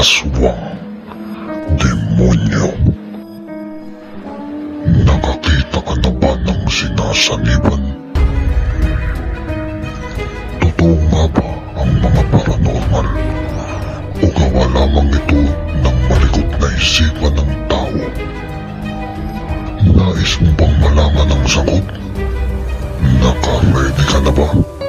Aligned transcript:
aswang, 0.00 0.80
demonyo. 1.76 2.72
Nakakita 5.04 5.76
ka 5.84 5.94
na 6.00 6.10
ba 6.16 6.32
ng 6.40 6.64
sinasaniban? 6.72 7.82
Totoo 10.56 10.96
nga 11.12 11.24
ba 11.36 11.48
ang 11.84 11.92
mga 12.00 12.22
paranormal? 12.32 13.08
O 14.24 14.26
gawa 14.32 14.64
lamang 14.72 15.12
ito 15.12 15.40
ng 15.84 15.98
malikot 16.08 16.48
na 16.48 16.68
isipan 16.80 17.36
ng 17.36 17.52
tao? 17.68 18.00
Nais 19.84 20.32
mo 20.40 20.50
bang 20.56 20.76
malaman 20.80 21.28
ang 21.28 21.44
sagot? 21.44 21.84
Naka-ready 23.20 24.04
ka 24.08 24.18
na 24.24 24.32
ba? 24.32 24.79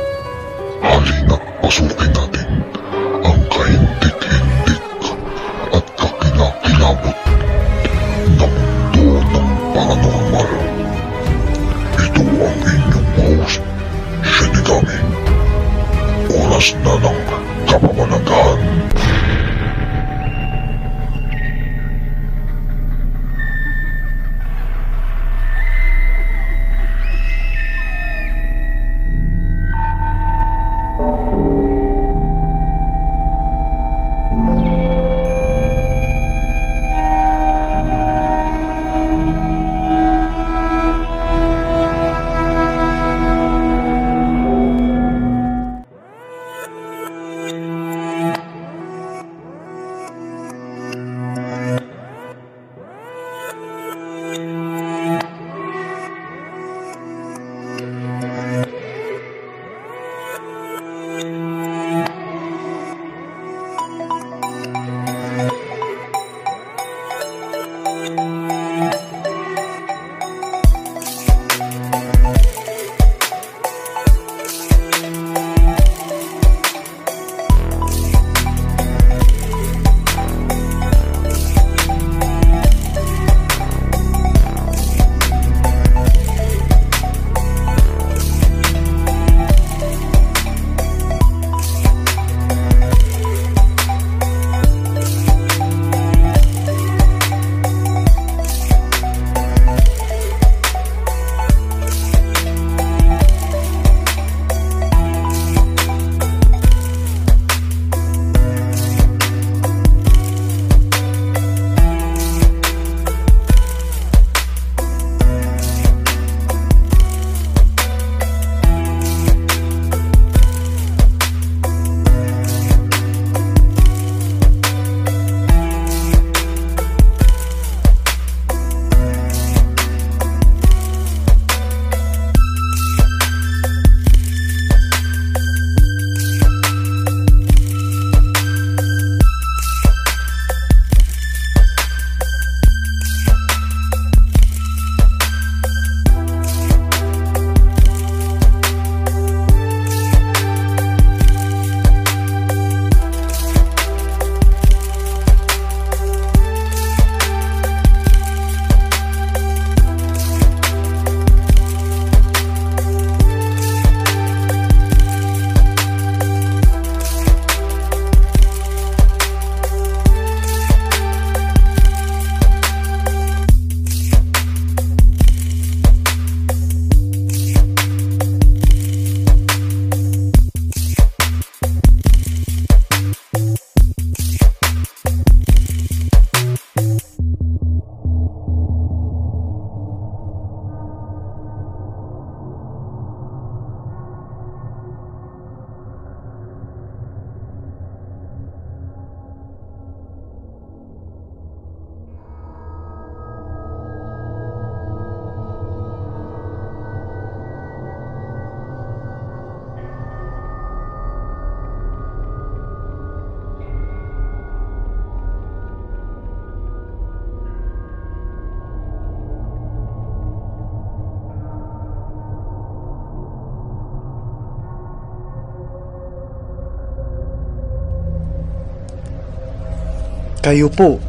Kayo 230.51 230.67
po 230.67 230.99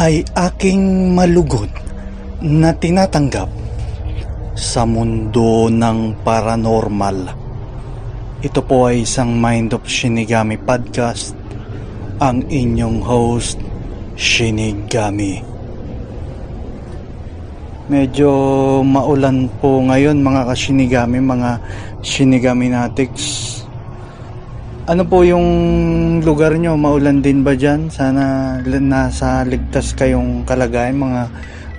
ay 0.00 0.24
aking 0.32 1.12
malugod 1.12 1.68
na 2.40 2.72
tinatanggap 2.72 3.44
sa 4.56 4.88
mundo 4.88 5.68
ng 5.68 6.24
paranormal. 6.24 7.28
Ito 8.40 8.64
po 8.64 8.88
ay 8.88 9.04
isang 9.04 9.36
Mind 9.36 9.76
of 9.76 9.84
Shinigami 9.84 10.56
podcast. 10.56 11.36
Ang 12.24 12.48
inyong 12.48 13.04
host, 13.04 13.60
Shinigami. 14.16 15.44
Medyo 17.92 18.32
maulan 18.80 19.52
po 19.60 19.84
ngayon 19.84 20.24
mga 20.24 20.48
ka-Shinigami, 20.48 21.20
mga 21.20 21.60
Shinigaminatics. 22.00 23.55
Ano 24.86 25.02
po 25.02 25.26
yung 25.26 25.42
lugar 26.22 26.54
nyo? 26.54 26.78
Maulan 26.78 27.18
din 27.18 27.42
ba 27.42 27.58
dyan? 27.58 27.90
Sana 27.90 28.54
nasa 28.62 29.42
ligtas 29.42 29.90
kayong 29.98 30.46
kalagayan 30.46 30.94
mga 30.94 31.26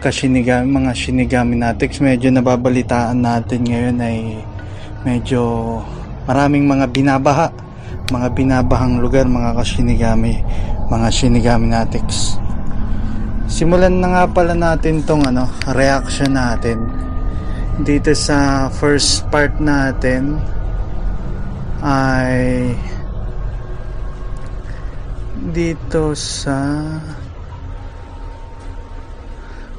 kasinigami, 0.03 0.67
mga 0.67 0.91
shinigaminatics. 0.91 2.03
Medyo 2.03 2.35
nababalitaan 2.35 3.23
natin 3.23 3.63
ngayon 3.63 3.97
ay 4.03 4.43
medyo 5.07 5.39
maraming 6.27 6.67
mga 6.67 6.91
binabaha. 6.91 7.47
Mga 8.11 8.27
binabahang 8.35 8.99
lugar 8.99 9.23
mga 9.23 9.55
kasinigami. 9.55 10.43
mga 10.91 11.07
Shinigami 11.07 11.67
Natics. 11.71 12.35
Simulan 13.47 14.03
na 14.03 14.07
nga 14.07 14.23
pala 14.27 14.51
natin 14.51 15.03
tong 15.07 15.23
ano, 15.23 15.47
reaction 15.71 16.35
natin 16.35 16.79
dito 17.87 18.11
sa 18.11 18.67
first 18.67 19.27
part 19.31 19.55
natin 19.63 20.39
ay 21.83 22.71
dito 25.47 26.11
sa 26.11 26.83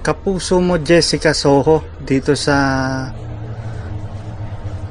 Kapuso 0.00 0.56
mo 0.64 0.80
Jessica 0.80 1.36
Soho. 1.36 1.84
Dito 2.00 2.32
sa 2.32 2.56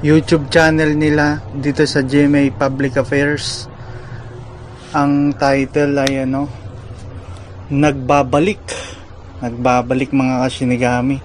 YouTube 0.06 0.46
channel 0.54 0.94
nila. 0.94 1.42
Dito 1.58 1.82
sa 1.90 2.06
GMA 2.06 2.54
Public 2.54 3.02
Affairs. 3.02 3.66
Ang 4.94 5.34
title 5.34 5.98
ay 5.98 6.30
ano 6.30 6.46
Nagbabalik. 7.74 8.62
Nagbabalik 9.42 10.14
mga 10.14 10.46
kasinigami. 10.46 11.18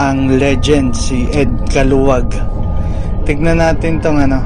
Ang 0.00 0.40
legend 0.40 0.96
si 0.96 1.28
Ed 1.28 1.52
Kaluwag. 1.68 2.32
Tignan 3.28 3.60
natin 3.60 4.00
tong 4.00 4.16
ano 4.16 4.40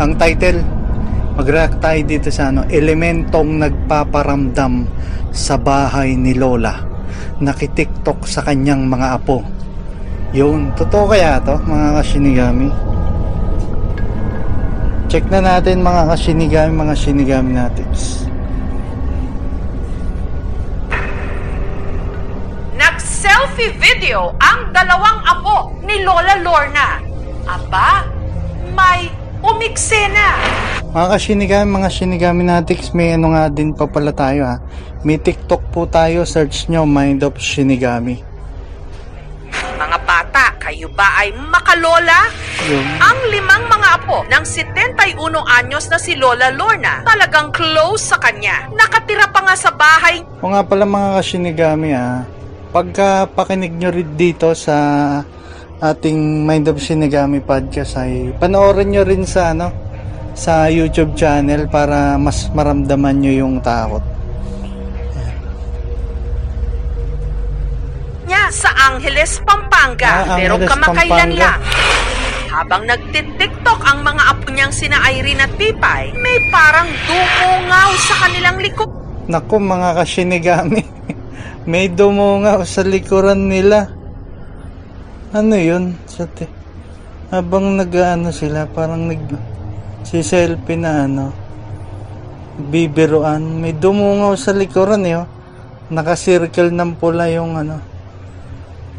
ang 0.00 0.16
title 0.16 0.79
mag-react 1.40 1.80
tayo 1.80 2.04
dito 2.04 2.28
sa 2.28 2.52
ano 2.52 2.68
elementong 2.68 3.64
nagpaparamdam 3.64 4.84
sa 5.32 5.56
bahay 5.56 6.12
ni 6.12 6.36
Lola 6.36 6.84
nakitiktok 7.40 8.28
sa 8.28 8.44
kanyang 8.44 8.84
mga 8.84 9.16
apo 9.16 9.40
yun, 10.36 10.68
totoo 10.76 11.08
kaya 11.08 11.40
to 11.40 11.56
mga 11.64 11.96
kasinigami 11.96 12.68
check 15.08 15.24
na 15.32 15.40
natin 15.40 15.80
mga 15.80 16.12
kasinigami 16.12 16.76
mga 16.76 16.94
sinigami 17.00 17.56
natin 17.56 17.88
Nag-selfie 22.76 23.80
video 23.80 24.36
ang 24.44 24.76
dalawang 24.76 25.20
apo 25.24 25.72
ni 25.84 26.00
Lola 26.00 26.36
Lorna. 26.40 26.96
Aba, 27.44 28.08
may 28.72 29.12
umiksena. 29.44 30.79
Mga 30.90 31.06
kasinigami 31.14 31.68
mga 31.70 31.90
sinigami 31.90 32.42
natin 32.42 32.78
may 32.98 33.14
ano 33.14 33.30
nga 33.30 33.46
din 33.46 33.70
pa 33.70 33.86
pala 33.86 34.10
tayo 34.10 34.42
ha 34.42 34.58
may 35.00 35.16
tiktok 35.16 35.64
po 35.72 35.88
tayo 35.88 36.28
search 36.28 36.68
nyo 36.68 36.84
Mind 36.84 37.24
of 37.24 37.40
Shinigami. 37.40 38.20
Mga 39.80 39.98
bata, 40.04 40.52
kayo 40.60 40.92
ba 40.92 41.24
ay 41.24 41.32
makalola? 41.32 42.28
yun. 42.68 42.84
Ang 43.00 43.18
limang 43.32 43.64
mga 43.64 43.88
apo 43.96 44.28
ng 44.28 44.44
71 44.44 45.16
anyos 45.40 45.88
na 45.88 45.96
si 45.96 46.20
Lola 46.20 46.52
Lorna 46.52 47.00
talagang 47.00 47.48
close 47.48 48.12
sa 48.12 48.20
kanya. 48.20 48.68
Nakatira 48.76 49.32
pa 49.32 49.40
nga 49.40 49.56
sa 49.56 49.72
bahay. 49.72 50.20
O 50.44 50.52
nga 50.52 50.60
pala 50.60 50.84
mga 50.84 51.24
kasinigami 51.24 51.96
ah, 51.96 52.28
pagka 52.76 53.24
pakinig 53.32 53.72
nyo 53.72 53.88
rin 53.88 54.10
dito 54.20 54.52
sa 54.52 54.76
ating 55.80 56.44
Mind 56.44 56.68
of 56.68 56.76
Shinigami 56.76 57.40
podcast 57.40 57.96
ay 57.96 58.36
panoorin 58.36 58.92
nyo 58.92 59.00
rin 59.00 59.24
sa 59.24 59.56
ano 59.56 59.89
sa 60.34 60.70
YouTube 60.70 61.14
channel 61.18 61.66
para 61.68 62.16
mas 62.16 62.48
maramdaman 62.52 63.20
nyo 63.20 63.32
yung 63.32 63.56
takot. 63.60 64.02
niya 68.30 68.46
sa 68.54 68.70
Angeles, 68.86 69.42
Pampanga. 69.42 70.06
Ah, 70.06 70.38
pero 70.38 70.54
Angeles, 70.54 70.70
kamakailan 70.70 71.30
Pampanga. 71.34 71.50
lang. 71.50 71.60
Habang 72.50 72.82
nagtitiktok 72.86 73.80
ang 73.82 73.98
mga 74.06 74.22
apo 74.26 74.46
niyang 74.54 74.74
sina 74.74 75.02
Irene 75.10 75.42
at 75.42 75.52
Pipay, 75.58 76.14
may 76.14 76.38
parang 76.54 76.86
dumungaw 77.10 77.90
sa 77.98 78.14
kanilang 78.26 78.58
likod. 78.62 78.90
Naku 79.26 79.58
mga 79.58 79.98
kasinigami, 79.98 80.82
may 81.70 81.90
dumungaw 81.90 82.62
sa 82.62 82.86
likuran 82.86 83.50
nila. 83.50 83.90
Ano 85.34 85.54
yun? 85.54 85.94
Sa 86.10 86.26
habang 87.30 87.78
nag-ano 87.78 88.34
sila, 88.34 88.66
parang 88.66 89.06
nag 89.06 89.22
si 90.04 90.24
selfie 90.24 90.76
na 90.76 91.04
ano, 91.04 91.32
bibiruan. 92.68 93.40
May 93.60 93.76
dumungaw 93.76 94.36
sa 94.36 94.52
likuran 94.52 95.06
eh. 95.08 95.16
Oh. 95.20 95.28
Naka-circle 95.90 96.70
ng 96.70 97.00
pula 97.00 97.26
yung 97.32 97.58
ano, 97.58 97.82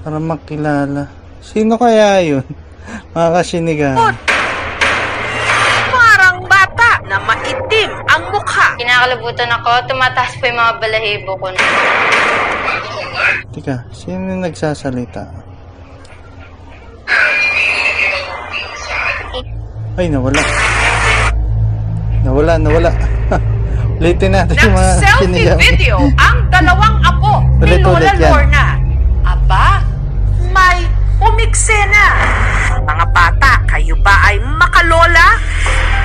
para 0.03 0.19
makilala. 0.19 1.07
Sino 1.39 1.79
kaya 1.79 2.19
yun? 2.21 2.45
Mga 3.15 3.29
kasinigami. 3.31 4.11
Parang 5.93 6.37
bata 6.49 6.99
na 7.07 7.17
maitim 7.21 7.91
ang 8.09 8.23
mukha. 8.33 8.75
Kinakalabutan 8.75 9.49
ako, 9.61 9.69
tumataas 9.87 10.33
pa 10.41 10.49
yung 10.49 10.59
mga 10.59 10.73
balahibo 10.81 11.31
ko 11.37 11.47
na. 11.53 11.61
Tika, 13.53 13.75
sino 13.93 14.31
yung 14.31 14.43
nagsasalita? 14.43 15.29
Ay, 19.99 20.07
nawala. 20.09 20.41
Nawala, 22.21 22.53
nawala. 22.61 22.91
Ulitin 24.01 24.33
natin 24.33 24.57
yung 24.57 24.73
mga 24.73 24.93
Nag-selfie 24.97 25.57
video 25.61 25.97
ang 26.17 26.37
dalawang 26.53 26.97
apo 27.05 27.45
ni 27.61 27.69
Ulit, 27.69 27.81
Lola 27.85 27.97
ulit 28.01 28.13
yan. 28.17 28.31
Lorna. 28.33 28.65
Aba, 29.21 29.65
may 30.49 30.77
umiksena. 31.21 32.05
Mga 32.81 33.05
bata, 33.13 33.60
kayo 33.71 33.95
ba 34.03 34.27
ay 34.27 34.35
makalola? 34.43 35.39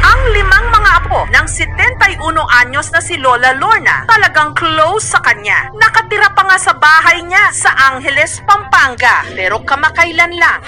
Ang 0.07 0.21
limang 0.31 0.67
mga 0.71 0.91
apo 1.03 1.27
ng 1.27 1.47
71 1.51 2.23
anyos 2.63 2.95
na 2.95 3.03
si 3.03 3.19
Lola 3.19 3.51
Lorna 3.59 4.07
talagang 4.07 4.55
close 4.55 5.11
sa 5.11 5.19
kanya. 5.19 5.67
Nakatira 5.75 6.31
pa 6.31 6.47
nga 6.47 6.59
sa 6.63 6.79
bahay 6.79 7.27
niya 7.27 7.51
sa 7.51 7.75
Angeles, 7.91 8.39
Pampanga. 8.47 9.27
Pero 9.35 9.67
kamakailan 9.67 10.39
lang. 10.39 10.63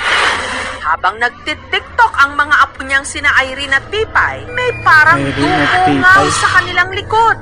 Habang 0.82 1.22
nagtitiktok 1.22 2.12
ang 2.18 2.34
mga 2.34 2.54
apo 2.66 2.82
niyang 2.82 3.06
sina 3.06 3.30
Irene 3.46 3.78
at 3.78 3.86
Pipay, 3.86 4.42
may 4.50 4.70
parang 4.82 5.22
dumungaw 5.22 6.26
sa 6.34 6.58
kanilang 6.58 6.90
likod. 6.90 7.36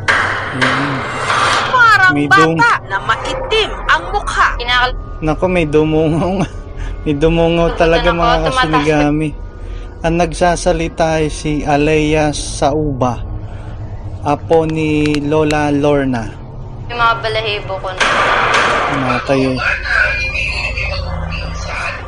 Yan. 0.60 1.00
Parang 1.72 2.12
May 2.12 2.28
dum- 2.28 2.60
bata 2.60 2.76
na 2.92 2.96
maitim 3.00 3.72
ang 3.88 4.02
mukha. 4.12 4.52
Kinakal... 4.60 4.90
Naku, 5.24 5.44
may 5.48 5.64
dumungaw 5.64 6.44
nga. 6.44 6.48
May 7.06 7.14
dumungaw 7.16 7.72
talaga 7.78 8.12
mga 8.12 8.36
kasinigami. 8.50 9.45
Ang 10.04 10.20
nagsasalita 10.20 11.24
ay 11.24 11.32
si 11.32 11.64
Alea 11.64 12.28
Sauba. 12.36 13.24
Apo 14.26 14.68
ni 14.68 15.16
Lola 15.24 15.72
Lorna. 15.72 16.28
yung 16.86 17.00
mga 17.00 17.14
balahibo 17.24 17.74
ko 17.80 17.88
na. 17.90 18.02
Namatay 18.92 19.40
eh. 19.54 19.58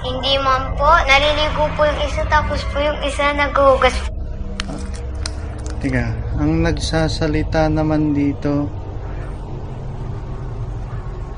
Hindi 0.04 0.35
man 0.45 0.68
po. 0.76 0.90
Naliligo 1.09 1.64
po 1.75 1.88
yung 1.88 2.00
isa 2.04 2.23
tapos 2.28 2.61
po 2.71 2.76
yung 2.78 2.99
isa 3.02 3.33
naghuhugas 3.33 3.97
Teka, 5.78 6.11
ang 6.42 6.66
nagsasalita 6.66 7.71
naman 7.71 8.11
dito, 8.11 8.66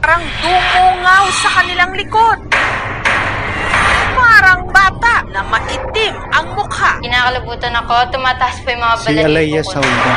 Parang 0.00 0.24
dumungaw 0.40 1.24
sa 1.28 1.48
kanilang 1.60 1.92
likod. 1.92 2.59
Parang 4.40 4.64
bata 4.72 5.20
na 5.36 5.44
maitim 5.44 6.16
ang 6.32 6.56
mukha. 6.56 6.96
Kinakalabutan 7.04 7.76
ako, 7.76 8.08
tumataas 8.08 8.56
pa 8.64 8.72
yung 8.72 8.80
mga 8.80 8.96
si 8.96 9.04
balahibo 9.12 9.28
Alaya. 9.28 9.62
Sauba. 9.68 10.12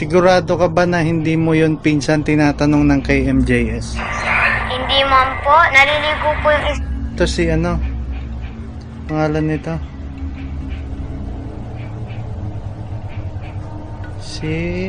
Sigurado 0.00 0.56
ka 0.58 0.66
ba 0.66 0.88
na 0.88 1.04
hindi 1.04 1.38
mo 1.38 1.54
yon 1.54 1.78
pinsan 1.78 2.26
tinatanong 2.26 2.88
ng 2.90 3.00
kay 3.06 3.22
MJS? 3.30 4.00
Hindi 4.66 5.04
man 5.06 5.38
po. 5.46 5.54
Naliligo 5.70 6.30
po 6.42 6.48
yung 6.50 6.82
Ito 7.14 7.24
si 7.28 7.46
ano? 7.52 7.78
Pangalan 9.04 9.44
nito? 9.44 9.76
Si... 14.24 14.88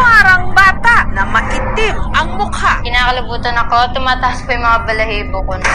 Parang 0.00 0.48
bata 0.56 0.96
na 1.72 1.80
maitim 1.80 1.96
ang 2.12 2.28
mukha. 2.36 2.72
Kinakalabutan 2.84 3.56
ako, 3.56 3.76
tumataas 3.96 4.38
pa 4.44 4.50
yung 4.52 4.64
mga 4.64 4.80
balahibo 4.84 5.38
ko 5.44 5.52
na. 5.56 5.68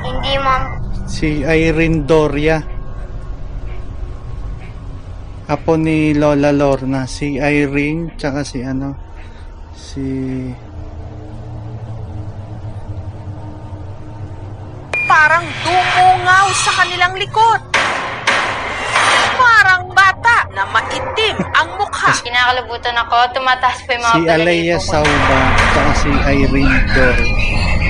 Hindi 0.00 0.34
man 0.40 0.62
Si 1.10 1.42
Irene 1.44 2.06
Doria. 2.06 2.58
Apo 5.50 5.74
ni 5.74 6.14
Lola 6.14 6.54
Lorna. 6.54 7.10
Si 7.10 7.34
Irene, 7.36 8.14
tsaka 8.14 8.46
si 8.46 8.62
ano? 8.62 8.94
Si... 9.74 10.06
Parang 15.10 15.42
dumungaw 15.66 16.46
sa 16.54 16.70
kanilang 16.78 17.18
likod. 17.18 17.69
Na 20.50 20.66
maitim 20.74 21.36
ang 21.54 21.68
mukha. 21.78 22.10
Kinakalabutan 22.26 22.96
ako, 23.06 23.16
tumataas 23.34 23.78
pa 23.86 23.90
yung 23.94 24.02
mga 24.02 24.14
Si 24.14 24.22
ko 24.26 24.34
na. 24.34 24.78
Sauba, 24.82 25.38
tsaka 25.70 25.92
si 25.94 26.10
Irene 26.26 26.80
Doria. 26.90 27.80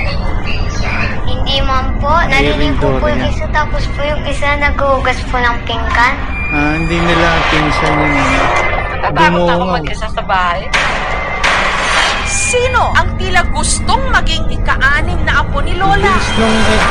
po, 2.01 2.13
naliligo 2.25 2.97
po 2.97 3.05
yung 3.05 3.29
isa 3.29 3.45
tapos 3.53 3.85
po 3.93 4.01
yung 4.01 4.21
isa 4.25 4.57
naghuhugas 4.57 5.19
po 5.29 5.37
ng 5.37 5.57
pingkan. 5.69 6.13
Ah, 6.51 6.73
hindi 6.75 6.97
nila 6.97 7.27
pinsan 7.53 7.93
yung 7.93 8.13
ano. 8.17 8.39
Natatakot 9.01 9.13
na 9.13 9.29
ako 9.29 9.37
Dumungaw. 9.37 9.77
mag-isa 9.77 10.07
sa 10.09 10.23
bahay. 10.25 10.61
Sino 12.25 12.81
ang 12.97 13.09
tila 13.21 13.45
gustong 13.53 14.03
maging 14.09 14.45
ika-anim 14.49 15.19
na 15.23 15.45
apo 15.45 15.61
ni 15.61 15.77
Lola? 15.77 16.11
Bilis 16.11 16.31
nung 16.35 16.57
eh, 16.57 16.81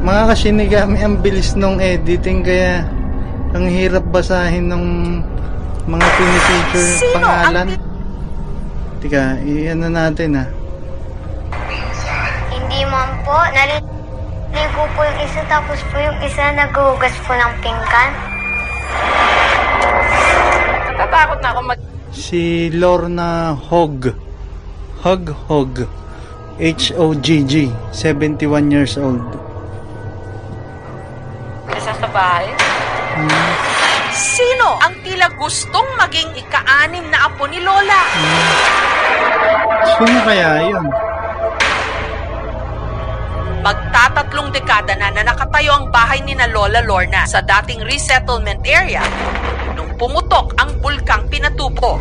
mga 0.00 0.22
kasinigami 0.32 0.98
ang 1.00 1.14
bilis 1.20 1.50
nung 1.58 1.76
editing 1.80 2.40
kaya 2.44 2.84
ang 3.50 3.66
hirap 3.66 4.04
basahin 4.14 4.70
ng 4.70 4.84
mga 5.90 6.06
pinipicture 6.14 6.90
Sino 7.02 7.18
ang 7.18 7.50
pangalan. 7.50 7.68
Tika, 9.02 9.24
i-ano 9.42 9.86
natin 9.90 10.38
ah. 10.38 10.48
Hindi 12.52 12.80
man 12.86 13.10
po, 13.26 13.34
naliligo 13.50 14.82
po 14.94 15.00
yung 15.02 15.18
isa 15.24 15.40
tapos 15.50 15.78
po 15.90 15.96
yung 15.98 16.18
isa 16.22 16.52
naghuhugas 16.54 17.14
po 17.26 17.32
ng 17.34 17.52
pingkan. 17.58 18.10
Natatakot 20.94 21.38
na 21.42 21.48
ako 21.50 21.60
mag 21.64 21.78
Si 22.10 22.68
Lorna 22.74 23.56
Hog. 23.56 24.12
Hog 25.00 25.24
Hog. 25.48 25.88
H-O-G-G. 26.60 27.72
71 27.94 28.68
years 28.68 29.00
old. 29.00 29.24
isa 31.80 31.96
sa 31.96 32.08
bahay. 32.12 32.59
Sino 34.10 34.78
ang 34.82 34.94
tila 35.06 35.30
gustong 35.38 35.86
maging 35.98 36.30
ika-anim 36.38 37.06
na 37.10 37.30
apo 37.30 37.46
ni 37.46 37.58
Lola? 37.62 38.02
Sino 39.98 40.18
kaya 40.26 40.50
yun? 40.70 40.86
Magtatatlong 43.60 44.50
dekada 44.56 44.96
na 44.96 45.12
na 45.12 45.20
nakatayo 45.20 45.76
ang 45.76 45.86
bahay 45.92 46.24
ni 46.24 46.32
na 46.32 46.48
Lola 46.48 46.80
Lorna 46.80 47.28
sa 47.28 47.44
dating 47.44 47.84
resettlement 47.84 48.64
area 48.64 49.04
nung 49.74 49.92
pumutok 49.96 50.54
ang 50.58 50.78
bulkang 50.80 51.26
Pinatubo. 51.30 52.00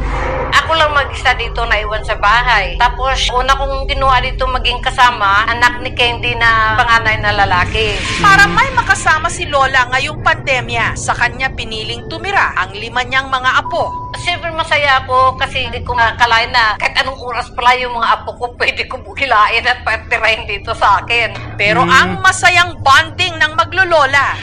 Ako 0.49 0.71
lang 0.73 0.93
mag-isa 0.93 1.33
dito 1.33 1.61
na 1.65 1.77
iwan 1.77 2.01
sa 2.01 2.17
bahay. 2.17 2.73
Tapos, 2.81 3.29
una 3.29 3.53
kong 3.53 3.85
kinuha 3.85 4.17
dito 4.19 4.49
maging 4.49 4.81
kasama, 4.81 5.45
anak 5.45 5.77
ni 5.81 5.93
Candy 5.93 6.33
na 6.33 6.73
panganay 6.73 7.21
na 7.21 7.31
lalaki. 7.33 7.93
Para 8.19 8.49
may 8.49 8.69
makasama 8.73 9.29
si 9.29 9.45
Lola 9.45 9.85
ngayong 9.93 10.25
pandemya, 10.25 10.97
sa 10.97 11.13
kanya 11.13 11.53
piniling 11.53 12.09
tumira 12.09 12.57
ang 12.57 12.73
lima 12.73 13.05
niyang 13.05 13.29
mga 13.29 13.61
apo. 13.61 14.09
Siyempre 14.19 14.49
masaya 14.49 15.05
ako 15.05 15.37
kasi 15.37 15.69
hindi 15.69 15.85
ko 15.85 15.93
makakalain 15.93 16.49
na 16.49 16.75
kahit 16.81 16.97
anong 16.97 17.21
oras 17.21 17.47
pala 17.53 17.77
yung 17.77 17.93
mga 17.93 18.09
apo 18.19 18.29
ko 18.35 18.45
pwede 18.57 18.89
ko 18.89 18.97
bukilain 18.99 19.63
at 19.63 19.85
patirahin 19.85 20.49
dito 20.49 20.73
sa 20.73 20.99
akin. 20.99 21.31
Pero 21.55 21.85
Hmm. 21.85 21.93
ang 21.93 22.09
masayang 22.19 22.73
bonding 22.81 23.37
ng 23.37 23.53
maglolola, 23.53 24.33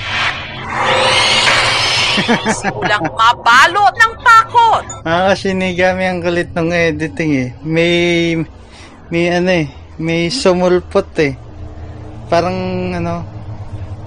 simulang 2.51 3.07
mabalot 3.13 3.95
ng 3.95 4.15
pakot. 4.21 4.85
Ah, 5.07 5.31
kasi 5.31 5.53
nigami 5.53 6.09
ang 6.09 6.21
kulit 6.25 6.51
ng 6.55 6.71
editing 6.73 7.33
eh. 7.37 7.49
May, 7.63 7.95
may 9.13 9.25
ano 9.31 9.51
eh, 9.53 9.67
may 10.01 10.33
sumulpot 10.33 11.07
eh. 11.23 11.37
Parang 12.27 12.57
ano, 12.97 13.23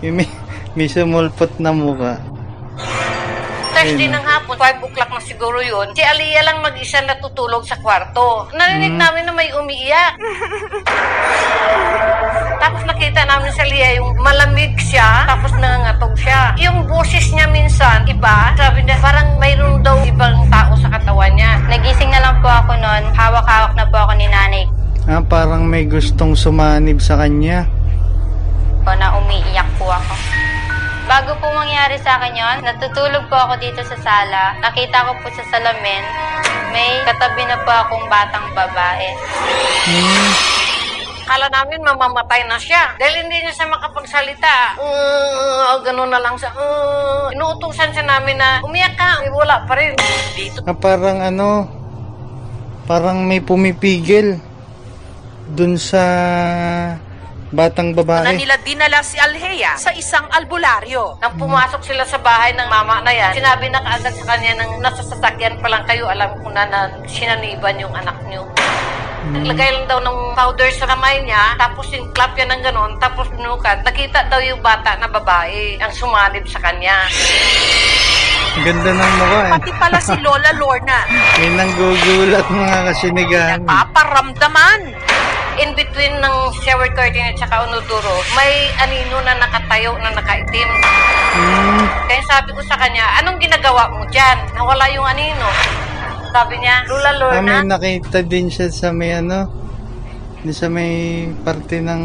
may, 0.04 0.28
may 0.76 0.88
sumulpot 0.90 1.56
na 1.62 1.72
muka. 1.72 2.20
Thursday 3.80 4.12
ng 4.12 4.26
hapon, 4.28 4.60
5 4.60 4.84
o'clock 4.84 5.08
na 5.08 5.24
siguro 5.24 5.64
yun, 5.64 5.96
si 5.96 6.04
Aliyah 6.04 6.44
lang 6.44 6.60
mag-isa 6.60 7.00
natutulog 7.00 7.64
sa 7.64 7.80
kwarto. 7.80 8.52
Narinig 8.52 8.92
namin 9.00 9.24
na 9.24 9.32
may 9.32 9.48
umiiyak. 9.56 10.20
tapos 12.64 12.84
nakita 12.84 13.24
namin 13.24 13.48
si 13.56 13.64
Aliyah 13.64 14.04
yung 14.04 14.20
malamig 14.20 14.76
siya, 14.76 15.24
tapos 15.32 15.56
nangangatog 15.56 16.12
siya. 16.20 16.60
Yung 16.60 16.92
boses 16.92 17.24
niya 17.32 17.48
minsan, 17.48 18.04
iba, 18.04 18.52
sabi 18.60 18.84
niya 18.84 19.00
parang 19.00 19.40
mayroon 19.40 19.80
daw 19.80 19.96
ibang 20.04 20.44
tao 20.52 20.76
sa 20.76 20.92
katawan 20.92 21.32
niya. 21.40 21.64
Nagising 21.72 22.12
na 22.12 22.20
lang 22.20 22.36
po 22.44 22.52
ako 22.52 22.76
noon. 22.76 23.04
Hawak-hawak 23.16 23.80
na 23.80 23.88
po 23.88 23.96
ako 23.96 24.12
ni 24.20 24.28
nanay 24.28 24.68
Ah, 25.10 25.24
parang 25.24 25.66
may 25.66 25.88
gustong 25.88 26.36
sumanib 26.36 27.00
sa 27.00 27.16
kanya. 27.18 27.64
ko 28.84 28.92
na 28.94 29.16
umiiyak 29.16 29.66
po 29.80 29.88
ako. 29.88 30.14
Bago 31.10 31.34
po 31.42 31.50
mangyari 31.50 31.98
sa 32.06 32.22
akin 32.22 32.38
yon, 32.38 32.58
natutulog 32.62 33.26
po 33.34 33.34
ako 33.34 33.58
dito 33.58 33.82
sa 33.82 33.98
sala. 33.98 34.54
Nakita 34.62 35.10
ko 35.10 35.18
po 35.26 35.28
sa 35.34 35.42
salamin, 35.50 36.06
may 36.70 37.02
katabi 37.02 37.50
na 37.50 37.58
po 37.66 37.74
akong 37.74 38.06
batang 38.06 38.46
babae. 38.54 39.10
Hmm, 39.90 40.30
Kala 41.26 41.50
namin 41.50 41.82
mamamatay 41.82 42.46
na 42.46 42.62
siya. 42.62 42.94
Dahil 43.02 43.26
hindi 43.26 43.42
niya 43.42 43.54
siya 43.54 43.74
makapagsalita. 43.74 44.78
Uh, 44.78 45.82
ganun 45.82 46.14
na 46.14 46.22
lang 46.22 46.38
siya. 46.38 46.54
Uh, 46.54 47.34
inuutusan 47.34 47.90
siya 47.90 48.06
namin 48.06 48.38
na 48.38 48.62
umiyak 48.62 48.94
ka. 48.94 49.26
Eh, 49.26 49.34
wala 49.34 49.66
pa 49.66 49.78
rin. 49.82 49.98
Dito 50.38 50.62
ah, 50.66 50.78
parang 50.78 51.26
ano, 51.26 51.70
parang 52.86 53.26
may 53.26 53.42
pumipigil 53.42 54.38
dun 55.54 55.74
sa 55.78 56.02
batang 57.52 57.92
na 57.92 57.98
babae. 58.02 58.38
nila 58.38 58.56
dinala 58.62 59.02
si 59.02 59.18
Alhea 59.18 59.74
sa 59.76 59.90
isang 59.92 60.26
albularyo. 60.30 61.18
Nang 61.18 61.34
pumasok 61.36 61.82
sila 61.82 62.06
sa 62.06 62.18
bahay 62.18 62.54
ng 62.54 62.68
mama 62.68 63.02
na 63.02 63.10
yan, 63.10 63.34
sinabi 63.34 63.68
na 63.68 63.80
kaagad 63.80 64.14
sa 64.14 64.26
kanya 64.28 64.52
nang 64.56 64.72
nasa 64.80 65.02
sasakyan 65.02 65.58
pa 65.58 65.68
lang 65.68 65.84
kayo, 65.86 66.06
alam 66.06 66.30
ko 66.40 66.48
na 66.50 66.64
na 66.64 66.80
sinaniban 67.06 67.76
yung 67.76 67.92
anak 67.92 68.18
niyo. 68.26 68.46
Naglagay 69.20 69.70
lang 69.70 69.86
daw 69.86 70.00
ng 70.00 70.32
powder 70.32 70.72
sa 70.72 70.88
kamay 70.88 71.20
niya, 71.22 71.54
tapos 71.56 71.92
yung 71.92 72.08
clap 72.14 72.34
yan 72.34 72.50
ng 72.50 72.64
ganon, 72.64 72.96
tapos 72.98 73.28
binukat. 73.30 73.84
Nakita 73.84 74.26
daw 74.26 74.40
yung 74.40 74.64
bata 74.64 74.96
na 74.96 75.06
babae 75.06 75.76
ang 75.76 75.92
sumanib 75.92 76.48
sa 76.48 76.58
kanya. 76.60 77.04
Ang 78.50 78.64
Ganda 78.64 78.92
ng 78.92 79.12
mukha 79.16 79.40
eh. 79.40 79.52
Pati 79.54 79.72
pala 79.76 80.00
si 80.00 80.16
Lola 80.20 80.52
Lorna, 80.56 81.00
May 81.36 81.50
nanggugulat 81.52 82.46
mga 82.48 82.78
kasinigan. 82.88 83.48
napaparamdaman. 83.62 84.82
In 85.60 85.76
between 85.76 86.24
ng 86.24 86.36
shower 86.64 86.88
curtain 86.96 87.36
at 87.36 87.38
saka 87.38 87.68
unuduro, 87.68 88.24
may 88.32 88.72
anino 88.80 89.20
na 89.28 89.36
nakatayo 89.36 89.92
na 90.00 90.16
nakaitim. 90.16 90.70
Hmm, 91.36 91.84
Kaya 92.08 92.22
sabi 92.24 92.56
ko 92.56 92.64
sa 92.64 92.80
kanya, 92.80 93.04
anong 93.20 93.44
ginagawa 93.44 93.92
mo 93.92 94.08
dyan? 94.08 94.40
Nawala 94.56 94.88
yung 94.96 95.04
anino. 95.04 95.52
Sabi 96.32 96.64
niya, 96.64 96.88
Lula 96.88 97.12
ah, 97.12 97.16
Lorna, 97.20 97.56
nakita 97.68 98.24
din 98.24 98.48
siya 98.48 98.72
sa 98.72 98.96
may 98.96 99.12
ano, 99.20 99.52
sa 100.48 100.72
may 100.72 101.28
parte 101.44 101.84
ng 101.84 102.04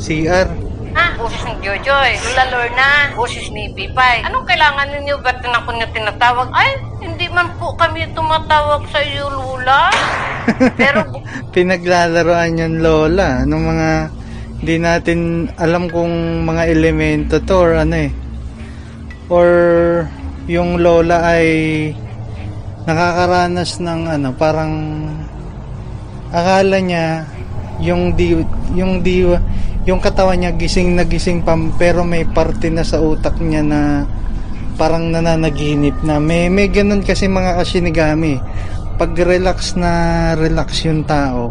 CR. 0.00 0.48
Ha? 0.96 1.06
Boses 1.16 1.42
ni 1.44 1.54
Jojoy. 1.60 2.10
Lula 2.20 2.44
Lorna, 2.52 2.90
boses 3.16 3.46
ni 3.52 3.72
Pipay. 3.72 4.24
Anong 4.24 4.46
kailangan 4.48 4.88
ninyo? 4.92 5.16
Ba't 5.20 5.40
na 5.44 5.60
ako 5.60 5.68
niyo 5.76 5.88
tinatawag? 5.92 6.48
Ay, 6.52 6.70
hindi 7.02 7.26
man 7.32 7.48
po 7.56 7.74
kami 7.76 8.08
tumatawag 8.12 8.84
sa 8.92 9.00
iyo, 9.00 9.28
Lula. 9.32 9.88
Pero 10.80 11.06
Pinaglalaroan 11.54 12.58
yung 12.58 12.76
lola. 12.82 13.44
Anong 13.44 13.64
mga, 13.64 13.90
hindi 14.62 14.76
natin 14.80 15.18
alam 15.58 15.86
kung 15.90 16.44
mga 16.48 16.62
elemento 16.70 17.36
to 17.42 17.56
or 17.56 17.72
ano 17.78 17.96
eh. 18.08 18.10
Or 19.32 19.48
yung 20.50 20.82
lola 20.82 21.22
ay 21.38 21.48
nakakaranas 22.84 23.78
ng 23.78 24.00
ano, 24.10 24.28
parang 24.34 24.74
akala 26.34 26.78
niya 26.82 27.28
yung 27.82 28.14
di 28.14 28.38
yung 28.78 29.02
di 29.02 29.26
yung 29.82 29.98
katawan 29.98 30.38
niya 30.38 30.54
gising 30.54 30.94
na 30.94 31.02
gising 31.02 31.42
pa 31.42 31.58
pero 31.74 32.06
may 32.06 32.22
parte 32.22 32.70
na 32.70 32.86
sa 32.86 33.02
utak 33.02 33.42
niya 33.42 33.66
na 33.66 34.06
parang 34.78 35.10
nananaginip 35.10 36.00
na. 36.06 36.22
May 36.22 36.46
may 36.46 36.70
ganun 36.70 37.02
kasi 37.02 37.26
mga 37.26 37.58
kasinigami 37.58 38.38
pag 38.96 39.10
relax 39.18 39.74
na 39.74 40.32
relax 40.38 40.86
yung 40.86 41.02
tao 41.02 41.50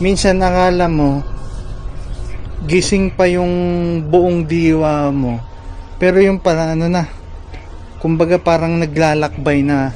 minsan 0.00 0.40
akala 0.40 0.88
mo 0.88 1.20
gising 2.64 3.12
pa 3.12 3.28
yung 3.28 3.52
buong 4.08 4.48
diwa 4.48 5.12
mo. 5.12 5.38
Pero 6.00 6.18
yung 6.20 6.40
pala 6.40 6.72
ano 6.72 6.88
na 6.88 7.04
kumbaga 8.00 8.40
parang 8.40 8.80
naglalakbay 8.80 9.60
na 9.60 9.92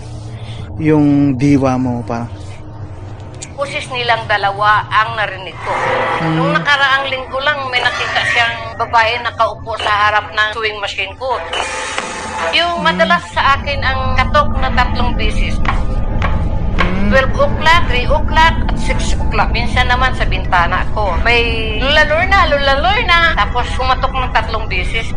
yung 0.80 1.36
diwa 1.36 1.76
mo 1.76 2.04
parang 2.04 2.32
boses 3.60 3.84
nilang 3.92 4.24
dalawa 4.24 4.88
ang 4.88 5.20
narinig 5.20 5.52
ko. 5.60 5.72
Nung 6.32 6.56
nakaraang 6.56 7.12
linggo 7.12 7.36
lang, 7.44 7.68
may 7.68 7.84
nakita 7.84 8.24
siyang 8.32 8.56
babae 8.80 9.20
nakaupo 9.20 9.76
sa 9.76 10.08
harap 10.08 10.32
ng 10.32 10.48
sewing 10.56 10.80
machine 10.80 11.12
ko. 11.20 11.36
Yung 12.56 12.80
madalas 12.80 13.20
sa 13.36 13.60
akin 13.60 13.84
ang 13.84 14.16
katok 14.16 14.48
na 14.64 14.72
tatlong 14.72 15.12
beses. 15.12 15.60
12 17.12 17.36
o'clock, 17.36 17.82
3 17.92 18.08
o'clock, 18.08 18.54
at 18.64 18.78
6 18.80 19.20
o'clock. 19.28 19.52
Minsan 19.52 19.92
naman 19.92 20.16
sa 20.16 20.24
bintana 20.24 20.80
ko. 20.96 21.12
May 21.20 21.76
lula 21.84 22.08
lorna, 22.08 22.48
lula 22.48 22.74
lorna. 22.80 23.36
Tapos 23.36 23.68
kumatok 23.76 24.08
ng 24.08 24.30
tatlong 24.32 24.64
beses. 24.72 25.12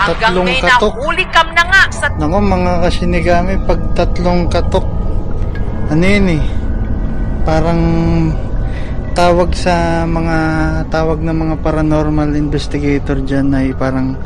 Hanggang 0.00 0.32
tatlong 0.32 0.46
may 0.48 0.64
katok 0.64 0.94
nahuli 0.96 1.24
kam 1.28 1.48
na 1.52 1.64
nga 1.68 1.82
sa 1.92 2.06
Nako 2.16 2.38
mga 2.40 2.72
kasinigami, 2.86 3.54
pag 3.68 3.80
tatlong 3.92 4.48
katok, 4.48 4.95
ano 5.86 6.02
yun 6.02 6.26
eh, 6.34 6.44
parang 7.46 7.82
tawag 9.14 9.54
sa 9.54 10.02
mga 10.02 10.38
tawag 10.90 11.22
ng 11.22 11.36
mga 11.46 11.56
paranormal 11.62 12.34
investigator 12.34 13.22
dyan 13.22 13.54
ay 13.54 13.72
parang 13.72 14.18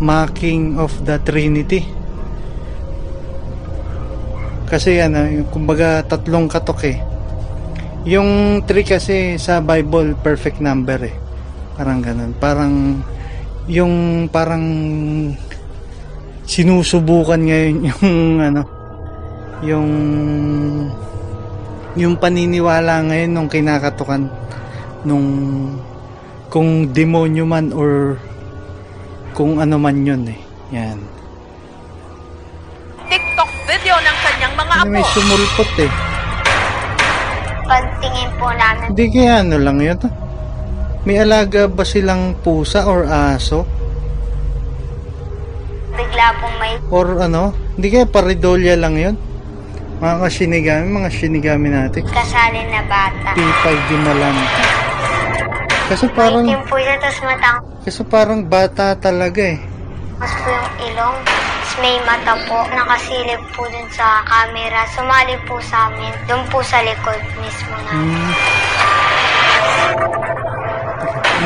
mocking 0.00 0.80
of 0.80 0.90
the 1.04 1.20
Trinity. 1.22 1.84
Kasi 4.66 5.04
ano, 5.04 5.46
kumbaga 5.52 6.00
tatlong 6.08 6.48
katok 6.48 6.80
eh. 6.88 6.98
Yung 8.08 8.64
3 8.64 8.72
kasi 8.82 9.36
sa 9.36 9.60
Bible 9.60 10.16
perfect 10.16 10.58
number 10.58 10.98
eh. 11.06 11.14
Parang 11.76 12.00
ganun. 12.00 12.32
Parang 12.40 13.04
yung 13.70 14.26
parang 14.32 14.64
sinusubukan 16.42 17.38
ngayon 17.38 17.76
yung 17.94 18.42
ano 18.42 18.66
yung 19.62 19.88
yung 21.94 22.14
paniniwala 22.16 23.04
ngayon 23.04 23.30
nung 23.30 23.46
kinakatukan 23.46 24.26
nung 25.02 25.26
kung 26.48 26.88
demonyo 26.88 27.44
man 27.44 27.70
or 27.70 28.18
kung 29.32 29.56
ano 29.56 29.76
man 29.76 30.02
yun 30.02 30.28
eh. 30.28 30.40
Yan. 30.70 31.00
TikTok 33.06 33.50
video 33.64 33.96
ng 33.96 34.16
kanyang 34.20 34.54
mga 34.54 34.72
Ano, 34.74 34.90
may 34.90 35.00
apo. 35.00 35.10
sumulpot 35.10 35.70
eh. 35.78 35.90
Pagtingin 37.62 38.30
po 38.36 38.46
namin, 38.52 38.86
Hindi 38.92 39.04
kaya 39.08 39.40
ano 39.40 39.56
lang 39.56 39.78
yun. 39.80 39.98
ah. 39.98 40.12
May 41.02 41.16
alaga 41.18 41.66
ba 41.66 41.82
silang 41.82 42.36
pusa 42.36 42.84
or 42.84 43.04
aso? 43.04 43.64
bigla 45.92 46.26
pong 46.36 46.56
may 46.58 46.72
Or 46.88 47.06
ano? 47.18 47.52
Hindi 47.74 47.88
kaya 47.88 48.06
paridolya 48.06 48.76
lang 48.76 48.96
yun? 48.96 49.16
Mga 50.02 50.16
kasinigami, 50.18 50.86
mga 50.90 51.10
sinigami 51.14 51.68
natin. 51.70 52.02
kasali 52.10 52.58
na 52.74 52.82
bata. 52.90 53.38
P5 53.38 53.64
din 53.86 54.02
na 54.02 54.14
lang. 54.18 54.36
Kasi 55.86 56.10
parang, 56.10 56.42
Maitim 56.42 56.62
po 56.66 56.74
siya, 56.74 56.98
tapos 56.98 57.20
matangos 57.22 57.70
kasi 57.82 58.00
parang 58.06 58.46
bata 58.46 58.94
talaga 58.98 59.42
eh. 59.42 59.58
po 60.18 60.50
yung 60.50 60.70
ilong. 60.90 61.16
Tapos 61.22 61.74
may 61.78 61.98
mata 62.02 62.34
po, 62.50 62.66
nakasilip 62.70 63.42
po 63.54 63.62
dun 63.70 63.86
sa 63.94 64.26
camera. 64.26 64.86
Sumali 64.90 65.34
po 65.46 65.58
sa 65.62 65.86
amin, 65.90 66.14
dun 66.26 66.42
po 66.50 66.58
sa 66.62 66.82
likod 66.82 67.22
mismo 67.38 67.74
na. 67.86 67.90
Hmm. 67.94 68.30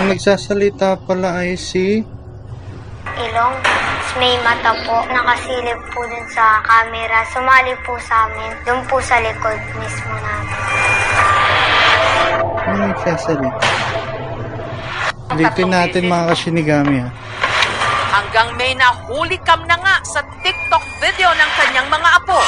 Ang 0.00 0.06
nagsasalita 0.12 1.00
pala 1.04 1.44
ay 1.44 1.60
si 1.60 2.00
ilong. 3.20 3.56
May 4.16 4.32
mata 4.40 4.72
po, 4.88 5.04
nakasilip 5.12 5.76
po 5.92 6.00
dun 6.08 6.24
sa 6.32 6.64
camera. 6.64 7.20
Sumali 7.28 7.76
po 7.84 8.00
sa 8.00 8.24
amin, 8.24 8.48
dun 8.64 8.80
po 8.88 8.96
sa 9.04 9.20
likod 9.20 9.60
mismo 9.76 10.14
namin. 10.16 10.56
Ano 12.64 12.82
nagsasalita? 12.96 13.68
Ulitin 15.36 15.68
natin 15.68 16.08
mga 16.08 16.32
kasinigami 16.32 17.04
ha. 17.04 17.12
Hanggang 18.16 18.56
may 18.56 18.72
nahuli 18.72 19.36
cam 19.44 19.60
na 19.68 19.76
nga 19.76 20.00
sa 20.08 20.24
TikTok 20.40 20.84
video 20.96 21.28
ng 21.36 21.50
kanyang 21.60 21.88
mga 21.92 22.08
apo. 22.16 22.40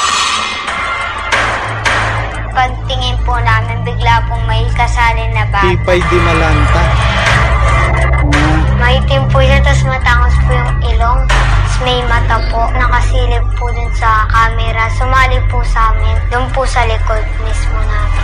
Pagtingin 2.49 3.17
po 3.21 3.37
namin, 3.37 3.85
bigla 3.85 4.25
pong 4.25 4.41
may 4.49 4.65
kasali 4.73 5.29
na 5.37 5.45
bata. 5.53 5.69
P5 5.69 5.89
di 6.01 6.17
malanta. 6.17 6.81
Maitim 8.79 9.27
po 9.27 9.43
siya, 9.43 9.59
tapos 9.59 9.83
matangos 9.91 10.35
po 10.47 10.51
yung 10.55 10.79
ilong. 10.95 11.21
Tapos 11.27 11.77
may 11.83 11.99
mata 12.07 12.39
po, 12.47 12.63
nakasilip 12.71 13.43
po 13.59 13.67
dun 13.75 13.91
sa 13.99 14.23
camera. 14.31 14.87
Sumali 14.95 15.37
po 15.51 15.59
sa 15.67 15.91
amin, 15.91 16.15
dun 16.31 16.47
po 16.55 16.63
sa 16.63 16.87
likod 16.87 17.23
mismo 17.43 17.79
namin. 17.83 18.23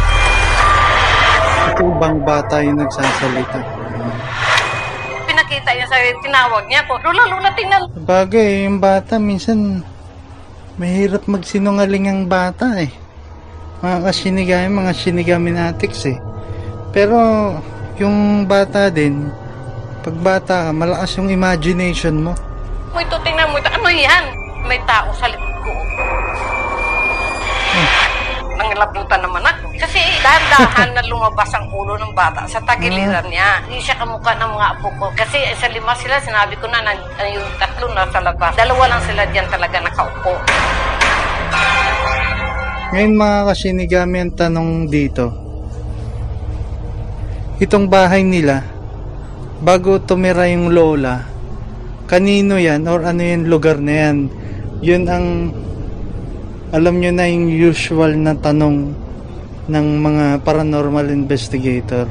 ito 1.75 1.91
bang 1.99 2.19
bata 2.23 2.63
yung 2.63 2.79
nagsasalita? 2.79 3.59
Pinakita 5.27 5.69
niya 5.75 5.87
sa 5.91 5.97
tinawag 6.23 6.63
niya 6.71 6.87
ko. 6.87 6.95
Lula, 7.03 7.23
lula, 7.27 7.51
tingnan. 7.51 7.91
Bagay, 8.07 8.63
yung 8.63 8.79
bata 8.79 9.19
minsan 9.19 9.83
mahirap 10.79 11.27
magsinungaling 11.27 12.07
ang 12.07 12.31
bata 12.31 12.79
eh. 12.79 12.91
Mga 13.83 13.97
kasinigami, 14.07 14.67
mga 14.71 14.93
sinigaminatics 14.95 16.07
eh. 16.07 16.17
Pero 16.95 17.19
yung 17.99 18.47
bata 18.47 18.87
din, 18.87 19.27
pag 20.05 20.21
bata 20.21 20.69
ka, 20.69 20.71
malakas 20.71 21.17
yung 21.17 21.33
imagination 21.33 22.21
mo. 22.21 22.37
mo 22.93 23.01
ito, 23.01 23.17
tingnan 23.25 23.49
mo 23.49 23.57
ito. 23.57 23.73
Ano 23.73 23.89
yan? 23.89 24.37
May 24.69 24.77
tao 24.85 25.09
sa 25.17 25.25
likod 25.25 25.55
ko. 25.65 25.73
Nangilabutan 28.61 29.25
naman 29.25 29.41
ako. 29.41 29.65
Kasi 29.81 29.97
dahan-dahan 30.21 30.93
na 30.93 31.01
lumabas 31.09 31.49
ang 31.57 31.65
ulo 31.73 31.97
ng 31.97 32.13
bata 32.13 32.45
sa 32.45 32.61
tagiliran 32.61 33.25
niya. 33.33 33.65
Hindi 33.65 33.81
siya 33.81 33.97
kamukha 33.97 34.37
ng 34.37 34.53
mga 34.53 34.67
apo 34.77 34.93
ko. 35.01 35.09
Kasi 35.17 35.41
sa 35.57 35.65
lima 35.73 35.97
sila, 35.97 36.21
sinabi 36.21 36.53
ko 36.61 36.69
na, 36.69 36.85
na 36.85 36.93
na 36.93 37.25
yung 37.25 37.49
tatlo 37.57 37.89
nasa 37.89 38.21
labas. 38.21 38.53
Dalawa 38.53 38.85
lang 38.85 39.01
sila 39.09 39.25
diyan 39.25 39.47
talaga 39.49 39.81
nakaupo. 39.81 40.37
Ngayon 42.93 43.13
mga 43.17 43.39
kasinigami 43.49 44.17
ang 44.21 44.33
tanong 44.37 44.69
dito. 44.85 45.33
Itong 47.57 47.89
bahay 47.89 48.21
nila, 48.21 48.74
bago 49.65 49.97
tumira 49.97 50.45
yung 50.45 50.69
lola, 50.69 51.25
kanino 52.05 52.61
yan 52.61 52.85
or 52.85 53.01
ano 53.01 53.25
yung 53.25 53.49
lugar 53.49 53.81
na 53.81 53.93
yan? 53.97 54.17
Yun 54.85 55.03
ang 55.09 55.27
alam 56.69 57.01
nyo 57.01 57.09
na 57.09 57.25
yung 57.25 57.49
usual 57.49 58.13
na 58.13 58.37
tanong 58.37 58.93
ng 59.65 59.87
mga 59.97 60.25
paranormal 60.45 61.09
investigator. 61.09 62.05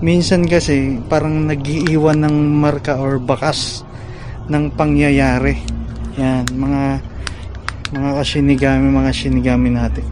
Minsan 0.00 0.48
kasi 0.48 0.96
parang 1.04 1.44
nagiiwan 1.44 2.24
ng 2.24 2.36
marka 2.56 2.96
or 2.96 3.20
bakas 3.20 3.84
ng 4.48 4.72
pangyayari. 4.72 5.60
Yan, 6.16 6.48
mga 6.48 6.82
mga 7.92 8.10
kasinigami, 8.18 8.88
mga 8.88 9.12
sinigami 9.12 9.68
natin. 9.68 10.06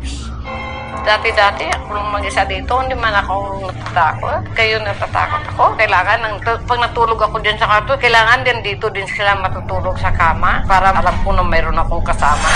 Dati-dati, 1.04 1.68
ako 1.68 2.16
mag-isa 2.16 2.48
dito, 2.48 2.80
hindi 2.80 2.96
man 2.96 3.12
ako 3.12 3.60
natatakot. 3.68 4.40
Kayo 4.56 4.80
natatakot 4.80 5.44
ako. 5.52 5.76
Kailangan, 5.76 6.18
ng, 6.24 6.36
pag 6.64 6.80
natulog 6.80 7.20
ako 7.20 7.44
dyan 7.44 7.60
sa 7.60 7.68
karto, 7.68 8.00
kailangan 8.00 8.40
din 8.40 8.64
dito 8.64 8.88
din 8.88 9.04
sila 9.12 9.36
matutulog 9.36 10.00
sa 10.00 10.08
kama 10.16 10.64
para 10.64 10.96
alam 10.96 11.12
ko 11.20 11.36
na 11.36 11.44
mayroon 11.44 11.76
akong 11.76 12.00
kasama. 12.08 12.48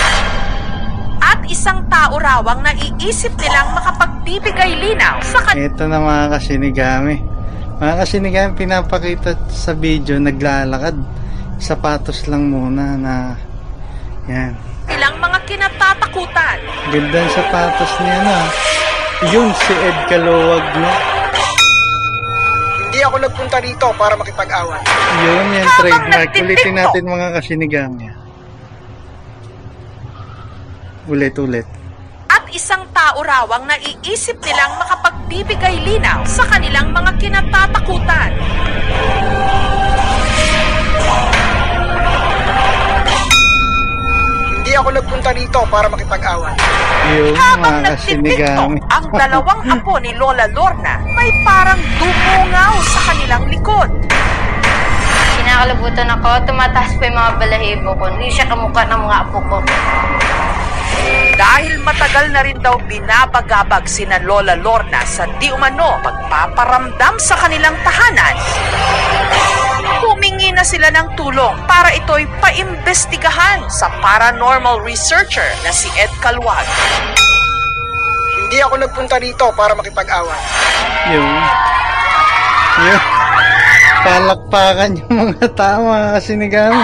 At 1.20 1.44
isang 1.44 1.84
tao 1.92 2.16
raw 2.16 2.40
ang 2.40 2.64
naiisip 2.64 3.36
nilang 3.36 3.68
makapagbibigay 3.76 4.80
linaw 4.80 5.20
sa 5.20 5.44
kanyang 5.44 5.68
Ito 5.68 5.82
na 5.84 6.00
mga 6.00 6.24
kasinigami. 6.32 7.16
Mga 7.84 7.94
kasinigami, 8.00 8.50
pinapakita 8.56 9.36
sa 9.52 9.76
video, 9.76 10.16
naglalakad. 10.16 10.96
Sapatos 11.60 12.24
lang 12.24 12.48
muna 12.48 12.96
na, 12.96 13.36
yan. 14.24 14.67
Ilang 14.88 15.16
mga 15.16 15.38
kinatatakutan. 15.44 16.56
Ganda 16.88 17.18
ng 17.20 17.32
sapatos 17.32 17.92
niya 18.00 18.18
na. 18.22 18.38
Yun 19.28 19.50
si 19.52 19.74
Ed 19.74 19.98
Kaluwag, 20.06 20.66
no? 20.78 20.92
Hindi 22.88 22.98
ako 23.04 23.16
nagpunta 23.20 23.58
dito 23.60 23.86
para 23.94 24.14
makipag-away. 24.14 24.82
Yun 25.20 25.46
yan, 25.52 25.66
Habang 25.66 25.78
trademark. 25.78 26.12
nagtitiktok. 26.14 26.44
Ulitin 26.46 26.74
natin 26.74 27.02
mga 27.04 27.28
kasinigami. 27.34 28.06
Ulit, 31.06 31.34
ulit. 31.38 31.66
At 32.28 32.44
isang 32.52 32.84
tao 32.92 33.24
raw 33.24 33.48
ang 33.48 33.64
naiisip 33.64 34.36
nilang 34.38 34.76
makapagbibigay 34.76 35.80
linaw 35.80 36.20
sa 36.24 36.44
kanilang 36.44 36.92
mga 36.92 37.10
kinatatakutan. 37.16 38.30
Ako 44.78 44.94
nagpunta 44.94 45.30
dito 45.34 45.58
para 45.66 45.90
makipag-away. 45.90 46.54
Yun, 47.10 47.34
Habang 47.34 47.82
mga 47.82 47.98
kasinigami. 47.98 48.22
nagtitiktok, 48.22 48.70
ang 48.86 49.04
dalawang 49.10 49.60
apo 49.66 49.94
ni 49.98 50.12
Lola 50.14 50.46
Lorna 50.54 51.02
may 51.12 51.34
parang 51.42 51.80
dumungaw 51.98 52.74
sa 52.86 53.00
kanilang 53.10 53.44
likod. 53.50 53.90
Kinakalabutan 55.34 56.08
ako, 56.14 56.28
tumataas 56.46 56.94
pa 56.94 57.02
yung 57.04 57.18
mga 57.18 57.32
balahibo 57.36 57.90
ko. 57.98 58.04
Hindi 58.06 58.28
siya 58.30 58.46
kamukha 58.46 58.86
ng 58.86 59.00
mga 59.02 59.16
apo 59.26 59.38
ko. 59.42 59.58
Dahil 61.34 61.78
matagal 61.82 62.30
na 62.30 62.42
rin 62.42 62.58
daw 62.58 62.78
binabagabag 62.82 63.86
sina 63.86 64.18
Lola 64.22 64.54
Lorna 64.54 65.02
sa 65.02 65.26
di 65.38 65.50
umano 65.50 65.98
pagpaparamdam 66.02 67.14
sa 67.18 67.34
kanilang 67.38 67.74
tahanan, 67.82 68.34
humingi 70.02 70.37
na 70.58 70.66
sila 70.66 70.90
ng 70.90 71.14
tulong 71.14 71.54
para 71.70 71.94
ito'y 71.94 72.26
paimbestigahan 72.42 73.70
sa 73.70 73.86
paranormal 74.02 74.82
researcher 74.82 75.46
na 75.62 75.70
si 75.70 75.86
Ed 75.94 76.10
Calwag. 76.18 76.66
Hindi 78.42 78.58
ako 78.66 78.74
nagpunta 78.82 79.22
dito 79.22 79.54
para 79.54 79.78
makipag-away. 79.78 80.42
Yun. 81.14 81.42
Yun. 82.90 83.02
Palakpakan 84.02 84.98
yung 84.98 85.14
mga 85.30 85.46
tao, 85.54 85.94
mga 85.94 86.10
kasinigami. 86.18 86.82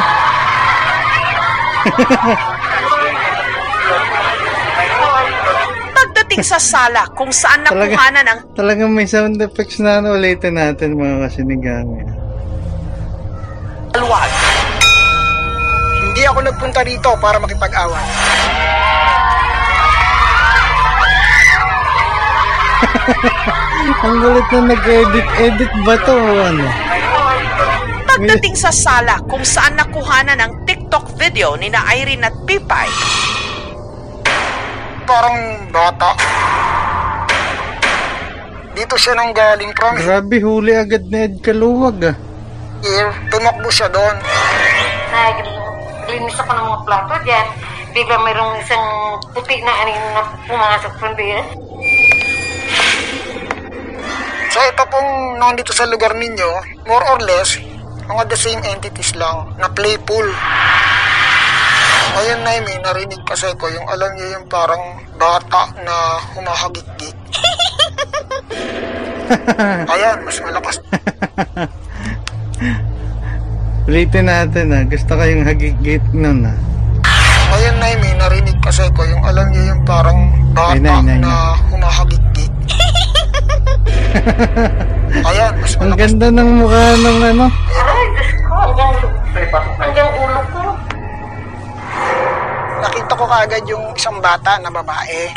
Pagdating 5.99 6.47
sa 6.47 6.63
sala 6.63 7.11
kung 7.19 7.35
saan 7.35 7.67
Talaga. 7.67 7.91
nakuhanan 7.91 8.27
ang 8.31 8.39
Talagang 8.55 8.95
may 8.95 9.11
sound 9.11 9.43
effects 9.43 9.83
na 9.83 9.99
ano, 9.99 10.15
ulitin 10.15 10.63
natin 10.63 10.95
mga 10.95 11.27
kasinigami. 11.27 12.24
Talwag, 13.95 14.31
Hindi 16.03 16.27
ako 16.27 16.39
nagpunta 16.43 16.83
rito 16.83 17.15
para 17.23 17.39
makipag-away. 17.39 18.07
Ang 24.05 24.17
gulit 24.19 24.47
na 24.51 24.61
nag-edit. 24.75 25.27
Edit 25.39 25.73
ba 25.87 25.95
to 26.03 26.15
ano? 26.19 26.67
Pagdating 28.05 28.55
sa 28.59 28.75
sala 28.75 29.23
kung 29.31 29.47
saan 29.47 29.79
nakuhanan 29.79 30.39
ang 30.39 30.67
TikTok 30.67 31.15
video 31.15 31.55
ni 31.55 31.71
na 31.71 31.87
Irene 31.95 32.27
at 32.27 32.37
Pipay, 32.47 32.91
Parang 35.05 35.69
bata. 35.71 36.17
Dito 38.75 38.97
siya 38.99 39.15
nang 39.15 39.31
galing 39.37 39.71
from 39.77 39.95
Grabe, 40.01 40.41
huli 40.43 40.73
agad 40.75 41.07
na 41.13 41.31
Ed 41.31 41.39
Kaluwag 41.45 41.99
ah. 42.11 42.17
Here. 42.85 43.11
Tumakbo 43.33 43.69
siya 43.73 43.89
doon. 43.89 44.17
Naglinis 45.09 46.37
ako 46.37 46.51
ng 46.53 46.67
mga 46.69 46.81
plato 46.85 47.15
dyan. 47.25 47.47
Bigla 47.97 48.19
mayroong 48.21 48.61
isang 48.61 48.85
puti 49.33 49.65
na 49.65 49.73
anin 49.73 49.97
na 50.13 50.23
pumasok 50.45 50.93
from 51.01 51.13
there. 51.17 51.45
So 54.53 54.59
ito 54.63 54.85
pong 54.87 55.41
nandito 55.41 55.75
sa 55.75 55.89
lugar 55.89 56.15
ninyo, 56.15 56.51
more 56.87 57.03
or 57.11 57.19
less, 57.25 57.59
mga 58.07 58.23
the 58.31 58.39
same 58.39 58.63
entities 58.63 59.17
lang 59.19 59.51
na 59.59 59.67
playful. 59.73 60.27
Ngayon 62.15 62.41
na 62.47 62.63
may 62.63 62.79
narinig 62.79 63.19
kasi 63.27 63.51
ko 63.59 63.67
yung 63.67 63.91
alam 63.91 64.15
niyo 64.15 64.39
yung 64.39 64.47
parang 64.47 65.03
bata 65.19 65.75
na 65.83 66.23
humahagit-git. 66.39 67.19
Ayan, 69.95 70.23
mas 70.23 70.39
malakas. 70.39 70.79
Ulitin 73.85 74.33
natin 74.33 74.73
ah. 74.73 74.83
Gusto 74.89 75.13
ko 75.13 75.23
yung 75.23 75.45
hagigit 75.45 76.05
nun 76.17 76.49
ah. 76.49 76.57
Ngayon 77.55 77.75
na 77.79 77.87
may 78.01 78.15
narinig 78.19 78.59
kasi 78.65 78.83
ko 78.97 79.05
yung 79.07 79.23
alam 79.23 79.47
niyo 79.53 79.77
yung 79.77 79.83
parang 79.87 80.33
bata 80.57 80.75
Ay, 80.75 80.81
nay, 80.83 80.99
nay, 81.07 81.19
na 81.23 81.55
humahagit-git. 81.71 82.51
Ayan, 85.29 85.53
mas 85.63 85.75
Ang 85.79 85.95
ganda 85.95 86.27
ng 86.33 86.51
mukha 86.65 86.99
ng 86.99 87.19
ano. 87.31 87.47
Ay, 87.47 88.05
Diyos 88.17 88.33
ko. 88.43 88.57
Hanggang, 89.79 90.11
ulo 90.19 90.41
ko. 90.51 90.63
Nakita 92.83 93.13
ko 93.15 93.25
kaagad 93.29 93.65
yung 93.71 93.85
isang 93.95 94.19
bata 94.19 94.59
na 94.59 94.71
babae. 94.75 95.31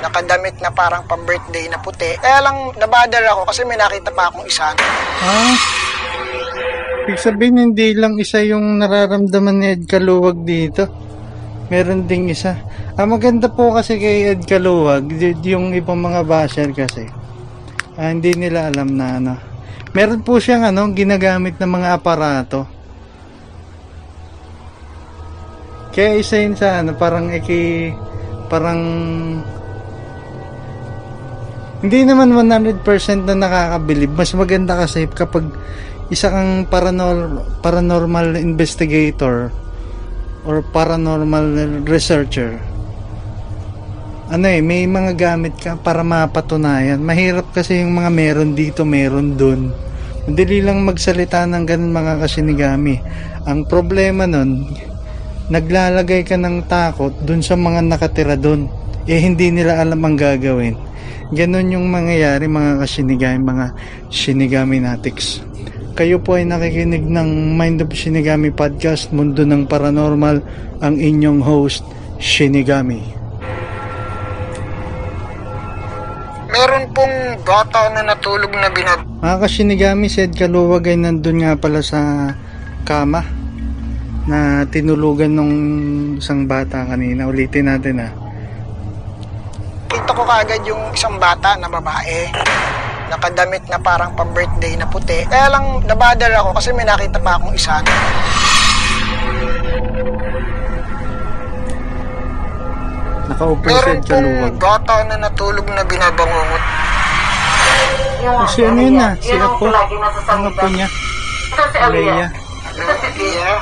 Nakadamit 0.00 0.56
na 0.64 0.72
parang 0.72 1.04
pang-birthday 1.04 1.68
na 1.68 1.76
puti. 1.80 2.16
Kaya 2.20 2.40
lang 2.40 2.72
nabadal 2.80 3.24
ako 3.36 3.52
kasi 3.52 3.68
may 3.68 3.76
nakita 3.76 4.08
pa 4.12 4.32
akong 4.32 4.46
isa. 4.48 4.72
Ah. 5.20 5.54
Ibig 7.04 7.20
sabihin, 7.20 7.60
hindi 7.60 7.92
lang 7.92 8.16
isa 8.16 8.40
yung 8.40 8.80
nararamdaman 8.80 9.60
ni 9.60 9.66
Ed 9.76 9.84
Kaluwag 9.84 10.40
dito. 10.40 10.88
Meron 11.68 12.08
ding 12.08 12.32
isa. 12.32 12.56
Ah, 12.96 13.04
maganda 13.04 13.52
po 13.52 13.76
kasi 13.76 14.00
kay 14.00 14.32
Ed 14.32 14.48
Kaluwag, 14.48 15.12
yung 15.44 15.76
ibang 15.76 16.00
mga 16.00 16.24
basher 16.24 16.72
kasi. 16.72 17.04
Ah, 18.00 18.08
hindi 18.08 18.32
nila 18.32 18.72
alam 18.72 18.96
na 18.96 19.20
ano. 19.20 19.34
Meron 19.92 20.24
po 20.24 20.40
siyang 20.40 20.64
ano, 20.64 20.88
ginagamit 20.96 21.60
ng 21.60 21.72
mga 21.76 21.88
aparato. 21.92 22.64
Kaya 25.92 26.16
isa 26.16 26.40
yun 26.40 26.56
sa 26.56 26.80
ano, 26.80 26.96
parang 26.96 27.28
iki, 27.36 27.92
parang 28.48 28.80
hindi 31.84 32.00
naman 32.00 32.32
100% 32.32 32.80
na 33.28 33.36
nakakabilib. 33.36 34.16
Mas 34.16 34.32
maganda 34.32 34.72
kasi 34.72 35.04
kapag 35.04 35.52
isa 36.12 36.28
kang 36.28 36.68
paranor- 36.68 37.60
paranormal 37.64 38.36
investigator 38.36 39.48
or 40.44 40.60
paranormal 40.60 41.80
researcher. 41.88 42.60
Ano 44.28 44.48
eh, 44.48 44.60
may 44.64 44.88
mga 44.88 45.16
gamit 45.16 45.56
ka 45.56 45.76
para 45.76 46.00
mapatunayan. 46.00 47.00
Mahirap 47.00 47.52
kasi 47.52 47.84
yung 47.84 47.96
mga 47.96 48.10
meron 48.12 48.52
dito, 48.56 48.84
meron 48.84 49.36
dun. 49.36 49.72
Madali 50.24 50.64
lang 50.64 50.84
magsalita 50.84 51.44
ng 51.44 51.64
ganun 51.68 51.92
mga 51.92 52.24
kasinigami. 52.24 52.96
Ang 53.44 53.68
problema 53.68 54.24
nun, 54.24 54.64
naglalagay 55.52 56.24
ka 56.24 56.40
ng 56.40 56.64
takot 56.64 57.12
dun 57.20 57.44
sa 57.44 57.56
mga 57.56 57.84
nakatira 57.84 58.36
dun. 58.36 58.68
Eh 59.04 59.20
hindi 59.20 59.52
nila 59.52 59.84
alam 59.84 60.00
ang 60.00 60.16
gagawin. 60.16 60.76
Ganon 61.32 61.72
yung 61.76 61.92
mangyayari 61.92 62.48
mga 62.48 62.80
kasinigami, 62.80 63.40
mga 63.44 63.66
shinigami 64.08 64.80
natics. 64.80 65.44
Kayo 65.94 66.18
po 66.18 66.34
ay 66.34 66.42
nakikinig 66.42 67.06
ng 67.06 67.54
Mind 67.54 67.78
of 67.86 67.94
Shinigami 67.94 68.50
Podcast, 68.50 69.14
Mundo 69.14 69.46
ng 69.46 69.70
Paranormal, 69.70 70.42
ang 70.82 70.98
inyong 70.98 71.38
host, 71.38 71.86
Shinigami. 72.18 72.98
Meron 76.50 76.90
pong 76.90 77.38
bata 77.46 77.94
na 77.94 78.02
natulog 78.10 78.50
na 78.58 78.66
binab... 78.74 79.06
Mga 79.22 79.38
kasinigami, 79.38 80.10
si 80.10 80.26
Ed 80.26 80.34
Kaluwag 80.34 80.90
ay 80.90 80.98
nandun 80.98 81.46
nga 81.46 81.54
pala 81.54 81.78
sa 81.78 82.34
kama 82.82 83.22
na 84.26 84.66
tinulugan 84.66 85.30
nung 85.30 85.54
isang 86.18 86.50
bata 86.50 86.90
kanina. 86.90 87.30
Ulitin 87.30 87.70
natin 87.70 88.02
ah. 88.02 88.10
Kita 89.86 90.10
ko 90.10 90.26
kaagad 90.26 90.58
yung 90.66 90.90
isang 90.90 91.22
bata 91.22 91.54
na 91.54 91.70
babae. 91.70 92.34
Nakadamit 93.12 93.64
na 93.68 93.78
parang 93.80 94.16
pang-birthday 94.16 94.76
na 94.76 94.88
puti. 94.88 95.24
Kaya 95.28 95.52
lang 95.52 95.84
nabadal 95.84 96.32
ako 96.32 96.56
kasi 96.56 96.72
may 96.72 96.88
nakita 96.88 97.20
pa 97.20 97.36
akong 97.36 97.54
isa. 97.54 97.80
Ed 103.24 103.40
pong 103.40 104.04
Kaluwag. 104.04 104.54
bata 104.60 104.94
na 105.08 105.16
natulog 105.16 105.66
na 105.72 105.82
binabangungot. 105.82 106.64
Oh, 108.24 108.46
si 108.48 108.64
ano 108.64 108.80
yun 108.80 108.96
ah? 109.00 109.12
Si 109.20 109.36
Apo. 109.36 109.68
nasasalita. 109.68 110.48
apo 110.48 110.66
niya. 110.72 110.88
Ito 110.88 111.62
si 111.68 111.78
Aliyah. 111.80 112.30
Leia. 113.20 113.52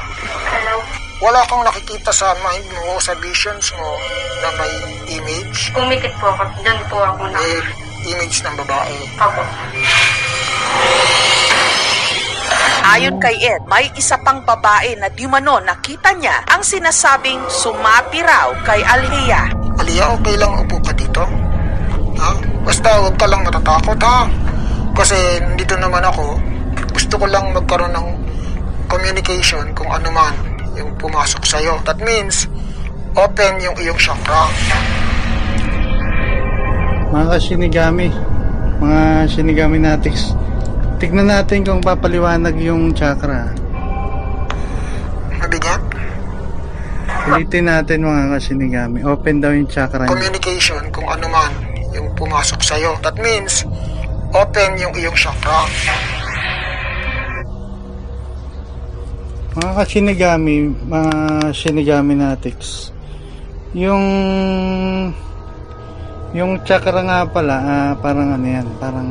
Hello. 0.52 0.76
wala 1.18 1.40
kang 1.46 1.62
nakikita 1.66 2.10
sa 2.14 2.34
mind 2.42 2.66
mo, 2.70 2.98
sa 3.02 3.14
visions 3.18 3.74
mo 3.74 3.90
na 4.42 4.48
may 4.58 4.74
image. 5.18 5.74
Umikit 5.74 6.14
po 6.18 6.30
ako. 6.30 6.42
Diyan 6.62 6.78
po 6.86 6.98
ako 7.02 7.22
na. 7.30 7.38
May 7.38 7.54
image 8.06 8.42
ng 8.42 8.54
babae. 8.58 8.96
Ako. 9.18 9.42
ayon 12.92 13.16
kay 13.16 13.40
Ed, 13.40 13.64
may 13.64 13.88
isa 13.96 14.20
pang 14.20 14.44
babae 14.44 14.92
na 15.00 15.08
di 15.08 15.24
mano 15.24 15.56
nakita 15.64 16.12
niya 16.12 16.44
ang 16.44 16.60
sinasabing 16.60 17.40
sumapi 17.48 18.20
raw 18.20 18.52
kay 18.68 18.84
Alhea. 18.84 19.48
Aliyah, 19.80 20.12
okay 20.20 20.36
lang 20.36 20.52
upo 20.60 20.76
ka 20.84 20.92
dito? 20.92 21.24
Ha? 22.20 22.30
Basta 22.62 23.00
huwag 23.00 23.16
ka 23.16 23.24
lang 23.24 23.48
matatakot 23.48 23.96
ha. 24.04 24.28
Kasi 24.92 25.16
dito 25.56 25.72
naman 25.80 26.04
ako, 26.04 26.36
gusto 26.92 27.14
ko 27.16 27.24
lang 27.24 27.48
magkaroon 27.56 27.96
ng 27.96 28.08
communication 28.92 29.72
kung 29.72 29.88
ano 29.88 30.12
man 30.12 30.36
yung 30.76 30.92
pumasok 31.00 31.48
sa'yo. 31.48 31.80
That 31.88 31.96
means, 32.04 32.44
open 33.16 33.56
yung 33.64 33.76
iyong 33.80 33.96
chakra. 33.96 34.52
Mga 37.12 37.28
kasinigami, 37.28 38.08
mga 38.80 39.28
shinigami 39.28 39.76
natics. 39.76 40.32
Tignan 40.96 41.28
natin 41.28 41.60
kung 41.60 41.84
papaliwanag 41.84 42.56
yung 42.56 42.96
chakra. 42.96 43.52
Mabigat? 45.36 45.82
Ulitin 47.28 47.68
natin 47.68 48.08
mga 48.08 48.32
kasinigami. 48.32 49.04
Open 49.04 49.44
daw 49.44 49.52
yung 49.52 49.68
chakra 49.68 50.08
niya. 50.08 50.16
Communication 50.16 50.80
kung 50.88 51.04
ano 51.04 51.28
man 51.28 51.52
yung 51.92 52.08
pumasok 52.16 52.64
sa'yo. 52.64 52.96
That 53.04 53.20
means, 53.20 53.68
open 54.32 54.80
yung 54.80 54.96
iyong 54.96 55.12
chakra. 55.12 55.68
Mga 59.52 59.72
kasinigami, 59.84 60.72
mga 60.88 61.12
shinigami 61.52 62.16
natics. 62.16 62.88
Yung 63.76 64.00
yung 66.32 66.64
chakra 66.64 67.04
nga 67.04 67.28
pala, 67.28 67.56
ah, 67.60 67.92
parang 68.00 68.32
ano 68.32 68.46
yan, 68.48 68.64
parang 68.80 69.10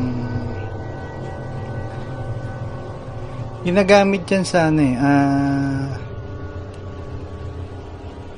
ginagamit 3.62 4.26
yan 4.26 4.42
sa 4.42 4.74
ano 4.74 4.82
eh, 4.82 4.96
ah, 4.98 5.86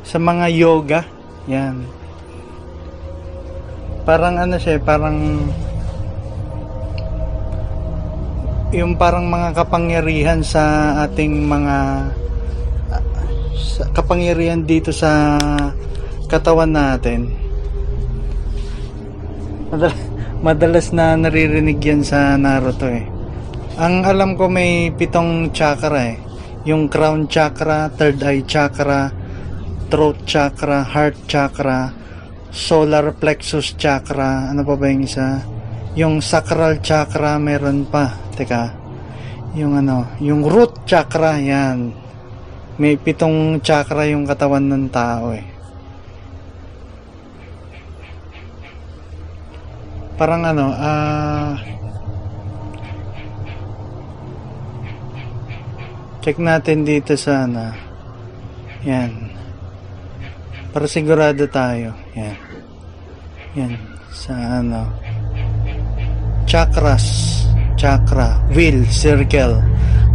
sa 0.03 0.19
mga 0.19 0.45
yoga, 0.51 1.01
yan. 1.47 1.87
Parang 4.03 4.35
ano 4.35 4.59
siya, 4.59 4.83
parang 4.83 5.47
yung 8.75 8.99
parang 8.99 9.31
mga 9.31 9.63
kapangyarihan 9.63 10.43
sa 10.43 10.91
ating 11.07 11.47
mga 11.47 11.75
ah, 12.91 13.03
sa- 13.55 13.87
kapangyarihan 13.95 14.59
dito 14.67 14.91
sa 14.91 15.39
katawan 16.27 16.75
natin 16.75 17.31
Madalas, 19.73 19.97
madalas 20.45 20.87
na 20.93 21.17
naririnig 21.17 21.81
yan 21.81 22.05
sa 22.05 22.37
Naruto 22.37 22.85
eh. 22.85 23.09
Ang 23.81 24.05
alam 24.05 24.37
ko 24.37 24.45
may 24.45 24.93
pitong 24.93 25.49
chakra 25.49 26.13
eh. 26.13 26.21
Yung 26.69 26.85
crown 26.93 27.25
chakra, 27.25 27.89
third 27.89 28.21
eye 28.21 28.45
chakra, 28.45 29.09
throat 29.89 30.29
chakra, 30.29 30.85
heart 30.85 31.17
chakra, 31.25 31.89
solar 32.53 33.17
plexus 33.17 33.73
chakra, 33.73 34.53
ano 34.53 34.61
pa 34.61 34.77
ba 34.77 34.93
yung 34.93 35.09
isa? 35.09 35.41
Yung 35.97 36.21
sacral 36.21 36.77
chakra 36.85 37.41
meron 37.41 37.89
pa. 37.89 38.13
Teka. 38.37 38.69
Yung 39.57 39.73
ano, 39.73 40.05
yung 40.21 40.45
root 40.45 40.85
chakra 40.85 41.41
yan. 41.41 41.89
May 42.77 42.93
pitong 43.01 43.57
chakra 43.65 44.05
yung 44.05 44.29
katawan 44.29 44.69
ng 44.69 44.85
tao 44.93 45.33
eh. 45.33 45.52
Parang 50.13 50.45
ano, 50.45 50.69
ah 50.77 51.57
check 56.21 56.37
natin 56.39 56.85
dito 56.85 57.17
sa 57.17 57.43
ano. 57.43 57.73
Yan. 58.87 59.11
Para 60.71 60.87
sigurado 60.87 61.43
tayo. 61.51 61.91
Yan. 62.15 62.37
Yan. 63.57 63.73
Sa 64.13 64.31
ano. 64.63 64.87
Chakras. 66.47 67.03
Chakra. 67.75 68.39
Wheel. 68.53 68.87
Circle. 68.87 69.59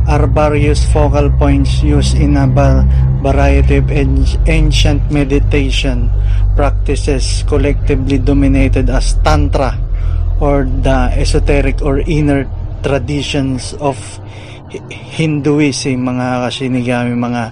Are 0.08 0.24
various 0.24 0.80
focal 0.88 1.28
points 1.37 1.84
used 1.84 2.16
in 2.16 2.40
a 2.40 2.48
va- 2.48 2.88
variety 3.20 3.84
of 3.84 3.92
an- 3.92 4.24
ancient 4.48 5.04
meditation 5.12 6.08
practices 6.56 7.44
collectively 7.44 8.16
dominated 8.16 8.88
as 8.88 9.20
Tantra 9.20 9.88
or 10.38 10.66
the 10.66 11.14
esoteric 11.18 11.83
or 11.83 11.98
inner 12.07 12.46
traditions 12.83 13.74
of 13.83 13.98
Hi- 14.68 14.85
Hinduism, 14.92 16.05
mga 16.05 16.46
kasinigami, 16.46 17.12
mga 17.16 17.42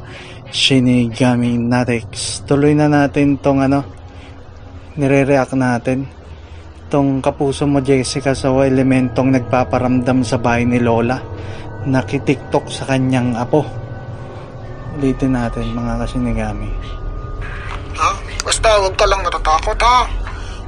Shinigami 0.52 1.58
Natics. 1.58 2.46
Tuloy 2.46 2.76
na 2.76 2.86
natin 2.86 3.40
tong 3.40 3.64
ano, 3.64 3.82
nire-react 4.94 5.56
natin. 5.58 6.06
Tong 6.86 7.18
kapuso 7.18 7.66
mo 7.66 7.82
Jessica 7.82 8.30
sa 8.30 8.54
elementong 8.62 9.34
nagpaparamdam 9.34 10.22
sa 10.22 10.38
bahay 10.38 10.62
ni 10.62 10.78
Lola. 10.78 11.18
Nakitiktok 11.86 12.70
sa 12.70 12.86
kanyang 12.86 13.34
apo. 13.34 13.66
Ulitin 14.96 15.34
natin 15.34 15.74
mga 15.74 16.06
kasinigami. 16.06 16.70
Ha? 17.98 18.10
Basta 18.44 18.68
huwag 18.78 18.94
ka 18.94 19.04
lang 19.08 19.20
natatakot 19.26 19.78
ha. 19.82 20.06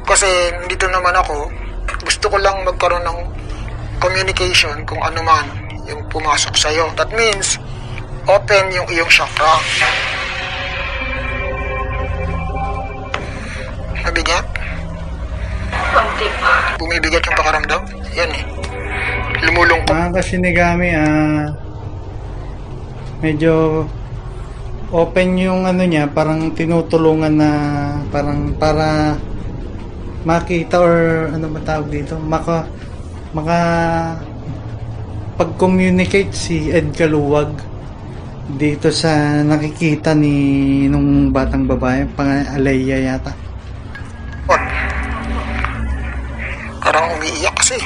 Kasi 0.03 0.27
dito 0.67 0.89
naman 0.91 1.13
ako, 1.13 1.47
gusto 2.03 2.31
ko 2.31 2.37
lang 2.39 2.63
magkaroon 2.63 3.03
ng 3.03 3.21
communication 3.99 4.87
kung 4.87 5.03
ano 5.03 5.21
man 5.23 5.47
yung 5.89 6.05
pumasok 6.13 6.55
sa'yo. 6.55 6.93
That 6.95 7.11
means, 7.17 7.59
open 8.29 8.71
yung 8.71 8.87
iyong 8.93 9.11
chakra. 9.11 9.59
Mabigat? 14.05 14.47
Konti 15.93 16.27
pa. 16.39 16.53
Bumibigat 16.79 17.23
yung 17.25 17.39
pakaramdam? 17.39 17.83
Yan 18.15 18.31
eh. 18.33 18.45
Lumulungkot. 19.49 19.95
Mga 19.95 20.15
kasinigami, 20.15 20.89
ah, 20.95 21.53
medyo 23.25 23.85
open 24.89 25.37
yung 25.37 25.69
ano 25.69 25.85
niya, 25.85 26.09
parang 26.09 26.53
tinutulungan 26.57 27.35
na 27.37 27.51
parang 28.09 28.57
para 28.57 29.19
makita 30.27 30.81
or 30.81 31.29
ano 31.31 31.47
ba 31.53 31.61
tawag 31.63 31.91
dito, 31.93 32.19
maka 32.19 32.67
maka 33.37 33.59
pag-communicate 35.39 36.35
si 36.35 36.73
Ed 36.75 36.91
Kaluwag 36.97 37.55
dito 38.49 38.89
sa 38.89 39.45
nakikita 39.45 40.17
ni 40.17 40.89
nung 40.89 41.29
batang 41.31 41.69
babae, 41.69 42.09
pang 42.17 42.43
Alaya 42.57 42.97
yata. 43.15 43.31
Parang 46.81 47.13
umiiyak 47.21 47.53
kasi. 47.61 47.77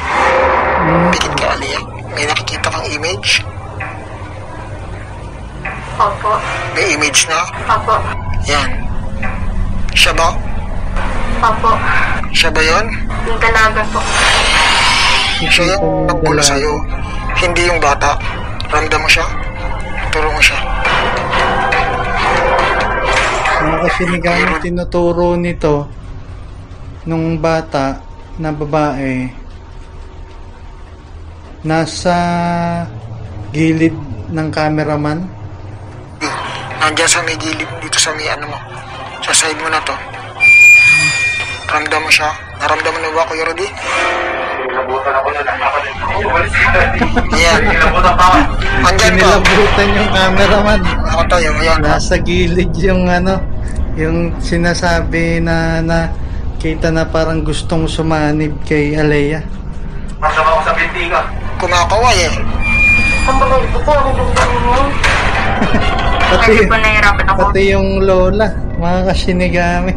Pikit 1.11 1.35
ka, 1.35 1.59
Aliyah. 1.59 1.83
May 2.14 2.23
nakikita 2.23 2.71
kang 2.71 2.87
image? 2.87 3.42
Opo. 5.99 6.38
May 6.79 6.95
image 6.95 7.27
na? 7.27 7.42
Opo. 7.66 7.99
Yan. 8.47 8.71
Siya 9.90 10.14
ba? 10.14 10.31
Opo. 11.42 11.74
Siya 12.31 12.55
ba 12.55 12.62
yun? 12.62 12.87
Yung 13.26 13.38
dalaga 13.42 13.83
po. 13.90 13.98
Siya 15.42 15.74
yung 15.74 16.07
nagpula 16.07 16.38
sa'yo. 16.38 16.72
Hindi 17.42 17.66
yung 17.66 17.83
bata. 17.83 18.14
Ramdam 18.70 19.02
mo 19.02 19.09
siya? 19.11 19.26
Turo 20.14 20.31
mo 20.31 20.38
siya. 20.38 20.59
Mga 23.62 23.78
kasinigami 23.87 24.55
tinuturo 24.62 25.35
nito 25.35 25.90
nung 27.07 27.38
bata 27.42 27.98
na 28.38 28.55
babae 28.55 29.26
nasa 31.62 32.16
gilid 33.55 33.94
ng 34.35 34.48
cameraman 34.50 35.42
Nandiyan 36.83 37.07
sa 37.07 37.22
may 37.22 37.38
gilid 37.38 37.70
dito 37.78 37.94
sa 37.94 38.11
may 38.18 38.26
ano 38.26 38.50
mo. 38.50 38.59
Sa 39.22 39.31
side 39.31 39.55
mo 39.62 39.70
na 39.70 39.78
to. 39.87 39.94
Ramdam 41.72 42.04
mo 42.04 42.11
siya. 42.12 42.28
Naramdaman 42.61 43.00
mo 43.00 43.11
ba, 43.16 43.24
Kuya 43.24 43.48
Rudy? 43.48 43.64
Ayan. 47.32 47.61
Andyan 48.85 49.14
ka. 49.16 49.40
Pinilabutan 49.40 49.88
yung 49.96 50.11
cameraman. 50.12 50.80
Ako 50.85 51.22
tayo. 51.32 51.48
Ayan. 51.56 51.80
Nasa 51.80 52.20
gilid 52.20 52.76
yung 52.76 53.08
ano, 53.08 53.40
yung 53.96 54.37
sinasabi 54.44 55.40
na 55.40 55.80
na 55.80 56.12
kita 56.61 56.92
na 56.92 57.08
parang 57.08 57.40
gustong 57.40 57.88
sumanib 57.88 58.52
kay 58.68 58.92
Alea. 58.92 59.40
Kumakaway 61.56 62.18
eh. 62.28 62.32
Ang 63.32 63.37
bagay 63.40 63.64
po 63.72 63.78
po, 63.80 63.92
ang 63.96 64.12
ganda 64.12 64.44
mo. 64.61 64.76
Pati, 66.32 66.52
ako. 66.68 67.38
pati 67.48 67.61
yung 67.72 68.04
lola, 68.04 68.52
mga 68.76 69.00
kasinigami. 69.08 69.92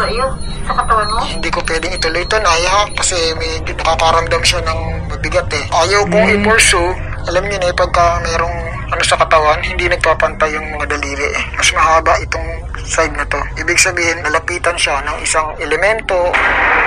Sa 0.00 0.06
iyo. 0.08 0.26
Sa 0.64 0.72
katawan 0.72 1.08
mo. 1.12 1.20
hindi 1.28 1.50
ko 1.52 1.60
pwedeng 1.68 1.92
ituloy 1.92 2.24
ito, 2.24 2.36
Naya. 2.40 2.88
Kasi 2.96 3.16
may 3.36 3.60
nakakaramdam 3.60 4.42
siya 4.42 4.60
ng 4.64 4.80
mabigat 5.12 5.48
eh. 5.52 5.64
Ayaw 5.68 6.08
kong 6.08 6.28
i-pursue. 6.40 6.92
Alam 7.28 7.44
niyo 7.44 7.60
na 7.60 7.68
eh, 7.68 7.76
pagka 7.76 8.24
merong 8.24 8.56
ano 8.90 9.02
sa 9.06 9.14
katawan, 9.20 9.60
hindi 9.62 9.86
nagpapantay 9.86 10.56
yung 10.56 10.66
mga 10.74 10.96
daliri 10.96 11.26
eh. 11.36 11.42
Mas 11.54 11.68
mahaba 11.76 12.16
itong 12.24 12.48
side 12.82 13.14
na 13.14 13.28
to. 13.28 13.38
Ibig 13.60 13.78
sabihin, 13.78 14.24
nalapitan 14.24 14.74
siya 14.74 15.04
ng 15.04 15.20
isang 15.22 15.52
elemento. 15.60 16.32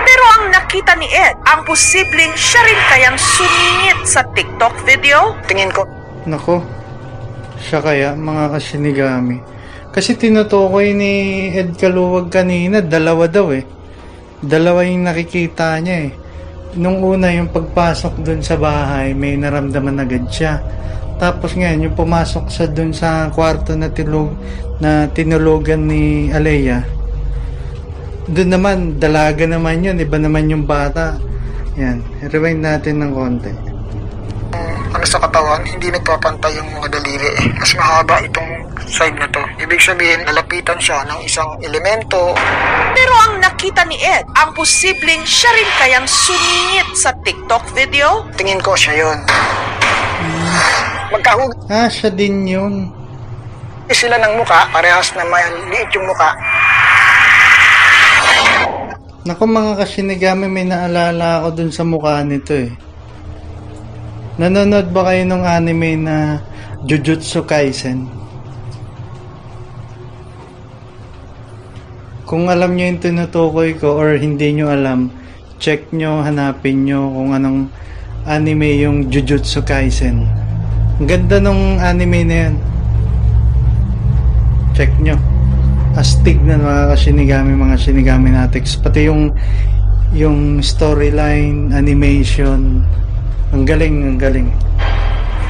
Pero 0.03 0.23
ang 0.35 0.51
nakita 0.51 0.97
ni 0.99 1.07
Ed, 1.07 1.37
ang 1.47 1.63
posibleng 1.63 2.33
siya 2.35 2.59
rin 2.65 2.81
kayang 2.91 3.17
sumingit 3.19 3.99
sa 4.03 4.25
TikTok 4.35 4.83
video? 4.83 5.37
Tingin 5.47 5.71
ko, 5.71 5.87
Nako, 6.23 6.63
siya 7.59 7.79
kaya 7.79 8.09
mga 8.15 8.55
kasinigami. 8.55 9.39
Kasi 9.93 10.17
tinutukoy 10.17 10.97
ni 10.97 11.13
Ed 11.53 11.77
Kaluwag 11.77 12.33
kanina, 12.33 12.81
dalawa 12.81 13.29
daw 13.29 13.53
eh. 13.53 13.61
Dalawa 14.41 14.81
yung 14.89 15.05
nakikita 15.05 15.77
niya 15.77 16.09
eh. 16.09 16.11
Nung 16.81 16.97
una 17.05 17.29
yung 17.29 17.53
pagpasok 17.53 18.25
dun 18.25 18.41
sa 18.41 18.57
bahay, 18.57 19.13
may 19.13 19.37
naramdaman 19.37 20.01
agad 20.01 20.25
siya. 20.33 20.57
Tapos 21.21 21.53
ngayon, 21.53 21.85
yung 21.85 21.95
pumasok 21.95 22.49
sa 22.49 22.65
dun 22.65 22.89
sa 22.89 23.29
kwarto 23.29 23.77
na, 23.77 23.93
tilog, 23.93 24.33
na 24.81 25.05
tinulugan 25.13 25.85
ni 25.85 26.33
Alea, 26.33 26.81
dun 28.25 28.49
naman, 28.49 28.97
dalaga 28.97 29.45
naman 29.45 29.85
yun, 29.85 30.01
iba 30.01 30.17
naman 30.17 30.49
yung 30.49 30.65
bata. 30.65 31.21
Yan, 31.77 32.01
rewind 32.33 32.65
natin 32.65 32.97
ng 32.97 33.13
konti. 33.13 33.72
Ano 35.03 35.11
sa 35.11 35.19
katawan, 35.19 35.67
hindi 35.67 35.91
nagpapantay 35.91 36.63
yung 36.63 36.79
mga 36.79 36.95
daliri 36.95 37.27
eh. 37.35 37.51
Mas 37.59 37.75
mahaba 37.75 38.23
itong 38.23 38.71
side 38.87 39.19
na 39.19 39.27
to. 39.27 39.43
Ibig 39.59 39.83
sabihin, 39.83 40.23
nalapitan 40.23 40.79
siya 40.79 41.03
ng 41.03 41.27
isang 41.27 41.59
elemento. 41.59 42.31
Pero 42.95 43.11
ang 43.27 43.35
nakita 43.43 43.83
ni 43.83 43.99
Ed, 43.99 44.23
ang 44.31 44.55
posibleng 44.55 45.27
siya 45.27 45.51
rin 45.51 45.69
kayang 45.75 46.07
sumingit 46.07 46.95
sa 46.95 47.11
TikTok 47.19 47.75
video? 47.75 48.23
Tingin 48.39 48.63
ko 48.63 48.79
siya 48.79 48.95
yun. 49.03 49.19
Magkahug 51.11 51.51
Ah, 51.67 51.91
siya 51.91 52.07
din 52.07 52.47
yun. 52.47 52.87
sila 53.91 54.15
ng 54.15 54.39
muka, 54.39 54.71
parehas 54.71 55.11
na 55.19 55.27
maliit 55.27 55.91
yung 55.91 56.07
muka. 56.07 56.31
Naku 59.27 59.43
mga 59.43 59.83
kasinigami, 59.83 60.47
may 60.47 60.63
naalala 60.63 61.43
ako 61.43 61.59
dun 61.59 61.71
sa 61.75 61.83
mukha 61.83 62.23
nito 62.23 62.55
eh. 62.55 62.71
Nanonood 64.39 64.89
ba 64.89 65.13
kayo 65.13 65.23
ng 65.29 65.43
anime 65.45 65.97
na 65.97 66.41
Jujutsu 66.85 67.45
Kaisen? 67.45 68.23
kung 72.33 72.49
alam 72.49 72.73
nyo 72.73 72.89
yung 72.89 72.97
tinutukoy 72.97 73.77
ko 73.77 73.93
or 73.93 74.17
hindi 74.17 74.57
nyo 74.57 74.73
alam, 74.73 75.13
check 75.61 75.93
nyo, 75.93 76.25
hanapin 76.25 76.81
nyo 76.81 77.05
kung 77.13 77.29
anong 77.29 77.69
anime 78.25 78.73
yung 78.81 79.13
Jujutsu 79.13 79.61
Kaisen. 79.61 80.25
Ang 80.97 81.05
ganda 81.05 81.37
nung 81.37 81.77
anime 81.77 82.25
na 82.25 82.35
yan. 82.49 82.55
Check 84.73 84.89
nyo. 84.97 85.13
Astig 85.93 86.41
na 86.41 86.57
mga 86.57 86.97
shinigami, 86.97 87.53
mga 87.53 87.77
shinigami 87.77 88.33
natics. 88.33 88.81
Pati 88.81 89.05
yung 89.05 89.29
yung 90.09 90.57
storyline, 90.65 91.69
animation. 91.69 92.81
Ang 93.53 93.69
galing, 93.69 94.01
ang 94.01 94.17
galing. 94.17 94.49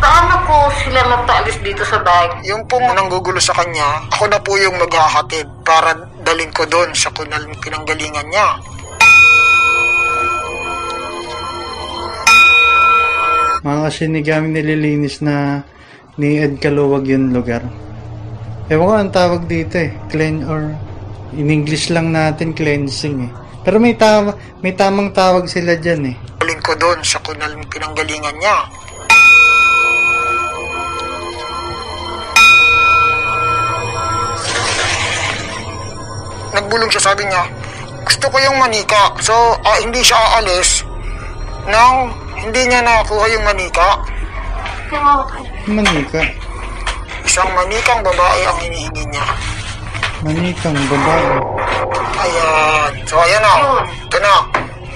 Paano 0.03 0.35
po 0.43 0.67
sila 0.83 1.07
nagpaalis 1.07 1.55
dito 1.63 1.87
sa 1.87 2.03
bahay? 2.03 2.35
Yung 2.51 2.67
pong 2.67 2.83
nanggugulo 2.91 3.39
sa 3.39 3.55
kanya, 3.55 4.03
ako 4.11 4.27
na 4.27 4.43
po 4.43 4.59
yung 4.59 4.75
maghahatid 4.75 5.47
para 5.63 5.95
dalhin 6.19 6.51
ko 6.51 6.67
doon 6.67 6.91
sa 6.91 7.07
kunal 7.15 7.47
pinanggalingan 7.63 8.27
niya. 8.27 8.59
Mga 13.63 13.87
shinigami 13.87 14.51
nililinis 14.51 15.23
na 15.23 15.63
ni 16.19 16.43
Ed 16.43 16.59
Kaluwag 16.59 17.07
yung 17.07 17.31
lugar. 17.31 17.63
Ewan 18.67 18.83
ko 18.83 18.93
ang 18.99 19.13
tawag 19.15 19.47
dito 19.47 19.79
eh. 19.79 19.95
Clean 20.11 20.43
or 20.43 20.75
in 21.39 21.47
English 21.47 21.87
lang 21.87 22.11
natin 22.11 22.51
cleansing 22.51 23.31
eh. 23.31 23.31
Pero 23.63 23.79
may 23.79 23.95
tama, 23.95 24.35
may 24.59 24.75
tamang 24.75 25.15
tawag 25.15 25.47
sila 25.47 25.79
diyan 25.79 26.11
eh. 26.11 26.17
Ko 26.63 26.71
doon 26.79 27.03
sa 27.03 27.19
kunal 27.19 27.51
pinanggalingan 27.67 28.39
niya. 28.39 28.63
Nagbulong 36.55 36.87
siya, 36.87 37.11
sabi 37.11 37.27
niya, 37.27 37.43
gusto 38.07 38.31
ko 38.31 38.37
yung 38.39 38.55
manika. 38.63 39.11
So, 39.19 39.35
ah, 39.59 39.75
hindi 39.83 39.99
siya 39.99 40.15
aalis 40.15 40.87
nang 41.67 42.15
hindi 42.39 42.63
niya 42.63 42.79
nakakuha 42.79 43.25
yung 43.35 43.43
manika. 43.43 43.99
Manika. 45.67 46.23
Isang 47.27 47.51
manikang 47.59 47.99
babae 48.07 48.41
ang 48.47 48.57
hinihingi 48.63 49.03
niya. 49.11 49.27
Manikang 50.23 50.79
babae. 50.87 51.27
Ayan. 52.23 52.91
So, 53.03 53.19
ayan 53.19 53.43
na. 53.43 53.83
Ito 53.83 54.17
na. 54.23 54.35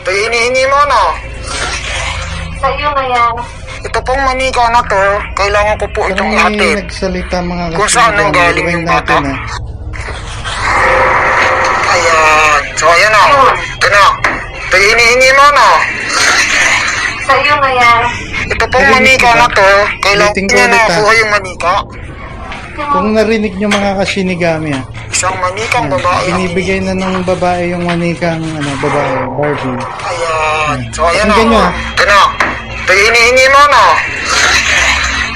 Ito 0.07 0.15
yung 0.15 0.31
hinihingi 0.31 0.63
mo, 0.71 0.79
no? 0.87 1.03
Sa'yo 2.63 2.95
na 2.95 3.03
yan. 3.11 3.35
Ito 3.91 3.99
pong 4.07 4.23
manika 4.23 4.71
na 4.71 4.79
to, 4.87 5.03
kailangan 5.35 5.75
ko 5.83 5.85
po 5.91 6.07
itong 6.07 6.31
may 6.31 6.39
ihatid. 6.39 6.79
nagsalita 6.79 7.43
mga 7.43 7.75
Kung 7.75 7.91
saan 7.91 8.15
nang 8.15 8.31
galing 8.31 8.71
yung 8.71 8.87
natin 8.87 9.19
bata? 9.19 9.35
ah. 9.35 9.35
Ayan. 11.91 12.59
So, 12.79 12.87
ayan 12.87 13.11
na. 13.11 13.23
Ito 13.51 13.87
na. 13.91 14.05
Ito 14.71 14.75
yung 14.79 14.89
hinihingi 14.95 15.31
mo, 15.35 15.45
no? 15.51 15.69
Sa'yo 17.27 17.53
na 17.59 17.69
yan. 17.75 18.01
Ito 18.47 18.63
pong 18.63 18.87
Narinig 18.87 19.19
manika 19.19 19.31
na 19.35 19.47
to, 19.51 19.69
kailangan 20.07 20.31
Ulitin 20.31 20.47
ko 20.47 20.55
ulit, 20.55 20.63
ah. 20.63 20.71
nakakuha 20.71 21.11
yung 21.19 21.31
manika. 21.35 21.73
Kung 22.77 23.17
narinig 23.17 23.57
nyo 23.57 23.73
mga 23.73 23.91
kashinigami 23.97 24.69
ah. 24.77 24.85
Isang 25.09 25.33
manikang 25.41 25.89
babae 25.89 26.29
ang 26.29 26.45
Binibigay 26.45 26.79
na 26.85 26.93
ng 26.93 27.25
babae 27.25 27.73
yung 27.73 27.89
manikang 27.89 28.37
ano, 28.37 28.69
babae, 28.77 29.13
Barbie. 29.33 29.81
Ayan. 29.81 30.77
So, 30.93 31.09
ayan 31.09 31.25
na. 31.25 31.33
Ah. 31.33 31.71
Ito 31.73 32.03
na. 32.05 32.21
Ito 32.69 32.91
yung 32.93 33.05
hinihingi 33.09 33.47
mo, 33.49 33.61
no? 33.65 33.85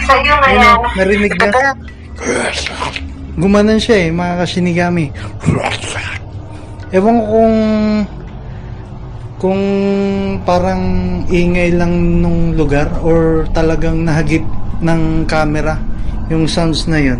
Sa'yo 0.05 0.33
na 0.37 0.47
yan. 0.53 0.75
oh, 0.77 0.85
narinig 1.01 1.33
Ito 1.33 1.45
pong 1.49 1.53
Gumanan 3.41 3.79
siya 3.81 3.97
eh, 4.05 4.07
mga 4.13 4.33
kashinigami. 4.45 5.05
Ewan 6.93 7.17
ko 7.17 7.25
kung 7.25 7.55
kung 9.41 9.63
parang 10.45 10.83
ingay 11.25 11.73
lang 11.73 12.21
nung 12.21 12.53
lugar 12.53 12.85
or 13.01 13.49
talagang 13.57 14.05
nahagip 14.05 14.45
ng 14.85 15.25
camera 15.25 15.81
yung 16.31 16.47
sounds 16.47 16.87
na 16.87 16.95
yun. 16.95 17.19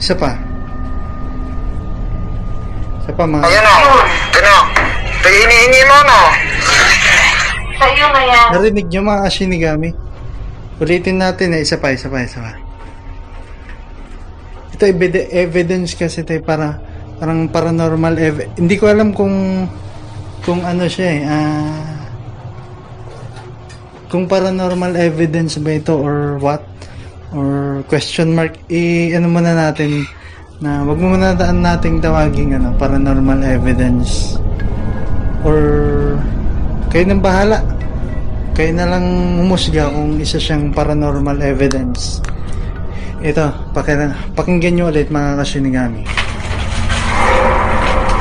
Isa 0.00 0.16
pa. 0.16 0.32
Isa 3.04 3.12
pa 3.12 3.28
mga 3.28 3.44
Ayan 3.44 3.60
na. 3.62 3.72
Ito 4.32 4.40
na. 4.40 4.56
Ito 5.20 5.28
hinihingi 5.28 5.82
mo, 5.84 5.98
no? 6.02 6.20
Sa'yo 7.78 8.06
na 8.10 8.20
yan. 8.24 8.46
narinig 8.56 8.86
nyo 8.88 9.00
mga 9.04 9.20
kashinigami. 9.22 9.90
Ulitin 10.80 11.20
natin 11.20 11.52
eh, 11.52 11.62
isa 11.62 11.76
pa, 11.76 11.92
isa 11.92 12.08
pa, 12.08 12.24
isa 12.24 12.40
pa. 12.40 12.52
Ito 14.72 14.82
evide- 14.88 15.28
evidence 15.30 15.92
kasi 15.92 16.24
tayo 16.24 16.40
para 16.40 16.78
parang 17.18 17.50
paranormal 17.50 18.14
ev- 18.16 18.46
hindi 18.54 18.78
ko 18.78 18.86
alam 18.86 19.10
kung 19.10 19.66
kung 20.46 20.62
ano 20.62 20.86
siya 20.86 21.08
eh 21.10 21.22
ah, 21.26 21.98
kung 24.06 24.30
paranormal 24.30 24.94
evidence 24.94 25.58
ba 25.58 25.74
ito 25.74 25.98
or 25.98 26.38
what 26.38 26.62
or 27.32 27.80
question 27.88 28.32
mark 28.32 28.56
i 28.72 29.12
ano 29.12 29.28
muna 29.28 29.52
natin 29.52 30.04
na 30.64 30.82
wag 30.82 30.98
mo 30.98 31.14
muna 31.14 31.36
daan 31.36 31.60
nating 31.60 32.00
tawaging 32.00 32.56
ano 32.56 32.72
paranormal 32.80 33.40
evidence 33.44 34.40
or 35.44 35.58
kayo 36.88 37.04
nang 37.04 37.20
bahala 37.20 37.60
kayo 38.56 38.74
na 38.74 38.90
lang 38.90 39.06
humusga 39.38 39.86
kung 39.92 40.18
isa 40.18 40.40
siyang 40.40 40.72
paranormal 40.72 41.38
evidence 41.44 42.18
ito, 43.18 43.50
pakina, 43.74 44.14
pakinggan 44.38 44.78
nyo 44.78 44.94
ulit 44.94 45.10
mga 45.10 45.42
kasinigami. 45.42 46.06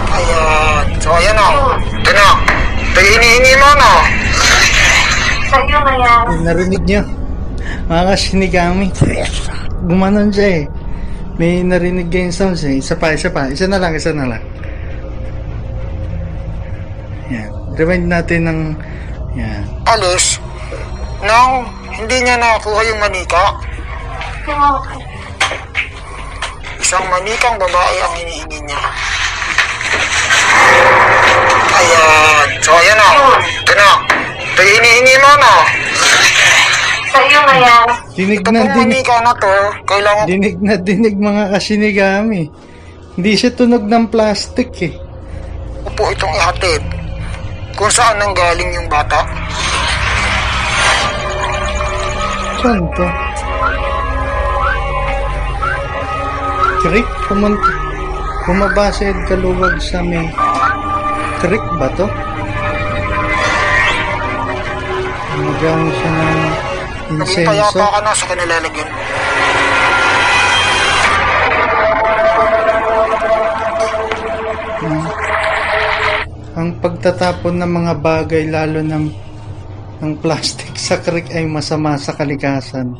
Ayan. 0.09 0.85
So, 0.97 1.13
ayan 1.13 1.37
na. 1.37 1.77
Ito 2.01 2.11
na. 2.17 2.27
Ito 2.81 2.99
yung 3.05 3.13
hinihingi 3.21 3.53
mo, 3.61 3.69
no? 3.77 3.93
Sa'yo 5.53 5.77
na 5.85 5.93
yan. 6.01 6.23
Narinig 6.41 6.83
nyo? 6.89 7.01
Mga 7.87 8.03
kasinigami. 8.03 8.91
Gumanon 9.87 10.27
siya 10.27 10.59
eh. 10.59 10.63
May 11.39 11.63
narinig 11.63 12.11
yung 12.11 12.35
sounds 12.35 12.67
eh. 12.67 12.83
Isa 12.83 12.99
pa, 12.99 13.15
isa 13.15 13.31
pa. 13.31 13.47
Isa 13.47 13.63
na 13.63 13.79
lang, 13.79 13.95
isa 13.95 14.11
na 14.11 14.27
lang. 14.27 14.43
Yan. 17.31 17.49
Rewind 17.79 18.11
natin 18.11 18.41
ng... 18.43 18.59
Yan. 19.39 19.63
Alis 19.87 20.43
nang 21.23 21.65
hindi 21.95 22.17
niya 22.21 22.35
nakakuha 22.37 22.81
yung 22.91 22.99
manika. 23.01 23.55
Isang 26.77 27.05
manikang 27.07 27.55
babae 27.55 27.95
ang 28.03 28.13
hinihingi 28.19 28.59
niya. 28.67 28.81
Ayan. 31.77 32.45
So, 32.59 32.75
ayan 32.75 32.97
na. 32.99 33.09
Ito 33.47 33.73
na. 33.79 33.89
Ito 34.43 34.59
yung 34.59 34.75
hinihingi 34.75 35.15
mo, 35.23 35.31
na 37.25 37.55
yan. 37.57 37.87
Dinig 38.13 38.41
Ito 38.41 38.49
na 38.51 38.59
pong 38.61 38.69
dinig. 38.73 38.93
manika 39.01 39.15
na 39.21 39.33
to, 39.37 39.53
kailangan 39.87 40.25
Dinig 40.25 40.57
na 40.61 40.75
dinig 40.77 41.15
mga 41.17 41.43
kasinigami. 41.53 42.41
Hindi 43.17 43.31
siya 43.33 43.51
tunog 43.53 43.83
ng 43.89 44.05
plastic 44.13 44.69
eh. 44.85 44.93
ko 45.87 45.89
po 45.95 46.03
itong 46.13 46.33
ihatid. 46.35 46.83
Kung 47.77 47.89
saan 47.93 48.17
nang 48.17 48.33
galing 48.33 48.69
yung 48.73 48.89
bata. 48.89 49.21
Saan 52.61 52.81
to? 52.93 53.07
Creek? 56.81 57.07
Pumunta. 57.29 57.69
Bumaba 58.47 58.87
si 58.93 59.03
Ed 59.05 59.19
Kaluwag 59.27 59.75
sa 59.81 59.99
may... 60.01 60.25
Creek 61.37 61.65
ba 61.77 61.89
to? 61.93 62.07
Magawa 65.37 65.85
siya 65.93 66.09
ng 66.09 66.56
Naging 67.07 67.23
insenso. 67.23 67.47
payapa 67.47 67.85
ka 67.87 67.99
na 68.03 68.11
sa 68.11 68.25
kanilalagyan. 68.27 68.89
Ang 76.57 76.69
pagtatapon 76.83 77.55
ng 77.63 77.71
mga 77.71 77.93
bagay 78.03 78.43
lalo 78.51 78.83
ng 78.83 79.05
ng 79.97 80.13
plastic 80.21 80.75
sa 80.75 80.99
creek 80.99 81.31
ay 81.31 81.47
masama 81.47 81.95
sa 81.95 82.11
kalikasan. 82.11 82.91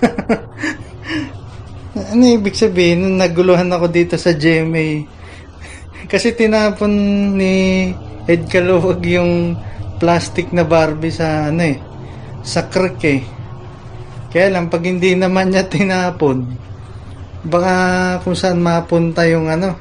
ano 2.14 2.22
ibig 2.22 2.54
sabihin? 2.54 3.18
Naguluhan 3.18 3.68
ako 3.68 3.90
dito 3.90 4.14
sa 4.14 4.32
GMA. 4.32 5.04
Kasi 6.12 6.38
tinapon 6.38 6.92
ni 7.34 7.90
Ed 8.30 8.46
Kaluwag 8.48 9.04
yung 9.04 9.58
plastic 9.98 10.54
na 10.54 10.64
Barbie 10.64 11.12
sa 11.12 11.52
ano 11.52 11.62
eh, 11.64 11.76
sa 12.44 12.68
creek 12.68 13.00
eh. 13.08 13.20
Kaya 14.28 14.52
lang, 14.52 14.68
pag 14.68 14.84
hindi 14.84 15.16
naman 15.16 15.48
niya 15.48 15.64
tinapon, 15.64 16.44
baka 17.48 17.74
kung 18.20 18.36
saan 18.36 18.60
mapunta 18.60 19.24
yung 19.24 19.48
ano, 19.48 19.72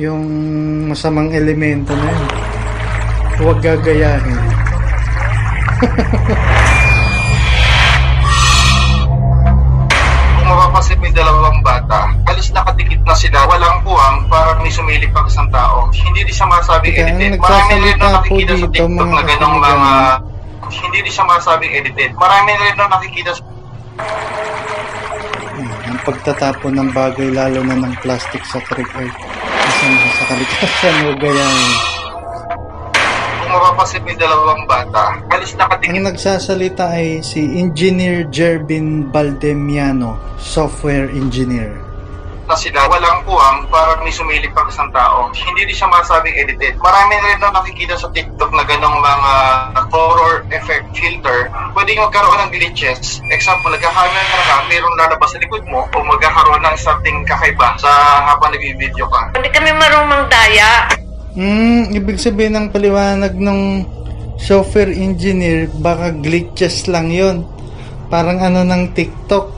yung 0.00 0.24
masamang 0.88 1.28
elemento 1.36 1.92
na 1.92 2.08
yun. 2.08 2.28
Huwag 3.38 3.58
gagayahin. 3.60 4.40
Kung 10.38 10.46
mapapansin 10.48 10.98
may 11.02 11.12
dalawang 11.12 11.60
bata, 11.60 12.14
alis 12.30 12.54
nakadikit 12.54 13.02
na 13.04 13.14
sila, 13.18 13.44
walang 13.50 13.82
puwang, 13.84 14.24
parang 14.30 14.62
may 14.64 14.72
sumilip 14.72 15.10
pag 15.12 15.28
isang 15.28 15.50
tao. 15.52 15.90
Hindi 15.92 16.24
din 16.24 16.34
siya 16.34 16.46
masabing 16.48 16.94
Teka, 16.94 17.02
ang 17.04 17.18
edited. 17.18 17.42
Marami 17.42 17.74
rin 17.82 17.96
na 17.98 18.08
nakikita 18.16 18.52
sa 18.56 18.66
TikTok 18.72 19.10
na 19.12 19.22
ganong 19.26 19.58
mga... 19.60 19.92
Hindi 20.68 20.98
din 21.04 21.12
siya 21.12 21.24
masabing 21.24 21.72
edited. 21.72 22.12
Marami 22.16 22.52
rin 22.56 22.74
na 22.76 22.86
nakikita 22.92 23.32
sa 23.32 23.42
ang 25.88 25.98
pagtatapon 26.04 26.76
ng 26.76 26.90
bagay 26.92 27.32
lalo 27.32 27.64
na 27.64 27.74
ng 27.74 27.96
plastic 28.04 28.44
sa 28.44 28.60
creek 28.60 28.92
ay 28.94 29.08
isang 29.08 29.96
sa 30.20 30.24
kalikasan 30.28 30.96
o 31.08 31.10
gayahin. 31.16 31.74
kung 33.48 33.52
mapapansin 33.56 34.04
mo 34.04 34.08
yung 34.12 34.20
dalawang 34.20 34.62
bata, 34.68 35.02
halos 35.32 35.56
Ang 35.56 35.60
nakatingin 35.64 36.04
nagsasalita 36.04 36.84
ay 36.92 37.24
si 37.24 37.56
Engineer 37.56 38.28
Jervin 38.28 39.08
Baldemiano, 39.08 40.20
software 40.36 41.08
engineer. 41.08 41.87
Na 42.48 42.56
sila. 42.56 42.88
Walang 42.88 43.22
puwang, 43.28 43.68
parang 43.68 44.00
may 44.00 44.10
sumilip 44.10 44.50
pag 44.56 44.72
isang 44.72 44.88
tao. 44.90 45.28
Hindi 45.36 45.68
din 45.68 45.76
siya 45.76 45.92
masabing 45.92 46.32
edited. 46.32 46.80
Marami 46.80 47.14
rin 47.20 47.38
na 47.38 47.52
nakikita 47.52 47.94
sa 48.00 48.08
TikTok 48.08 48.50
na 48.56 48.64
ganong 48.64 48.98
mga 48.98 49.34
horror 49.92 50.48
effect 50.50 50.88
filter. 50.96 51.52
Pwede 51.76 52.00
magkaroon 52.00 52.48
ng 52.48 52.50
glitches. 52.56 53.20
Example, 53.28 53.76
nagka-camera 53.76 54.40
ka, 54.48 54.56
mayroong 54.72 54.96
lalabas 54.96 55.28
sa 55.28 55.38
likod 55.38 55.62
mo 55.68 55.84
o 55.84 55.96
magkakaroon 56.00 56.64
ng 56.64 56.76
something 56.80 57.28
kakaiba 57.28 57.76
sa 57.76 58.24
habang 58.32 58.56
nag-video 58.56 59.04
ka. 59.12 59.36
Hindi 59.36 59.52
kami 59.52 59.70
marunong 59.76 60.24
daya. 60.32 60.88
Hmm, 61.36 61.92
ibig 61.92 62.18
sabihin 62.18 62.56
ng 62.56 62.66
paliwanag 62.72 63.36
ng 63.36 63.84
software 64.40 64.90
engineer, 64.90 65.68
baka 65.78 66.10
glitches 66.16 66.88
lang 66.88 67.12
yon 67.12 67.44
Parang 68.08 68.40
ano 68.40 68.64
ng 68.64 68.96
TikTok. 68.96 69.57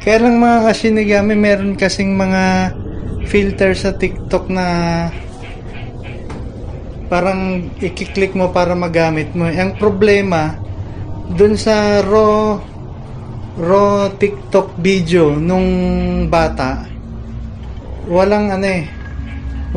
Kaya 0.00 0.16
lang 0.16 0.40
mga 0.40 0.72
kasinigami, 0.72 1.36
meron 1.36 1.76
kasing 1.76 2.16
mga 2.16 2.72
filter 3.28 3.76
sa 3.76 3.92
TikTok 3.92 4.48
na 4.48 4.66
parang 7.12 7.68
ikiklik 7.84 8.32
mo 8.32 8.48
para 8.48 8.72
magamit 8.72 9.36
mo. 9.36 9.44
Ang 9.44 9.76
problema, 9.76 10.56
dun 11.36 11.60
sa 11.60 12.00
raw 12.00 12.56
raw 13.60 14.08
TikTok 14.16 14.80
video 14.80 15.36
nung 15.36 15.68
bata, 16.32 16.88
walang 18.08 18.56
ano 18.56 18.66
eh, 18.66 18.88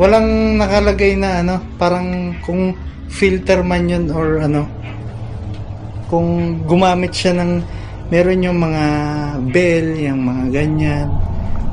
walang 0.00 0.56
nakalagay 0.56 1.20
na 1.20 1.44
ano, 1.44 1.60
parang 1.76 2.32
kung 2.40 2.72
filter 3.12 3.60
man 3.60 3.92
yun 3.92 4.08
or 4.08 4.40
ano, 4.40 4.64
kung 6.08 6.58
gumamit 6.64 7.12
siya 7.12 7.36
ng, 7.36 7.60
meron 8.12 8.44
yung 8.44 8.58
mga 8.60 8.84
bell, 9.48 9.88
yung 9.96 10.20
mga 10.24 10.44
ganyan. 10.52 11.08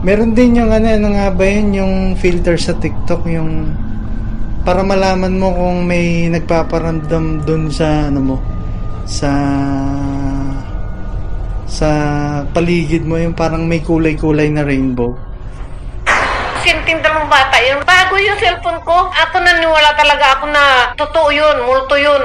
Meron 0.02 0.34
din 0.34 0.58
yung 0.58 0.72
ano, 0.72 0.88
ano 0.88 1.08
nga 1.14 1.28
ba 1.30 1.44
yun, 1.46 1.68
yung 1.78 1.94
filter 2.18 2.58
sa 2.58 2.74
TikTok, 2.74 3.28
yung 3.30 3.76
para 4.62 4.86
malaman 4.86 5.38
mo 5.42 5.54
kung 5.54 5.90
may 5.90 6.30
nagpaparamdam 6.30 7.46
dun 7.46 7.70
sa 7.74 8.10
ano 8.10 8.20
mo, 8.22 8.38
sa 9.10 9.30
sa 11.72 11.90
paligid 12.52 13.08
mo 13.08 13.16
yung 13.18 13.34
parang 13.34 13.66
may 13.66 13.82
kulay-kulay 13.82 14.52
na 14.52 14.62
rainbow. 14.66 15.16
Sinting 16.62 17.02
dalawang 17.02 17.32
bata 17.32 17.58
yun. 17.64 17.80
Bago 17.88 18.20
yung 18.22 18.38
cellphone 18.38 18.82
ko, 18.86 19.10
ako 19.10 19.36
naniwala 19.42 19.98
talaga 19.98 20.38
ako 20.38 20.46
na 20.52 20.64
totoo 20.94 21.30
yun, 21.34 21.58
multo 21.66 21.96
yun. 21.98 22.22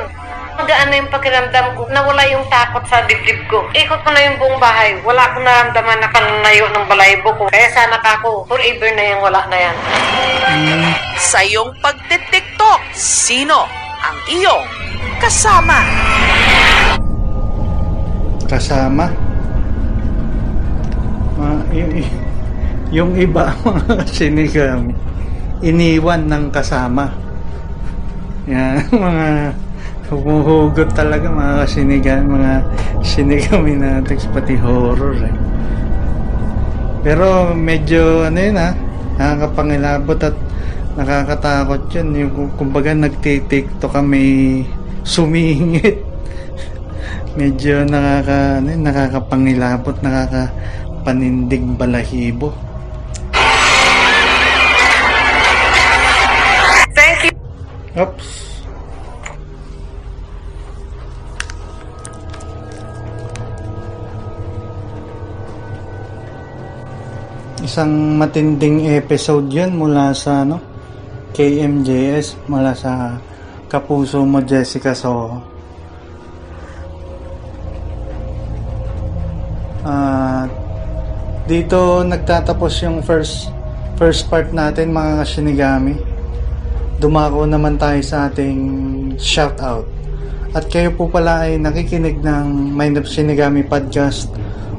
Magaan 0.56 0.88
na 0.88 0.96
yung 1.04 1.12
pakiramdam 1.12 1.66
ko, 1.76 1.84
nawala 1.92 2.24
yung 2.32 2.48
takot 2.48 2.80
sa 2.88 3.04
dibdib 3.04 3.36
ko. 3.52 3.68
Ikot 3.76 4.00
ko 4.00 4.08
na 4.08 4.24
yung 4.24 4.40
buong 4.40 4.56
bahay, 4.56 4.96
wala 5.04 5.28
akong 5.28 5.44
naramdaman 5.44 6.00
na 6.00 6.08
kananayo 6.08 6.64
ng 6.72 6.86
balaybo 6.88 7.28
ko. 7.36 7.44
Kaya 7.52 7.68
sana 7.76 8.00
ka 8.00 8.16
ako, 8.20 8.48
forever 8.48 8.88
na 8.96 9.04
yung 9.12 9.20
wala 9.20 9.44
na 9.52 9.58
yan. 9.60 9.76
Sa 11.20 11.44
iyong 11.44 11.76
pagtitiktok, 11.84 12.80
sino 12.96 13.68
ang 14.00 14.16
iyong 14.32 14.64
kasama? 15.20 15.84
kasama. 18.46 19.10
Ma, 21.36 21.60
y- 21.74 22.00
y- 22.00 22.14
yung 22.94 23.18
iba 23.18 23.50
mga 23.66 24.06
sinigami 24.08 24.94
iniwan 25.60 26.30
ng 26.30 26.44
kasama. 26.54 27.10
Yan, 28.46 28.86
mga 29.04 29.26
humuhugot 30.06 30.94
talaga 30.94 31.26
mga 31.26 31.66
sinigami, 31.66 32.38
mga 32.38 32.52
sinigami 33.02 33.74
natin 33.74 34.18
pati 34.30 34.54
horror 34.54 35.18
eh. 35.18 35.34
Pero 37.02 37.54
medyo 37.54 38.26
ano 38.26 38.38
yun 38.38 38.58
ha, 38.58 38.70
nakakapangilabot 39.18 40.18
at 40.22 40.36
nakakatakot 40.94 41.82
yun. 41.94 42.08
Yung 42.14 42.50
kumbaga 42.54 42.94
nagtitiktok 42.94 43.94
kami 43.94 44.62
sumingit 45.06 46.02
medyo 47.38 47.82
nakaka 47.82 48.62
ano, 48.62 48.68
yun, 48.70 48.82
nakakapangilabot, 48.86 49.96
nakakapanindig 50.06 51.62
balahibo. 51.74 52.54
Thank 56.94 57.26
you. 57.26 57.34
Oops. 57.98 58.45
Isang 67.64 68.20
matinding 68.20 68.84
episode 68.92 69.48
yun 69.48 69.80
mula 69.80 70.12
sa 70.12 70.44
ano, 70.44 70.60
KMJS, 71.32 72.36
mula 72.52 72.76
sa 72.76 73.16
Kapuso 73.72 74.20
mo 74.28 74.44
Jessica 74.44 74.92
Soho. 74.92 75.40
Ah, 79.88 80.44
dito 81.48 82.04
nagtatapos 82.04 82.72
yung 82.84 83.00
first 83.00 83.48
first 83.96 84.28
part 84.28 84.52
natin 84.52 84.92
mga 84.92 85.24
kasinigami. 85.24 85.96
Dumako 87.00 87.48
naman 87.48 87.80
tayo 87.80 88.04
sa 88.04 88.28
ating 88.28 88.60
shoutout. 89.16 89.88
At 90.52 90.68
kayo 90.68 90.92
po 90.92 91.08
pala 91.08 91.48
ay 91.48 91.56
nakikinig 91.56 92.20
ng 92.20 92.76
Mind 92.76 93.00
of 93.00 93.08
Shinigami 93.08 93.64
Podcast 93.64 94.28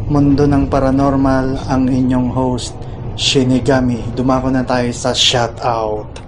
Mundo 0.08 0.48
ng 0.48 0.72
Paranormal 0.72 1.68
ang 1.68 1.92
inyong 1.92 2.32
host 2.32 2.72
Shinigami. 3.20 4.00
Dumako 4.16 4.48
na 4.48 4.64
tayo 4.64 4.88
sa 4.96 5.12
shoutout. 5.12 6.27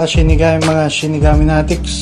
Mga 0.00 0.08
kasinigami, 0.16 0.60
mga 0.64 0.84
shinigami 0.88 1.44
natics, 1.44 2.00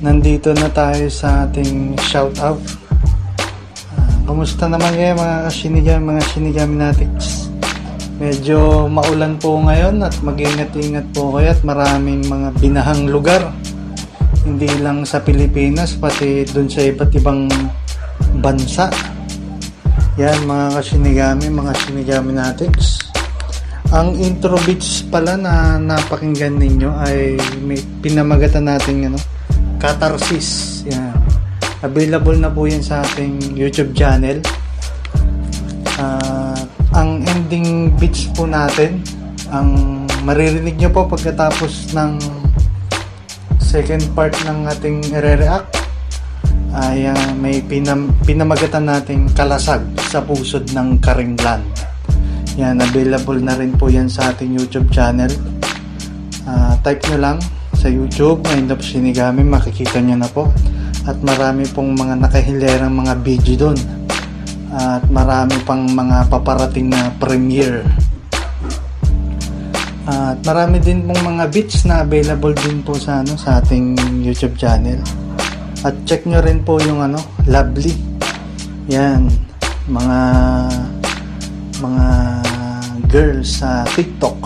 nandito 0.00 0.48
na 0.56 0.64
tayo 0.72 1.12
sa 1.12 1.44
ating 1.44 1.92
shoutout. 2.08 2.56
Uh, 2.56 4.24
kumusta 4.24 4.64
naman 4.64 4.96
kayo 4.96 5.20
mga 5.20 5.44
kasinigami, 5.44 6.02
mga 6.08 6.22
shinigami 6.32 6.74
natics? 6.80 7.52
Medyo 8.16 8.88
maulan 8.88 9.36
po 9.36 9.60
ngayon 9.60 10.00
at 10.00 10.16
mag-ingat-ingat 10.24 11.04
po 11.12 11.36
kayo 11.36 11.52
at 11.52 11.60
maraming 11.60 12.24
mga 12.24 12.48
binahang 12.56 13.04
lugar. 13.04 13.52
Hindi 14.48 14.72
lang 14.80 15.04
sa 15.04 15.20
Pilipinas, 15.20 15.92
pati 15.92 16.48
dun 16.48 16.72
sa 16.72 16.80
iba't 16.80 17.12
ibang 17.12 17.44
bansa. 18.40 18.88
Yan 20.16 20.48
mga 20.48 20.80
kasinigami, 20.80 21.52
mga 21.52 21.72
shinigami 21.76 22.32
natics. 22.32 23.01
Ang 23.92 24.16
intro 24.24 24.56
beats 24.64 25.04
pala 25.04 25.36
na 25.36 25.76
napakinggan 25.76 26.56
ninyo 26.56 26.96
ay 26.96 27.36
may 27.60 27.76
pinamagatan 28.00 28.64
natin 28.64 29.12
ano, 29.12 29.20
Catharsis. 29.76 30.80
Yan. 30.88 31.12
Available 31.84 32.40
na 32.40 32.48
po 32.48 32.64
yan 32.64 32.80
sa 32.80 33.04
ating 33.04 33.52
YouTube 33.52 33.92
channel. 33.92 34.40
Ah, 36.00 36.56
ang 36.96 37.20
ending 37.20 37.92
beats 38.00 38.32
po 38.32 38.48
natin, 38.48 39.04
ang 39.52 39.76
maririnig 40.24 40.80
nyo 40.80 40.88
po 40.88 41.04
pagkatapos 41.12 41.92
ng 41.92 42.16
second 43.60 44.08
part 44.16 44.32
ng 44.48 44.72
ating 44.72 45.04
re-react 45.20 45.68
ay 46.80 47.12
ah, 47.12 47.28
may 47.36 47.60
pinam, 47.60 48.08
pinamagatan 48.24 48.88
nating 48.88 49.28
kalasag 49.36 49.84
sa 50.00 50.24
pusod 50.24 50.64
ng 50.72 50.96
Karinglan. 50.96 51.60
Yan, 52.60 52.84
available 52.84 53.40
na 53.40 53.56
rin 53.56 53.72
po 53.72 53.88
yan 53.88 54.12
sa 54.12 54.32
ating 54.32 54.52
YouTube 54.52 54.92
channel. 54.92 55.32
Ah, 56.44 56.76
type 56.84 57.00
nyo 57.08 57.18
lang 57.18 57.38
sa 57.82 57.88
YouTube, 57.88 58.44
Mind 58.46 58.70
of 58.70 58.84
Shinigami, 58.84 59.42
makikita 59.42 59.98
nyo 59.98 60.20
na 60.20 60.28
po. 60.28 60.52
At 61.02 61.18
marami 61.18 61.66
pong 61.66 61.98
mga 61.98 62.20
nakahilerang 62.20 62.94
mga 62.94 63.14
video 63.24 63.54
doon. 63.56 63.78
At 64.70 65.02
marami 65.08 65.56
pang 65.64 65.82
mga 65.88 66.28
paparating 66.28 66.92
na 66.92 67.10
premiere. 67.16 67.82
At 70.06 70.38
marami 70.44 70.78
din 70.78 71.08
pong 71.08 71.22
mga 71.24 71.50
beats 71.50 71.88
na 71.88 72.06
available 72.06 72.54
din 72.54 72.84
po 72.86 72.94
sa 72.94 73.24
ano 73.24 73.34
sa 73.34 73.58
ating 73.58 73.98
YouTube 74.22 74.54
channel. 74.60 75.00
At 75.82 75.98
check 76.06 76.28
nyo 76.28 76.38
rin 76.38 76.62
po 76.62 76.78
yung 76.84 77.02
ano, 77.02 77.18
Lovely. 77.48 77.96
Yan, 78.92 79.26
mga 79.90 80.18
mga 81.82 82.06
girls 83.12 83.60
sa 83.60 83.84
TikTok. 83.92 84.40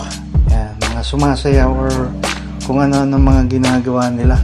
Yan, 0.51 0.75
mga 0.75 0.99
sumasayaw 0.99 1.71
or 1.71 2.11
kung 2.67 2.83
ano 2.83 3.07
ng 3.07 3.23
mga 3.23 3.41
ginagawa 3.47 4.11
nila. 4.11 4.35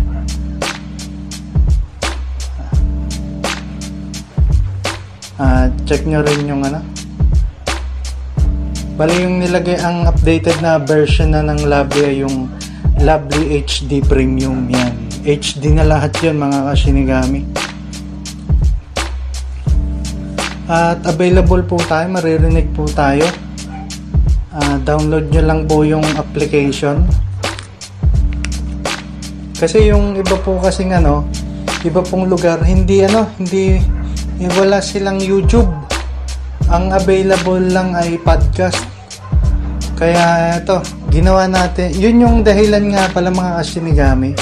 At 5.35 5.75
check 5.83 6.07
nyo 6.07 6.23
rin 6.23 6.47
yung 6.47 6.63
ano, 6.63 6.79
Bali 8.93 9.25
yung 9.25 9.43
nilagay 9.43 9.81
ang 9.83 10.07
updated 10.07 10.61
na 10.63 10.79
version 10.79 11.35
na 11.35 11.43
ng 11.43 11.65
Lovely 11.65 12.23
yung 12.23 12.47
Lovely 13.03 13.59
HD 13.59 13.99
Premium 14.05 14.69
yan. 14.71 14.93
HD 15.27 15.75
na 15.75 15.83
lahat 15.83 16.15
yun 16.23 16.39
mga 16.39 16.71
kasinigami. 16.71 17.41
At 20.69 21.03
available 21.03 21.65
po 21.67 21.75
tayo, 21.83 22.07
maririnig 22.07 22.71
po 22.71 22.87
tayo. 22.87 23.27
Ah, 24.53 24.77
download 24.77 25.33
nyo 25.33 25.41
lang 25.41 25.65
po 25.65 25.81
yung 25.81 26.05
application. 26.13 27.01
Kasi 29.57 29.89
yung 29.89 30.13
iba 30.13 30.37
po 30.37 30.61
kasing 30.61 30.93
ano, 30.93 31.25
iba 31.81 32.05
pong 32.05 32.29
lugar, 32.29 32.61
hindi 32.61 33.01
ano, 33.01 33.25
hindi, 33.41 33.81
eh, 34.37 34.49
wala 34.53 34.77
silang 34.77 35.17
YouTube. 35.17 35.73
Ang 36.69 36.93
available 36.93 37.65
lang 37.65 37.97
ay 37.97 38.21
podcast. 38.21 38.85
Kaya 39.97 40.57
ito 40.61 40.81
ginawa 41.13 41.45
natin 41.45 41.93
yun 41.93 42.25
yung 42.25 42.35
dahilan 42.41 42.89
nga 42.89 43.05
pala 43.13 43.29
mga 43.29 43.61
kasinigami 43.61 44.33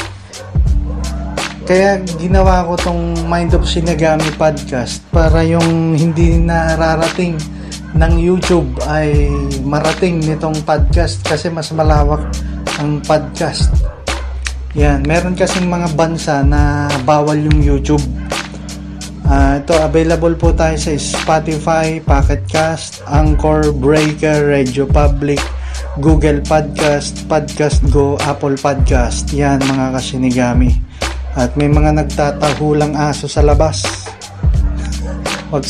kaya 1.72 2.03
ginawa 2.19 2.67
ko 2.67 2.76
tong 2.76 3.15
Mind 3.32 3.55
of 3.55 3.63
Sinigami 3.63 4.28
podcast 4.36 4.99
para 5.07 5.39
yung 5.39 5.95
hindi 5.95 6.36
nararating 6.36 7.39
ng 7.95 8.13
YouTube 8.19 8.67
ay 8.91 9.32
marating 9.63 10.19
nitong 10.19 10.67
podcast 10.67 11.24
kasi 11.24 11.47
mas 11.47 11.72
malawak 11.72 12.28
ang 12.76 12.99
podcast 13.07 13.72
yan 14.76 14.99
meron 15.07 15.32
kasing 15.32 15.72
mga 15.72 15.95
bansa 15.95 16.43
na 16.43 16.91
bawal 17.07 17.39
yung 17.39 17.63
YouTube 17.63 18.03
Ah, 19.32 19.63
ito, 19.63 19.72
available 19.80 20.36
po 20.36 20.51
tayo 20.51 20.76
sa 20.76 20.91
Spotify, 20.99 22.03
Pocket 22.03 22.43
Cast, 22.51 22.99
Anchor, 23.07 23.72
Breaker, 23.72 24.51
Radio 24.51 24.84
Public, 24.84 25.39
Google 26.03 26.43
Podcast, 26.43 27.24
Podcast 27.32 27.80
Go, 27.95 28.19
Apple 28.28 28.59
Podcast. 28.59 29.32
Yan 29.32 29.63
mga 29.63 29.95
kasinigami. 29.95 30.91
At 31.32 31.56
may 31.56 31.72
mga 31.72 31.96
nagtatahulang 31.96 32.92
aso 33.00 33.28
sa 33.32 33.40
labas. 33.40 33.88
Wag, 35.48 35.64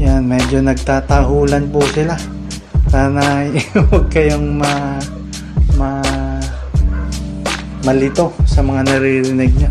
yan, 0.00 0.24
medyo 0.24 0.64
nagtatahulan 0.64 1.68
po 1.68 1.84
sila. 1.92 2.16
Sana 2.88 3.44
huwag 3.92 4.06
kayong 4.08 4.56
ma, 4.56 4.96
ma, 5.76 6.00
malito 7.84 8.32
sa 8.48 8.64
mga 8.64 8.96
naririnig 8.96 9.52
niyo. 9.52 9.70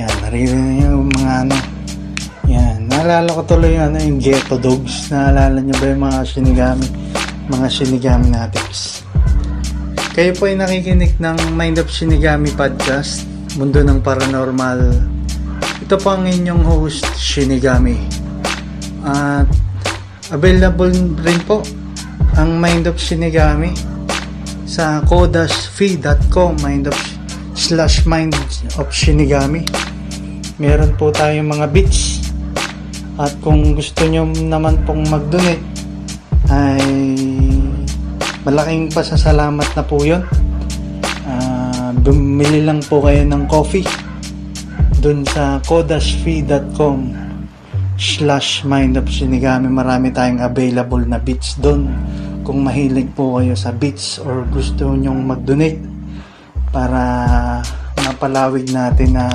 Yan, 0.00 0.14
naririnig 0.24 0.72
niyo 0.80 0.88
yung 0.96 1.10
mga 1.12 1.32
ano. 1.44 1.56
Yan, 2.48 2.78
naalala 2.88 3.28
ko 3.28 3.42
tuloy 3.44 3.76
yung 3.76 3.92
ano, 3.92 3.98
yung 4.00 4.20
ghetto 4.24 4.56
dogs. 4.56 5.12
Naalala 5.12 5.60
niyo 5.60 5.76
ba 5.76 5.86
yung 5.92 6.02
mga 6.08 6.20
shinigami? 6.24 6.86
Mga 7.52 7.66
shinigami 7.68 8.26
natives. 8.32 9.04
Kayo 10.14 10.30
po 10.38 10.46
ay 10.46 10.54
nakikinig 10.54 11.18
ng 11.18 11.58
Mind 11.58 11.82
of 11.82 11.90
Shinigami 11.90 12.54
Podcast, 12.54 13.26
Mundo 13.54 13.86
ng 13.86 14.02
Paranormal. 14.02 14.80
Ito 15.86 15.94
po 16.02 16.18
ang 16.18 16.26
inyong 16.26 16.66
host, 16.66 17.06
Shinigami. 17.14 17.94
At 19.06 19.46
available 20.34 20.90
rin 21.22 21.38
po 21.46 21.62
ang 22.34 22.58
Mind 22.58 22.90
of 22.90 22.98
Shinigami 22.98 23.70
sa 24.66 24.98
kodasfee.com 25.06 26.58
mind 26.66 26.90
of 26.90 26.98
slash 27.54 28.02
mind 28.10 28.34
of 28.74 28.90
Shinigami 28.90 29.62
meron 30.58 30.98
po 30.98 31.14
tayong 31.14 31.46
mga 31.46 31.70
beats 31.70 32.26
at 33.22 33.30
kung 33.38 33.78
gusto 33.78 34.02
nyo 34.10 34.26
naman 34.34 34.82
pong 34.82 35.06
mag-donate 35.06 35.62
ay 36.50 36.82
malaking 38.42 38.90
pasasalamat 38.90 39.68
na 39.78 39.84
po 39.86 40.02
yun 40.02 40.26
bumili 42.04 42.60
lang 42.60 42.84
po 42.84 43.00
kayo 43.00 43.24
ng 43.24 43.48
coffee 43.48 43.88
dun 45.00 45.24
sa 45.24 45.56
kodasfee.com 45.64 47.16
slash 47.96 48.60
mind 48.68 49.00
of 49.00 49.08
Shinigami. 49.08 49.72
Marami 49.72 50.12
tayong 50.12 50.44
available 50.44 51.00
na 51.00 51.16
beats 51.16 51.56
dun. 51.56 51.88
Kung 52.44 52.60
mahilig 52.60 53.08
po 53.16 53.40
kayo 53.40 53.56
sa 53.56 53.72
beats 53.72 54.20
or 54.20 54.44
gusto 54.52 54.92
nyong 54.92 55.24
mag-donate 55.24 55.80
para 56.68 57.00
mapalawig 58.04 58.68
natin 58.68 59.16
na 59.16 59.32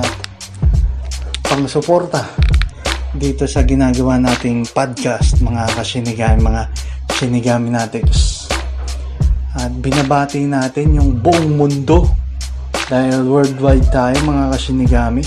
pangsuporta 1.42 2.22
dito 3.18 3.50
sa 3.50 3.66
ginagawa 3.66 4.22
nating 4.22 4.70
podcast 4.70 5.42
mga 5.42 5.66
kasinigami 5.74 6.46
mga 6.46 6.64
sinigami 7.18 7.74
natives 7.74 8.46
at 9.58 9.74
binabati 9.82 10.46
natin 10.46 11.02
yung 11.02 11.18
buong 11.18 11.58
mundo 11.58 12.19
dahil 12.90 13.22
worldwide 13.30 13.86
tayo 13.94 14.18
mga 14.26 14.50
kasinigami 14.50 15.22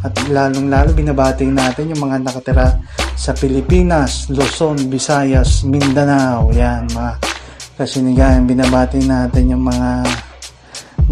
at 0.00 0.16
lalong 0.32 0.72
lalo 0.72 0.96
binabati 0.96 1.44
natin 1.44 1.92
yung 1.92 2.08
mga 2.08 2.24
nakatira 2.24 2.80
sa 3.12 3.36
Pilipinas, 3.36 4.32
Luzon, 4.32 4.88
Visayas, 4.88 5.68
Mindanao 5.68 6.48
yan 6.48 6.88
mga 6.96 7.12
kasinigami 7.76 8.56
binabati 8.56 9.04
natin 9.04 9.52
yung 9.52 9.68
mga 9.68 10.08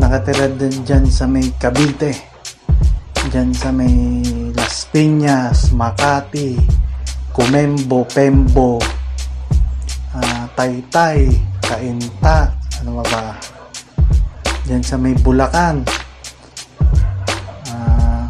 nakatira 0.00 0.48
din 0.48 0.72
dyan 0.80 1.04
sa 1.12 1.28
may 1.28 1.44
Cavite 1.60 2.16
dyan 3.28 3.52
sa 3.52 3.68
may 3.68 4.24
Las 4.56 4.88
Piñas, 4.88 5.76
Makati, 5.76 6.56
Kumembo, 7.36 8.08
Pembo, 8.08 8.80
ah, 10.16 10.48
Taytay, 10.56 11.28
Kainta, 11.60 12.54
ano 12.80 13.02
ba 13.02 13.04
ba? 13.12 13.45
Dyan 14.66 14.82
sa 14.82 14.98
may 14.98 15.14
Bulacan. 15.14 15.86
Ah, 17.70 18.26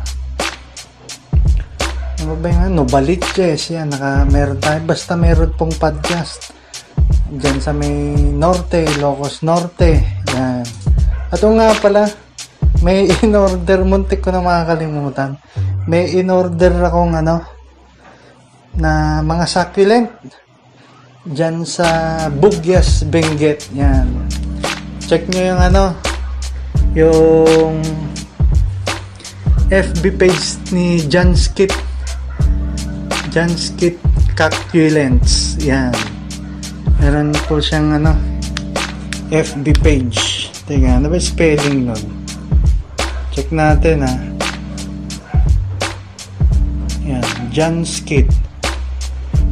ano 2.21 2.33
ba 2.37 2.47
yung 2.53 2.65
ano? 2.69 2.81
Baliches, 2.85 3.73
yan. 3.73 3.89
Naka, 3.89 4.29
meron 4.29 4.61
tayo. 4.61 4.85
Basta 4.85 5.17
meron 5.17 5.57
pong 5.57 5.73
podcast. 5.81 6.53
Dyan 7.33 7.57
sa 7.65 7.73
may 7.73 8.13
Norte, 8.37 8.85
Locos 9.01 9.41
Norte. 9.41 9.97
Yan. 10.37 10.61
At 11.33 11.41
nga 11.41 11.73
pala, 11.81 12.05
may 12.85 13.09
in-order, 13.25 13.89
muntik 13.89 14.21
ko 14.21 14.29
na 14.29 14.45
makakalimutan. 14.45 15.41
May 15.89 16.21
in-order 16.21 16.85
akong 16.85 17.17
ano, 17.17 17.49
na 18.77 19.25
mga 19.25 19.45
succulent. 19.49 20.13
Dyan 21.25 21.65
sa 21.65 21.89
Bugyas, 22.29 23.09
Benguet. 23.09 23.73
Yan. 23.73 24.29
Check 25.09 25.33
nyo 25.33 25.57
yung 25.57 25.63
ano, 25.65 25.97
yung 26.97 27.85
FB 29.69 30.17
page 30.17 30.57
ni 30.73 31.05
John 31.13 31.37
Skip. 31.37 31.69
John 33.29 33.53
Skip 33.53 34.01
Cactulents. 34.33 35.61
Yan. 35.61 35.93
Meron 36.97 37.37
po 37.45 37.61
siyang 37.61 38.01
ano, 38.01 38.17
FB 39.29 39.77
page. 39.85 40.49
Teka, 40.65 40.97
ano 40.97 41.13
ba 41.13 41.21
spelling 41.21 41.93
nun? 41.93 42.01
Check 43.37 43.53
natin 43.53 44.01
ha. 44.01 44.17
Yan, 47.05 47.21
John 47.53 47.85
Skit. 47.85 48.33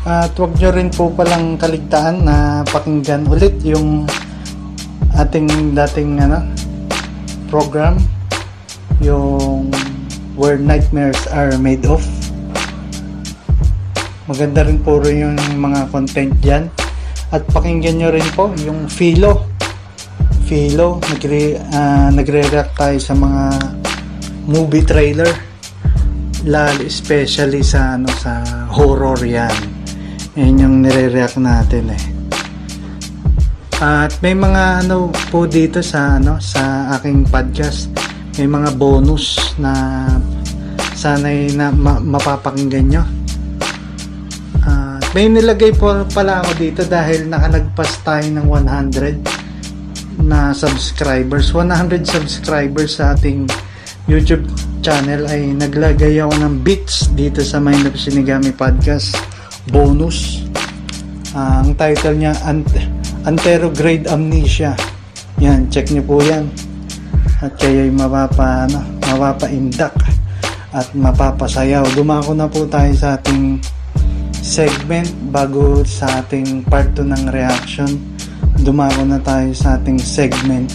At 0.06 0.38
wag 0.38 0.54
nyo 0.62 0.70
rin 0.70 0.94
po 0.94 1.10
palang 1.10 1.58
kaligtaan 1.58 2.30
na 2.30 2.62
pakinggan 2.70 3.26
ulit 3.26 3.58
yung 3.66 4.06
ating 5.18 5.74
dating 5.74 6.22
ano, 6.22 6.46
program. 7.50 7.98
Yung 9.02 9.74
Where 10.38 10.62
Nightmares 10.62 11.26
Are 11.34 11.58
Made 11.58 11.90
Of. 11.90 12.06
Maganda 14.30 14.62
rin 14.70 14.78
po 14.78 15.02
rin 15.02 15.26
yung 15.26 15.38
mga 15.58 15.90
content 15.90 16.38
dyan. 16.38 16.70
At 17.34 17.42
pakinggan 17.50 17.98
nyo 17.98 18.14
rin 18.14 18.30
po 18.38 18.54
yung 18.62 18.86
Philo. 18.86 19.50
Philo 20.46 21.02
nagre, 21.02 21.58
ah, 21.74 22.14
nagre-react 22.14 22.78
tayo 22.78 23.02
sa 23.02 23.18
mga 23.18 23.44
movie 24.46 24.86
trailer. 24.86 25.34
Lalo 26.46 26.86
especially 26.86 27.66
sa 27.66 27.98
ano 27.98 28.06
sa 28.22 28.46
horror 28.70 29.18
yan 29.26 29.75
yan 30.36 30.60
yung 30.60 30.76
nire-react 30.84 31.40
natin 31.40 31.96
eh. 31.96 32.04
At 33.80 34.20
may 34.20 34.36
mga 34.36 34.84
ano 34.84 35.12
po 35.32 35.48
dito 35.48 35.80
sa 35.80 36.20
ano 36.20 36.40
sa 36.44 36.96
aking 37.00 37.28
podcast 37.28 37.92
may 38.36 38.48
mga 38.48 38.76
bonus 38.76 39.56
na 39.56 39.72
sana'y 40.96 41.56
na 41.56 41.72
ma- 41.72 42.04
mapapakinggan 42.04 42.86
nyo. 42.92 43.04
At 44.64 45.08
may 45.16 45.32
nilagay 45.32 45.72
po 45.80 46.04
pala 46.12 46.44
ako 46.44 46.52
dito 46.60 46.82
dahil 46.84 47.32
nakalagpas 47.32 48.04
tayo 48.04 48.28
ng 48.28 48.44
100 48.44 50.20
na 50.20 50.52
subscribers. 50.52 51.56
100 51.56 52.04
subscribers 52.04 53.00
sa 53.00 53.16
ating 53.16 53.48
YouTube 54.04 54.44
channel 54.84 55.32
ay 55.32 55.56
naglagay 55.56 56.20
ako 56.20 56.36
ng 56.44 56.60
bits 56.60 57.08
dito 57.16 57.40
sa 57.40 57.64
Mind 57.64 57.88
of 57.88 57.96
Sinigami 57.96 58.52
Podcast 58.52 59.35
bonus. 59.70 60.46
Ah, 61.36 61.66
ang 61.66 61.76
title 61.76 62.16
niya 62.16 62.34
Ant- 62.46 62.90
Anterograde 63.26 64.06
Amnesia. 64.08 64.78
Yan 65.42 65.68
check 65.68 65.90
niyo 65.92 66.06
po 66.06 66.22
yan. 66.22 66.48
At 67.44 67.58
kayo'y 67.60 67.92
mapapa 67.92 68.70
ano, 68.70 68.80
mapapaindak 69.04 69.94
at 70.72 70.88
mapapasayaw. 70.96 71.84
Dumako 71.98 72.32
na 72.38 72.48
po 72.48 72.64
tayo 72.70 72.92
sa 72.96 73.20
ating 73.20 73.60
segment 74.40 75.10
bago 75.34 75.82
sa 75.84 76.24
ating 76.24 76.64
part 76.70 76.94
2 76.96 77.04
ng 77.04 77.24
reaction. 77.34 77.90
Dumako 78.64 79.04
na 79.04 79.20
tayo 79.20 79.52
sa 79.52 79.76
ating 79.76 80.00
segment 80.00 80.72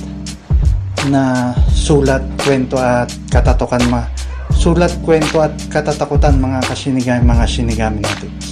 na 1.09 1.57
sulat, 1.73 2.21
kwento 2.45 2.77
at 2.77 3.09
katatokan 3.33 3.81
ma 3.89 4.05
sulat, 4.53 4.93
kwento 5.01 5.41
at 5.41 5.57
katatakutan 5.73 6.37
mga 6.37 6.61
kasinigami 6.69 7.25
mga 7.25 7.45
sinigami 7.49 8.05
natin 8.05 8.50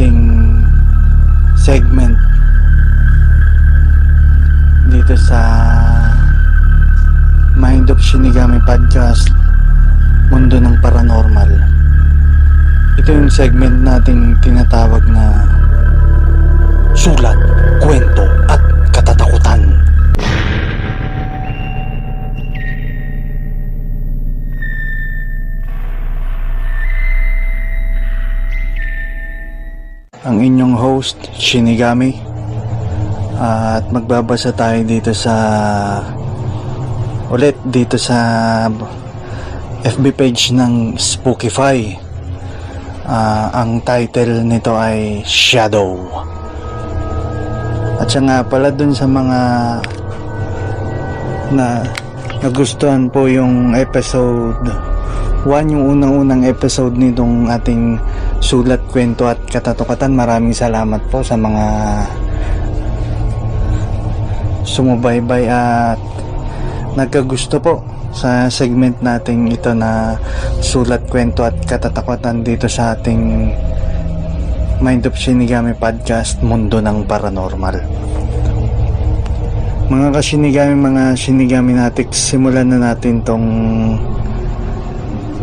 ating 0.00 0.27
inyong 30.98 31.06
host 31.06 31.18
Shinigami. 31.38 32.18
At 33.38 33.86
magbabasa 33.94 34.50
tayo 34.50 34.82
dito 34.82 35.14
sa 35.14 35.34
ulit 37.30 37.54
dito 37.62 37.94
sa 37.94 38.66
FB 39.86 40.04
page 40.18 40.50
ng 40.50 40.98
Spookify. 40.98 41.94
Ah, 43.06 43.62
ang 43.62 43.78
title 43.86 44.42
nito 44.42 44.74
ay 44.74 45.22
Shadow. 45.22 46.02
At 48.02 48.10
siya 48.10 48.22
nga 48.26 48.38
pala 48.42 48.74
dun 48.74 48.90
sa 48.90 49.06
mga 49.06 49.40
na 51.54 51.80
nagustuhan 52.42 53.08
po 53.08 53.24
yung 53.30 53.72
episode 53.72 54.68
1 55.48 55.72
yung 55.72 55.96
unang-unang 55.96 56.44
episode 56.44 56.92
nitong 56.98 57.48
ating 57.48 57.96
sulat, 58.38 58.82
kwento 58.88 59.26
at 59.26 59.38
katatukatan. 59.46 60.14
Maraming 60.14 60.54
salamat 60.54 61.02
po 61.10 61.22
sa 61.22 61.34
mga 61.34 61.64
sumubaybay 64.64 65.44
at 65.50 66.00
nagkagusto 66.94 67.58
po 67.58 67.82
sa 68.10 68.48
segment 68.48 68.98
nating 69.04 69.52
ito 69.52 69.70
na 69.76 70.16
sulat, 70.64 71.04
kwento 71.06 71.44
at 71.44 71.54
katatakatan 71.68 72.42
dito 72.42 72.66
sa 72.66 72.96
ating 72.96 73.52
Mind 74.78 75.04
of 75.10 75.18
Shinigami 75.18 75.74
Podcast 75.74 76.38
Mundo 76.38 76.78
ng 76.78 77.02
Paranormal. 77.04 77.82
Mga 79.88 80.08
kasinigami, 80.12 80.74
mga 80.76 81.04
sinigami 81.16 81.72
natin, 81.72 82.06
simulan 82.12 82.68
na 82.68 82.92
natin 82.92 83.24
tong 83.24 83.46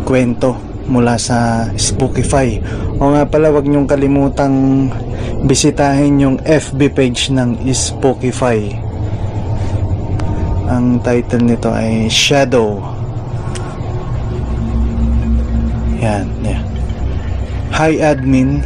kwento 0.06 0.65
mula 0.86 1.18
sa 1.18 1.68
Spookify. 1.74 2.58
O 2.98 3.12
nga 3.12 3.26
pala, 3.26 3.50
wag 3.50 3.66
niyong 3.66 3.90
kalimutang 3.90 4.88
bisitahin 5.46 6.22
yung 6.22 6.36
FB 6.42 6.80
page 6.94 7.30
ng 7.34 7.58
Spookify. 7.70 8.58
Ang 10.66 10.98
title 11.02 11.46
nito 11.46 11.70
ay 11.70 12.10
Shadow. 12.10 12.82
Yan, 16.02 16.26
yan. 16.42 16.64
Hi 17.76 18.00
admin, 18.00 18.64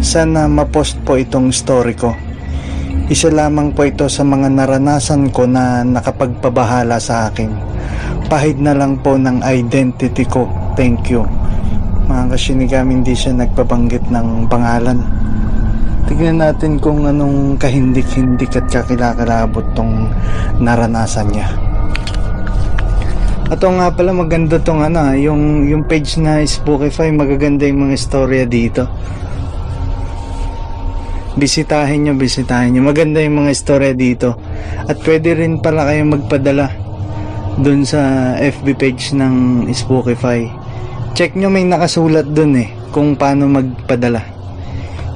sana 0.00 0.48
ma-post 0.48 0.96
po 1.04 1.20
itong 1.20 1.52
story 1.52 1.94
ko. 1.94 2.16
Isa 3.06 3.30
lamang 3.30 3.70
po 3.70 3.86
ito 3.86 4.10
sa 4.10 4.26
mga 4.26 4.50
naranasan 4.50 5.30
ko 5.30 5.46
na 5.46 5.86
nakapagpabahala 5.86 6.98
sa 6.98 7.30
akin. 7.30 7.54
Pahid 8.26 8.58
na 8.58 8.74
lang 8.74 8.98
po 8.98 9.14
ng 9.14 9.46
identity 9.46 10.26
ko. 10.26 10.50
Thank 10.74 11.14
you. 11.14 11.22
Mga 12.06 12.24
kasinigami 12.30 13.02
hindi 13.02 13.18
siya 13.18 13.34
nagpabanggit 13.34 14.06
ng 14.14 14.46
pangalan. 14.46 15.02
Tignan 16.06 16.38
natin 16.38 16.78
kung 16.78 17.02
anong 17.02 17.58
kahindik-hindik 17.58 18.54
at 18.54 18.70
kakilakalabot 18.70 19.66
tong 19.74 20.06
naranasan 20.62 21.26
niya. 21.34 21.50
Ato 23.46 23.70
nga 23.74 23.90
pala 23.90 24.14
maganda 24.14 24.58
tong 24.62 24.86
ano, 24.86 25.02
ah, 25.02 25.14
yung 25.18 25.66
yung 25.66 25.82
page 25.86 26.18
na 26.22 26.42
Spookify, 26.46 27.10
magaganda 27.10 27.66
yung 27.66 27.90
mga 27.90 27.94
istorya 27.98 28.42
dito. 28.46 28.86
Bisitahin 31.38 32.06
nyo, 32.06 32.14
bisitahin 32.14 32.74
nyo. 32.74 32.86
Maganda 32.86 33.22
yung 33.22 33.42
mga 33.42 33.50
istorya 33.54 33.92
dito. 33.94 34.34
At 34.86 35.02
pwede 35.02 35.36
rin 35.38 35.58
pala 35.58 35.90
kayong 35.90 36.10
magpadala 36.16 36.66
dun 37.62 37.86
sa 37.86 38.34
FB 38.38 38.66
page 38.78 39.14
ng 39.14 39.66
Spookify. 39.70 40.65
Check 41.16 41.32
nyo 41.32 41.48
may 41.48 41.64
nakasulat 41.64 42.28
dun 42.36 42.60
eh 42.60 42.68
kung 42.92 43.16
paano 43.16 43.48
magpadala. 43.48 44.20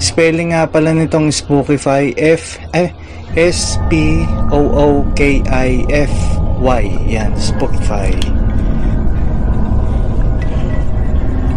Spelling 0.00 0.56
nga 0.56 0.64
pala 0.64 0.96
nitong 0.96 1.28
Spookify 1.28 2.16
F 2.16 2.56
eh, 2.72 2.88
S 3.36 3.76
P 3.92 4.24
O 4.48 4.64
O 4.64 5.04
K 5.12 5.44
I 5.44 5.84
F 5.92 6.08
Y. 6.64 6.84
Yan, 7.04 7.36
Spookify. 7.36 8.16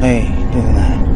Okay, 0.04 0.28
dito 0.28 0.70
na. 0.76 1.12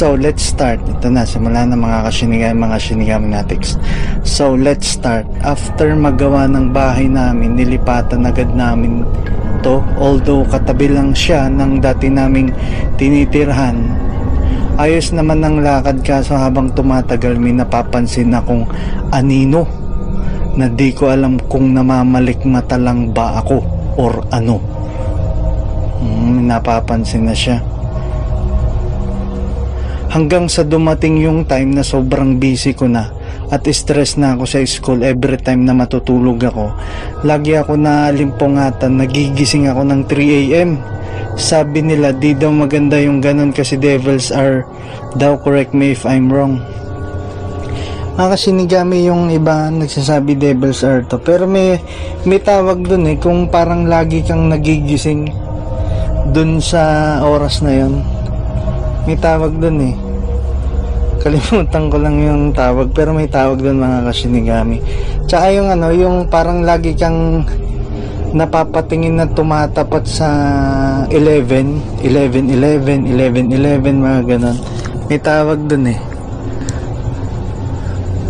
So, 0.00 0.16
let's 0.16 0.48
start. 0.48 0.80
Ito 0.88 1.12
na, 1.12 1.28
simula 1.28 1.68
na 1.68 1.76
mga 1.76 2.08
kasinigami, 2.08 2.56
mga 2.56 2.78
sinigami 2.80 3.36
natics. 3.36 3.76
So, 4.24 4.56
let's 4.56 4.96
start. 4.96 5.28
After 5.44 5.92
magawa 5.92 6.48
ng 6.48 6.72
bahay 6.72 7.04
namin, 7.04 7.60
nilipatan 7.60 8.24
agad 8.24 8.48
namin 8.56 9.04
to. 9.60 9.84
Although 10.00 10.48
katabi 10.48 10.88
lang 10.88 11.12
siya 11.12 11.52
ng 11.52 11.84
dati 11.84 12.08
naming 12.08 12.48
tinitirhan. 12.96 13.76
Ayos 14.80 15.12
naman 15.12 15.44
ng 15.44 15.60
lakad 15.60 16.00
kaso 16.00 16.32
habang 16.32 16.72
tumatagal 16.72 17.36
may 17.36 17.52
napapansin 17.52 18.32
akong 18.32 18.64
anino 19.12 19.68
na 20.56 20.64
di 20.72 20.96
ko 20.96 21.12
alam 21.12 21.36
kung 21.52 21.76
namamalikmata 21.76 22.80
lang 22.80 23.12
ba 23.12 23.44
ako 23.44 23.60
or 24.00 24.24
ano. 24.32 24.64
Hmm, 26.00 26.48
napapansin 26.48 27.28
na 27.28 27.36
siya 27.36 27.60
hanggang 30.10 30.50
sa 30.50 30.66
dumating 30.66 31.22
yung 31.22 31.46
time 31.46 31.70
na 31.70 31.86
sobrang 31.86 32.36
busy 32.36 32.74
ko 32.74 32.90
na 32.90 33.08
at 33.50 33.62
stress 33.70 34.18
na 34.18 34.34
ako 34.34 34.44
sa 34.44 34.58
school 34.66 35.00
every 35.06 35.38
time 35.38 35.62
na 35.62 35.72
matutulog 35.72 36.42
ako 36.42 36.74
lagi 37.22 37.54
ako 37.54 37.78
naalimpungatan 37.78 38.98
nagigising 38.98 39.70
ako 39.70 39.86
ng 39.86 40.02
3am 40.10 40.70
sabi 41.40 41.80
nila 41.80 42.12
di 42.12 42.34
daw 42.34 42.50
maganda 42.52 42.98
yung 43.00 43.22
ganun 43.22 43.54
kasi 43.54 43.78
devils 43.78 44.28
are 44.34 44.66
daw 45.16 45.38
correct 45.40 45.72
me 45.74 45.94
if 45.94 46.04
I'm 46.04 46.30
wrong. 46.30 46.62
Ah, 48.20 48.28
kasi 48.28 48.52
sinigami 48.52 49.08
yung 49.08 49.32
iba 49.32 49.72
nagsasabi 49.72 50.36
devils 50.36 50.84
are 50.84 51.06
to. 51.08 51.16
Pero 51.16 51.48
may 51.48 51.80
may 52.28 52.42
tawag 52.42 52.84
dun 52.84 53.08
eh 53.08 53.16
kung 53.16 53.48
parang 53.48 53.88
lagi 53.88 54.20
kang 54.20 54.52
nagigising 54.52 55.32
dun 56.30 56.60
sa 56.60 57.16
oras 57.24 57.64
na 57.64 57.72
yon 57.72 58.04
may 59.04 59.16
tawag 59.16 59.52
doon 59.56 59.78
eh. 59.92 59.94
Kalimutan 61.20 61.84
ko 61.92 61.96
lang 62.00 62.16
yung 62.16 62.42
tawag 62.56 62.88
pero 62.96 63.12
may 63.12 63.28
tawag 63.28 63.60
doon 63.60 63.80
mga 63.80 64.08
kasinigami. 64.08 64.80
Tsaka 65.28 65.52
yung 65.52 65.68
ano 65.68 65.92
yung 65.92 66.28
parang 66.32 66.64
lagi 66.64 66.96
kang 66.96 67.44
napapatingin 68.30 69.18
na 69.18 69.26
tumatapat 69.26 70.06
sa 70.06 70.28
11 71.10 72.06
11 72.06 72.46
11 72.46 73.10
11 73.10 73.58
11 73.58 74.04
mga 74.06 74.20
ganon 74.22 74.58
may 75.10 75.18
tawag 75.18 75.66
doon 75.66 75.90
eh. 75.90 75.98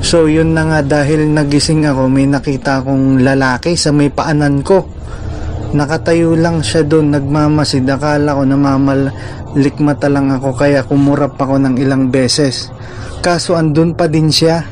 So 0.01 0.25
yun 0.33 0.57
na 0.57 0.65
nga 0.65 0.81
dahil 0.81 1.29
nagising 1.29 1.85
ako 1.85 2.09
may 2.09 2.25
nakita 2.25 2.81
akong 2.81 3.21
lalaki 3.21 3.77
sa 3.77 3.93
may 3.93 4.09
paanan 4.09 4.65
ko. 4.65 4.89
Nakatayo 5.77 6.35
lang 6.35 6.65
siya 6.65 6.83
doon 6.83 7.13
nagmamasid. 7.13 7.85
Akala 7.85 8.33
ko 8.33 8.43
namamalikmata 9.51 10.07
lang 10.07 10.31
ako 10.31 10.55
kaya 10.55 10.87
kumurap 10.87 11.35
ako 11.35 11.59
ng 11.59 11.75
ilang 11.83 12.11
beses. 12.11 12.71
Kaso 13.21 13.59
andun 13.59 13.99
pa 13.99 14.07
din 14.07 14.31
siya. 14.31 14.63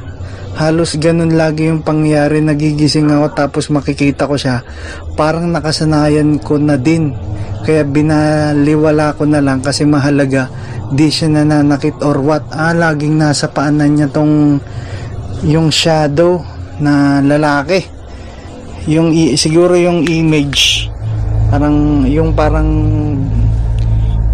Halos 0.58 0.98
ganun 0.98 1.38
lagi 1.38 1.70
yung 1.70 1.82
pangyari. 1.82 2.42
Nagigising 2.42 3.10
ako 3.10 3.26
tapos 3.34 3.70
makikita 3.70 4.26
ko 4.26 4.38
siya. 4.38 4.62
Parang 5.14 5.50
nakasanayan 5.50 6.38
ko 6.42 6.58
na 6.58 6.78
din. 6.78 7.14
Kaya 7.66 7.84
binaliwala 7.84 9.18
ko 9.18 9.26
na 9.28 9.42
lang 9.42 9.60
kasi 9.60 9.84
mahalaga 9.84 10.48
di 10.88 11.12
siya 11.12 11.28
nananakit 11.28 12.00
or 12.00 12.22
what. 12.22 12.46
Ah 12.54 12.72
laging 12.72 13.20
nasa 13.20 13.50
paanan 13.50 13.98
niya 13.98 14.08
tong 14.08 14.56
yung 15.44 15.68
shadow 15.68 16.40
na 16.80 17.20
lalaki. 17.20 17.84
Yung 18.88 19.12
siguro 19.36 19.76
yung 19.76 20.08
image. 20.08 20.88
Parang 21.52 22.08
yung 22.08 22.32
parang 22.32 22.68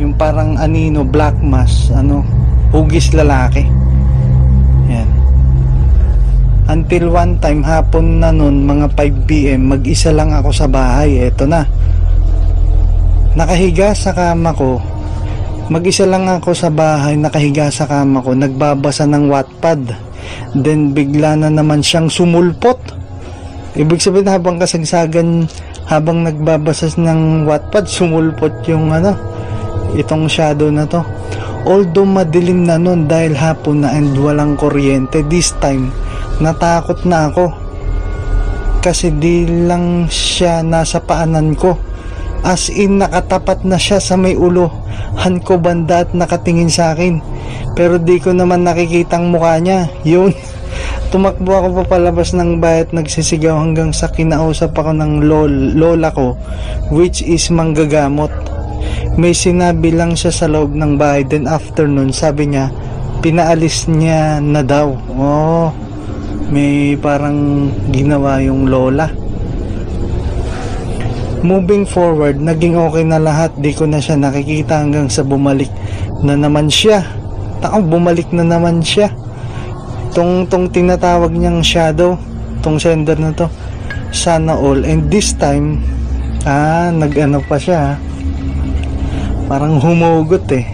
yung 0.05 0.21
parang 0.21 0.61
anino 0.61 1.01
black 1.01 1.33
mass 1.41 1.89
ano 1.89 2.21
hugis 2.69 3.17
lalaki. 3.17 3.65
Yan. 4.93 5.09
Until 6.69 7.09
one 7.09 7.41
time 7.41 7.65
hapon 7.65 8.21
na 8.21 8.29
nun 8.29 8.69
mga 8.69 8.93
5pm 8.93 9.65
mag 9.65 9.83
isa 9.89 10.13
lang 10.13 10.37
ako 10.37 10.53
sa 10.53 10.69
bahay. 10.69 11.25
Eto 11.25 11.49
na. 11.49 11.65
Nakahiga 13.33 13.97
sa 13.97 14.13
kama 14.13 14.53
ko. 14.53 14.77
Mag 15.73 15.85
isa 15.89 16.05
lang 16.05 16.29
ako 16.29 16.53
sa 16.53 16.69
bahay 16.69 17.17
nakahiga 17.17 17.73
sa 17.73 17.89
kama 17.89 18.21
ko. 18.21 18.37
Nagbabasa 18.37 19.09
ng 19.09 19.33
wattpad. 19.33 19.81
Then 20.53 20.93
bigla 20.93 21.41
na 21.41 21.49
naman 21.49 21.81
siyang 21.81 22.13
sumulpot. 22.13 22.77
Ibig 23.75 23.99
sabihin 23.99 24.31
habang 24.31 24.61
kasagsagan 24.61 25.51
habang 25.85 26.25
nagbabasa 26.25 26.89
ng 26.97 27.45
Wattpad 27.45 27.85
sumulpot 27.85 28.65
yung 28.65 28.89
ano 28.89 29.13
itong 29.99 30.31
shadow 30.31 30.69
na 30.71 30.87
to. 30.87 31.03
Although 31.65 32.05
madilim 32.05 32.69
na 32.69 32.77
nun 32.77 33.09
dahil 33.09 33.33
hapon 33.33 33.83
na 33.83 33.97
and 33.97 34.13
walang 34.21 34.61
kuryente 34.61 35.25
this 35.33 35.57
time 35.63 35.89
natakot 36.39 37.07
na 37.07 37.31
ako. 37.31 37.55
Kasi 38.85 39.15
di 39.17 39.49
lang 39.65 40.11
siya 40.13 40.61
nasa 40.61 41.01
paanan 41.01 41.57
ko. 41.57 41.79
As 42.45 42.69
in 42.69 43.01
nakatapat 43.01 43.65
na 43.65 43.81
siya 43.81 43.97
sa 43.97 44.21
may 44.21 44.37
ulo. 44.37 44.69
Han 45.25 45.41
ko 45.41 45.57
banda 45.57 46.05
at 46.05 46.13
nakatingin 46.13 46.69
sa 46.69 46.93
akin. 46.93 47.25
Pero 47.73 47.97
di 47.97 48.21
ko 48.21 48.37
naman 48.37 48.69
nakikitang 48.69 49.33
mukha 49.33 49.57
niya. 49.57 49.89
Yun 50.05 50.37
tumakbo 51.15 51.55
ako 51.55 51.69
papalabas 51.87 52.35
ng 52.35 52.59
bahay 52.59 52.83
at 52.83 52.91
nagsisigaw 52.91 53.55
hanggang 53.55 53.95
sa 53.95 54.11
kinausap 54.11 54.75
ako 54.75 54.91
ng 54.99 55.23
lol, 55.23 55.53
lola 55.79 56.11
ko 56.11 56.35
which 56.91 57.23
is 57.23 57.47
manggagamot 57.55 58.35
may 59.15 59.31
sinabi 59.31 59.95
lang 59.95 60.19
siya 60.19 60.35
sa 60.35 60.47
loob 60.51 60.75
ng 60.75 60.99
bahay 60.99 61.23
then 61.23 61.47
after 61.47 61.87
sabi 62.11 62.51
niya 62.51 62.75
pinaalis 63.25 63.89
niya 63.89 64.43
na 64.45 64.61
daw. 64.61 64.93
Oh 65.17 65.73
may 66.53 66.95
parang 67.01 67.73
ginawa 67.89 68.37
yung 68.45 68.69
lola. 68.69 69.09
Moving 71.41 71.89
forward 71.89 72.41
naging 72.41 72.77
okay 72.77 73.05
na 73.05 73.17
lahat. 73.21 73.53
Di 73.57 73.73
ko 73.73 73.89
na 73.89 74.01
siya 74.01 74.21
nakikita 74.21 74.81
hanggang 74.81 75.09
sa 75.09 75.25
bumalik 75.25 75.73
na 76.21 76.37
naman 76.37 76.69
siya. 76.69 77.05
Tako, 77.65 77.85
bumalik 77.89 78.29
na 78.33 78.45
naman 78.45 78.85
siya. 78.85 79.09
Tong 80.13 80.45
tong 80.47 80.69
tinatawag 80.69 81.33
niyang 81.33 81.65
shadow 81.65 82.15
tong 82.61 82.79
sender 82.79 83.19
na 83.19 83.33
to 83.35 83.49
sana 84.15 84.57
all. 84.57 84.85
And 84.85 85.09
this 85.09 85.33
time 85.37 85.81
ah 86.45 86.93
nagano 86.93 87.41
pa 87.41 87.57
siya 87.57 87.97
parang 89.45 89.81
humugot 89.81 90.47
eh. 90.53 90.65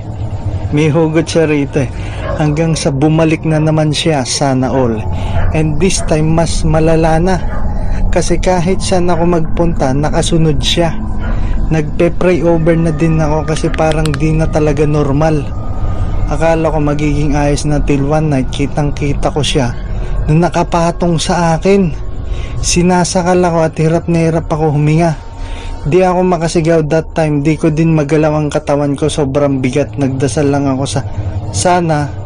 May 0.70 0.86
hugot 0.86 1.26
siya 1.26 1.50
rito 1.50 1.82
eh. 1.82 1.90
Hanggang 2.38 2.78
sa 2.78 2.94
bumalik 2.94 3.42
na 3.42 3.58
naman 3.58 3.90
siya 3.90 4.22
sana 4.22 4.70
all. 4.70 5.02
And 5.50 5.82
this 5.82 6.00
time 6.06 6.30
mas 6.32 6.62
malala 6.62 7.18
na. 7.18 7.36
Kasi 8.14 8.38
kahit 8.38 8.78
saan 8.78 9.10
ako 9.10 9.26
magpunta 9.26 9.90
nakasunod 9.90 10.62
siya. 10.62 10.94
Nagpe-pray 11.70 12.42
over 12.42 12.74
na 12.74 12.90
din 12.90 13.18
ako 13.22 13.46
kasi 13.46 13.70
parang 13.70 14.10
di 14.10 14.34
na 14.34 14.46
talaga 14.50 14.82
normal. 14.86 15.46
Akala 16.30 16.70
ko 16.70 16.78
magiging 16.78 17.34
ayos 17.34 17.66
na 17.66 17.82
till 17.82 18.06
one 18.06 18.30
night, 18.30 18.50
kitang 18.54 18.94
kita 18.94 19.34
ko 19.34 19.42
siya 19.42 19.74
na 20.30 20.46
nakapatong 20.46 21.18
sa 21.18 21.58
akin. 21.58 21.90
Sinasakal 22.62 23.42
ako 23.42 23.58
at 23.66 23.74
hirap 23.78 24.04
na 24.06 24.30
hirap 24.30 24.46
ako 24.46 24.74
huminga. 24.74 25.29
Di 25.88 26.04
ako 26.04 26.20
makasigaw 26.26 26.84
that 26.92 27.16
time, 27.16 27.40
di 27.40 27.56
ko 27.56 27.72
din 27.72 27.96
magalaw 27.96 28.36
ang 28.36 28.52
katawan 28.52 28.92
ko, 28.98 29.08
sobrang 29.08 29.64
bigat. 29.64 29.96
Nagdasal 29.96 30.52
lang 30.52 30.68
ako 30.68 30.84
sa 30.84 31.00
sana 31.50 32.20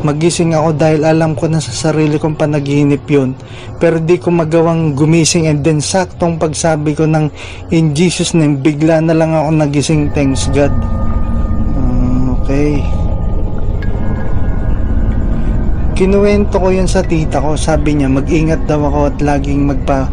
magising 0.00 0.56
ako 0.56 0.72
dahil 0.76 1.04
alam 1.04 1.36
ko 1.36 1.46
na 1.48 1.60
sa 1.60 1.72
sarili 1.72 2.16
kong 2.16 2.36
panaginip 2.36 3.04
yun. 3.08 3.36
Pero 3.80 4.00
di 4.00 4.16
ko 4.16 4.32
magawang 4.32 4.96
gumising 4.96 5.48
and 5.48 5.60
then 5.64 5.80
saktong 5.80 6.40
pagsabi 6.40 6.96
ko 6.96 7.04
ng 7.04 7.28
in 7.72 7.92
Jesus 7.92 8.32
name 8.32 8.60
bigla 8.60 9.00
na 9.00 9.16
lang 9.16 9.32
ako 9.32 9.48
nagising. 9.52 10.08
Thanks 10.12 10.48
God. 10.52 10.72
Ah, 11.76 12.36
okay. 12.40 12.80
Kinuwento 15.96 16.56
ko 16.56 16.72
yun 16.72 16.88
sa 16.88 17.04
tita 17.04 17.44
ko. 17.44 17.56
Sabi 17.60 18.00
niya 18.00 18.08
mag-ingat 18.08 18.64
daw 18.64 18.80
ako 18.88 19.12
at 19.12 19.16
laging 19.20 19.68
magpa 19.68 20.08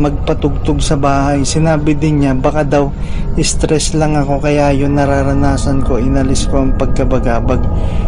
magpatugtog 0.00 0.80
sa 0.80 0.96
bahay. 0.96 1.44
Sinabi 1.44 1.92
din 1.92 2.24
niya 2.24 2.32
baka 2.32 2.64
daw 2.64 2.88
stress 3.36 3.92
lang 3.92 4.16
ako 4.16 4.40
kaya 4.40 4.72
yun 4.72 4.96
nararanasan 4.96 5.84
ko. 5.84 6.00
Inalis 6.00 6.48
ko 6.48 6.64
ang 6.64 6.76
pagkabagabag. 6.80 7.60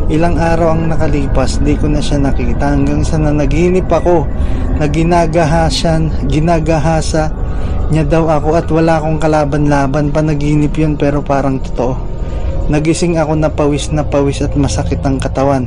Ilang 0.08 0.40
araw 0.40 0.72
ang 0.72 0.88
nakalipas 0.88 1.60
di 1.60 1.76
ko 1.76 1.88
na 1.88 2.00
siya 2.00 2.20
nakita. 2.20 2.72
Hanggang 2.72 3.04
sa 3.04 3.20
nanaginip 3.20 3.88
ako 3.92 4.24
na 4.80 4.88
ginagahasan 4.88 6.08
ginagahasa 6.32 7.28
niya 7.92 8.04
daw 8.08 8.24
ako 8.28 8.48
at 8.56 8.68
wala 8.72 9.00
akong 9.00 9.20
kalaban-laban. 9.20 10.08
Panaginip 10.08 10.72
yun 10.80 10.96
pero 10.96 11.20
parang 11.20 11.60
totoo 11.60 12.07
Nagising 12.68 13.16
ako 13.16 13.32
na 13.40 13.48
pawis 13.48 13.88
na 13.96 14.04
pawis 14.04 14.44
at 14.44 14.52
masakit 14.52 15.00
ang 15.00 15.16
katawan. 15.16 15.64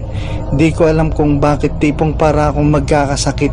Di 0.54 0.70
ko 0.70 0.86
alam 0.86 1.10
kung 1.10 1.41
bakit 1.41 1.82
tipong 1.82 2.14
para 2.14 2.54
akong 2.54 2.70
magkakasakit. 2.70 3.49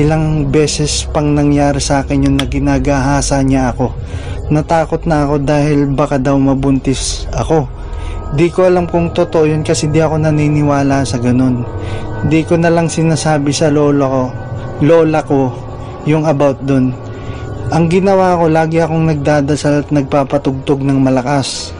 Ilang 0.00 0.48
beses 0.48 1.04
pang 1.12 1.36
nangyari 1.36 1.76
sa 1.76 2.00
akin 2.00 2.24
yung 2.24 2.36
na 2.40 2.48
ginagahasa 2.48 3.44
niya 3.44 3.76
ako. 3.76 3.92
Natakot 4.48 5.04
na 5.04 5.28
ako 5.28 5.44
dahil 5.44 5.92
baka 5.92 6.16
daw 6.16 6.40
mabuntis 6.40 7.28
ako. 7.36 7.68
Di 8.32 8.48
ko 8.48 8.64
alam 8.64 8.88
kung 8.88 9.12
totoo 9.12 9.44
yun 9.44 9.60
kasi 9.60 9.92
di 9.92 10.00
ako 10.00 10.16
naniniwala 10.16 11.04
sa 11.04 11.20
ganun. 11.20 11.68
Di 12.32 12.48
ko 12.48 12.56
na 12.56 12.72
lang 12.72 12.88
sinasabi 12.88 13.52
sa 13.52 13.68
lola 13.68 14.06
ko, 14.08 14.24
lola 14.80 15.20
ko, 15.20 15.52
yung 16.08 16.24
about 16.24 16.64
dun. 16.64 16.96
Ang 17.70 17.86
ginawa 17.86 18.40
ko, 18.40 18.50
lagi 18.50 18.82
akong 18.82 19.06
nagdadasal 19.06 19.86
at 19.86 19.88
nagpapatugtog 19.94 20.82
ng 20.82 20.98
malakas. 20.98 21.76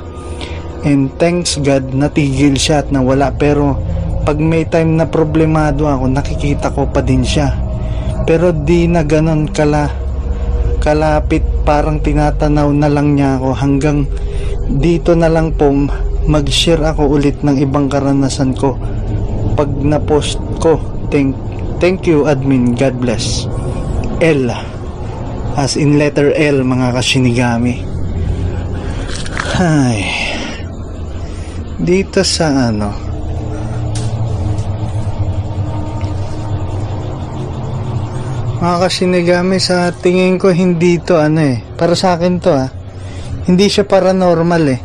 And 0.81 1.12
thanks 1.20 1.61
God, 1.61 1.93
natigil 1.93 2.57
siya 2.57 2.81
at 2.85 2.89
nawala. 2.89 3.37
Pero 3.37 3.76
pag 4.24 4.41
may 4.41 4.64
time 4.64 4.97
na 4.97 5.05
problemado 5.05 5.85
ako, 5.85 6.09
nakikita 6.09 6.72
ko 6.72 6.89
pa 6.89 7.05
din 7.05 7.20
siya. 7.20 7.53
Pero 8.24 8.53
di 8.53 8.89
na 8.89 9.05
ganon 9.05 9.49
kala 9.49 9.93
kalapit 10.81 11.45
parang 11.68 12.01
tinatanaw 12.01 12.72
na 12.72 12.89
lang 12.89 13.12
niya 13.12 13.37
ako. 13.37 13.49
Hanggang 13.53 14.09
dito 14.81 15.12
na 15.12 15.28
lang 15.28 15.53
po 15.53 15.68
mag-share 16.24 16.81
ako 16.81 17.20
ulit 17.20 17.45
ng 17.45 17.61
ibang 17.61 17.93
karanasan 17.93 18.57
ko. 18.57 18.81
Pag 19.61 19.68
na-post 19.85 20.41
ko 20.64 20.81
thank, 21.12 21.37
thank 21.76 22.09
you 22.09 22.24
admin. 22.24 22.72
God 22.72 22.97
bless. 22.97 23.45
L. 24.24 24.49
As 25.61 25.76
in 25.76 26.01
letter 26.01 26.33
L 26.33 26.64
mga 26.64 26.97
kasinigami. 26.97 27.85
Ay 29.61 30.30
dito 31.81 32.20
sa 32.20 32.68
ano? 32.68 32.93
Mga 38.61 38.76
kasinigami 38.85 39.57
sa 39.57 39.89
tingin 39.89 40.37
ko 40.37 40.53
hindi 40.53 41.01
to 41.01 41.16
ano 41.16 41.41
eh. 41.41 41.64
Para 41.81 41.97
sa 41.97 42.20
akin 42.20 42.37
to 42.37 42.53
ah. 42.53 42.68
Hindi 43.49 43.72
siya 43.72 43.89
paranormal 43.89 44.64
eh. 44.68 44.81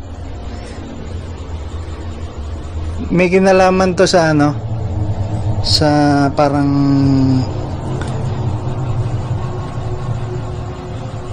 May 3.12 3.28
kinalaman 3.28 4.00
to 4.00 4.08
sa 4.08 4.32
ano? 4.32 4.56
Sa 5.68 5.90
parang 6.32 6.72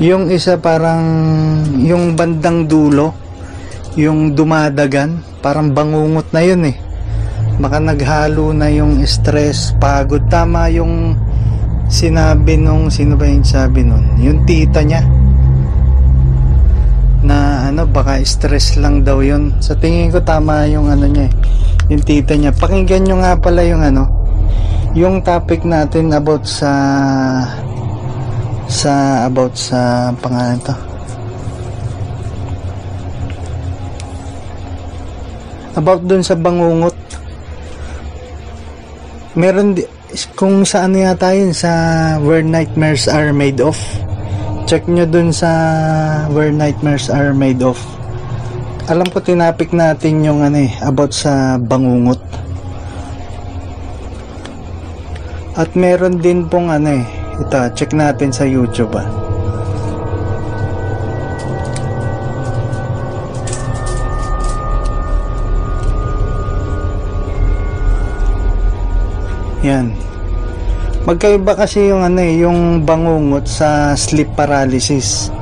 yung 0.02 0.26
isa 0.34 0.58
parang 0.58 1.06
yung 1.78 2.18
bandang 2.18 2.66
dulo 2.66 3.21
yung 3.98 4.32
dumadagan 4.32 5.20
parang 5.44 5.76
bangungot 5.76 6.30
na 6.32 6.40
yun 6.40 6.62
eh. 6.70 6.76
Baka 7.60 7.76
naghalo 7.78 8.56
na 8.56 8.72
yung 8.72 9.04
stress 9.04 9.76
pagod. 9.76 10.24
Tama 10.32 10.72
yung 10.72 11.18
sinabi 11.92 12.56
nung 12.56 12.88
sino 12.88 13.20
ba 13.20 13.28
yung 13.28 13.44
sabi 13.44 13.84
nun? 13.84 14.16
Yung 14.16 14.48
tita 14.48 14.80
niya. 14.80 15.04
Na 17.22 17.68
ano 17.68 17.84
baka 17.84 18.18
stress 18.24 18.80
lang 18.80 19.04
daw 19.04 19.20
yun. 19.20 19.52
Sa 19.60 19.76
tingin 19.76 20.08
ko 20.08 20.24
tama 20.24 20.64
yung 20.66 20.88
ano 20.88 21.04
niya 21.04 21.28
eh, 21.28 21.32
yung 21.92 22.02
tita 22.02 22.32
niya. 22.32 22.50
Pakinggan 22.56 23.04
nyo 23.04 23.16
nga 23.20 23.36
pala 23.36 23.60
yung 23.62 23.84
ano 23.84 24.22
yung 24.92 25.24
topic 25.24 25.64
natin 25.64 26.12
about 26.12 26.44
sa 26.44 26.68
sa 28.68 29.24
about 29.24 29.56
sa 29.56 30.12
pangalan 30.20 30.60
to 30.60 30.91
about 35.76 36.04
dun 36.04 36.24
sa 36.24 36.36
bangungot. 36.36 36.96
Meron 39.38 39.76
di, 39.78 39.84
kung 40.36 40.64
sa 40.68 40.84
ano 40.84 41.00
yata 41.00 41.32
yun 41.32 41.56
sa 41.56 41.70
where 42.20 42.44
nightmares 42.44 43.08
are 43.08 43.32
made 43.32 43.60
of. 43.64 43.78
Check 44.68 44.84
nyo 44.88 45.08
dun 45.08 45.32
sa 45.32 45.50
where 46.32 46.52
nightmares 46.52 47.08
are 47.08 47.32
made 47.32 47.64
of. 47.64 47.80
Alam 48.90 49.08
ko 49.08 49.22
tinapik 49.22 49.70
natin 49.72 50.26
yung 50.26 50.44
ano 50.44 50.64
eh 50.66 50.72
about 50.84 51.14
sa 51.16 51.56
bangungot. 51.56 52.20
At 55.56 55.76
meron 55.76 56.20
din 56.20 56.48
pong 56.48 56.72
ano 56.72 57.00
eh 57.00 57.06
ito 57.42 57.58
check 57.72 57.96
natin 57.96 58.28
sa 58.28 58.44
youtube 58.44 58.92
ah 58.92 59.21
Yan. 69.62 69.94
Magkaiba 71.02 71.58
kasi 71.58 71.90
yung 71.90 72.02
ano 72.06 72.22
eh, 72.22 72.42
yung 72.42 72.86
bangungot 72.86 73.46
sa 73.46 73.98
sleep 73.98 74.38
paralysis. 74.38 75.34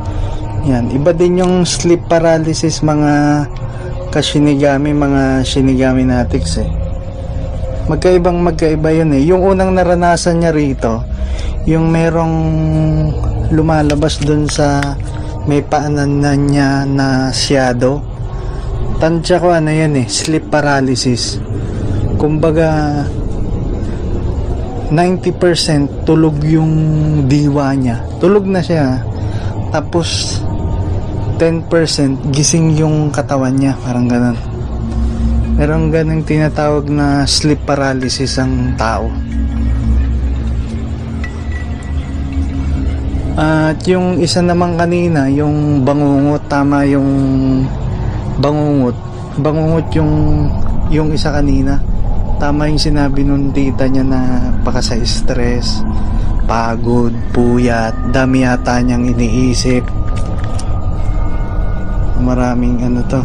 Yan, 0.65 0.93
iba 0.93 1.13
din 1.13 1.41
yung 1.41 1.65
sleep 1.65 2.05
paralysis 2.09 2.81
mga 2.81 3.45
kasinigami, 4.13 4.93
mga 4.93 5.45
shinigami 5.45 6.05
natics 6.05 6.61
eh. 6.61 6.69
Magkaibang 7.89 8.41
magkaiba 8.41 8.93
yun 8.93 9.17
eh. 9.17 9.23
Yung 9.29 9.41
unang 9.41 9.73
naranasan 9.77 10.41
niya 10.41 10.53
rito, 10.53 11.05
yung 11.65 11.93
merong 11.93 12.37
lumalabas 13.53 14.21
dun 14.21 14.49
sa 14.49 14.97
may 15.45 15.65
paanan 15.65 16.21
na 16.21 16.33
niya 16.37 16.85
na 16.85 17.29
shadow. 17.33 18.05
Tansya 19.01 19.41
ko 19.41 19.53
ano 19.53 19.73
yan 19.73 19.97
eh, 19.97 20.07
sleep 20.09 20.53
paralysis. 20.53 21.41
Kumbaga, 22.21 23.01
90% 24.91 26.03
tulog 26.03 26.43
yung 26.43 26.73
diwa 27.31 27.71
niya. 27.79 28.03
Tulog 28.19 28.43
na 28.43 28.59
siya. 28.59 28.99
Tapos 29.71 30.43
10% 31.39 32.35
gising 32.35 32.75
yung 32.75 33.15
katawan 33.15 33.55
niya. 33.55 33.79
Parang 33.87 34.11
ganun. 34.11 34.39
Merong 35.55 35.95
ganung 35.95 36.27
tinatawag 36.27 36.91
na 36.91 37.23
sleep 37.23 37.63
paralysis 37.63 38.35
ang 38.43 38.75
tao. 38.75 39.07
At 43.39 43.79
yung 43.87 44.19
isa 44.19 44.43
naman 44.43 44.75
kanina, 44.75 45.31
yung 45.31 45.87
bangungot, 45.87 46.51
tama 46.51 46.83
yung 46.91 47.09
bangungot. 48.43 48.99
Bangungot 49.39 49.87
yung 49.95 50.13
yung 50.91 51.15
isa 51.15 51.31
kanina 51.31 51.79
tama 52.41 52.73
yung 52.73 52.81
sinabi 52.81 53.21
nung 53.21 53.53
tita 53.53 53.85
niya 53.85 54.01
na 54.01 54.21
baka 54.65 54.81
sa 54.81 54.97
stress 55.05 55.85
pagod, 56.51 57.15
puyat 57.31 58.11
dami 58.11 58.43
yata 58.43 58.83
niyang 58.83 59.07
iniisip. 59.15 59.87
Maraming 62.19 62.83
ano 62.83 63.07
to. 63.07 63.23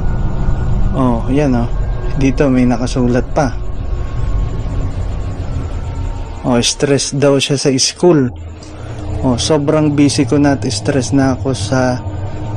Oh 0.93 1.25
yan 1.33 1.57
oh. 1.57 1.65
Dito 2.21 2.45
may 2.53 2.69
nakasulat 2.69 3.25
pa. 3.33 3.49
Oh 6.45 6.61
stress 6.61 7.17
daw 7.17 7.41
siya 7.41 7.57
sa 7.57 7.73
school. 7.81 8.29
Oh 9.25 9.41
sobrang 9.41 9.97
busy 9.97 10.29
ko 10.29 10.37
na 10.37 10.53
at 10.53 10.61
stress 10.69 11.09
na 11.09 11.33
ako 11.33 11.57
sa 11.57 11.97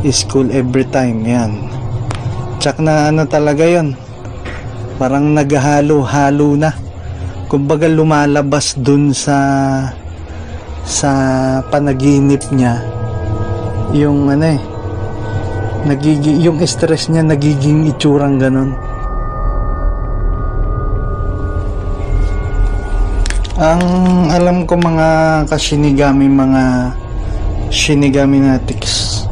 school 0.05 0.53
every 0.53 0.85
time. 0.93 1.25
Yan. 1.25 1.65
Tsak 2.61 2.77
na 2.85 3.09
ano 3.09 3.25
talaga 3.25 3.65
yon 3.65 3.97
parang 4.99 5.30
naghalo-halo 5.32 6.59
na. 6.59 6.74
Kumbaga 7.49 7.88
lumalabas 7.88 8.76
dun 8.76 9.16
sa 9.16 9.38
sa 10.84 11.11
panaginip 11.72 12.44
niya. 12.53 12.82
Yung 13.96 14.28
ano 14.28 14.46
eh 14.53 14.61
nagigi 15.88 16.42
yung 16.42 16.59
stress 16.66 17.09
niya 17.09 17.22
nagiging 17.24 17.88
itsurang 17.94 18.36
ganun. 18.36 18.74
Ang 23.59 23.82
alam 24.30 24.68
ko 24.68 24.78
mga 24.78 25.42
kashinigami 25.51 26.30
mga 26.30 26.92
shinigami 27.72 28.38
natics 28.38 29.26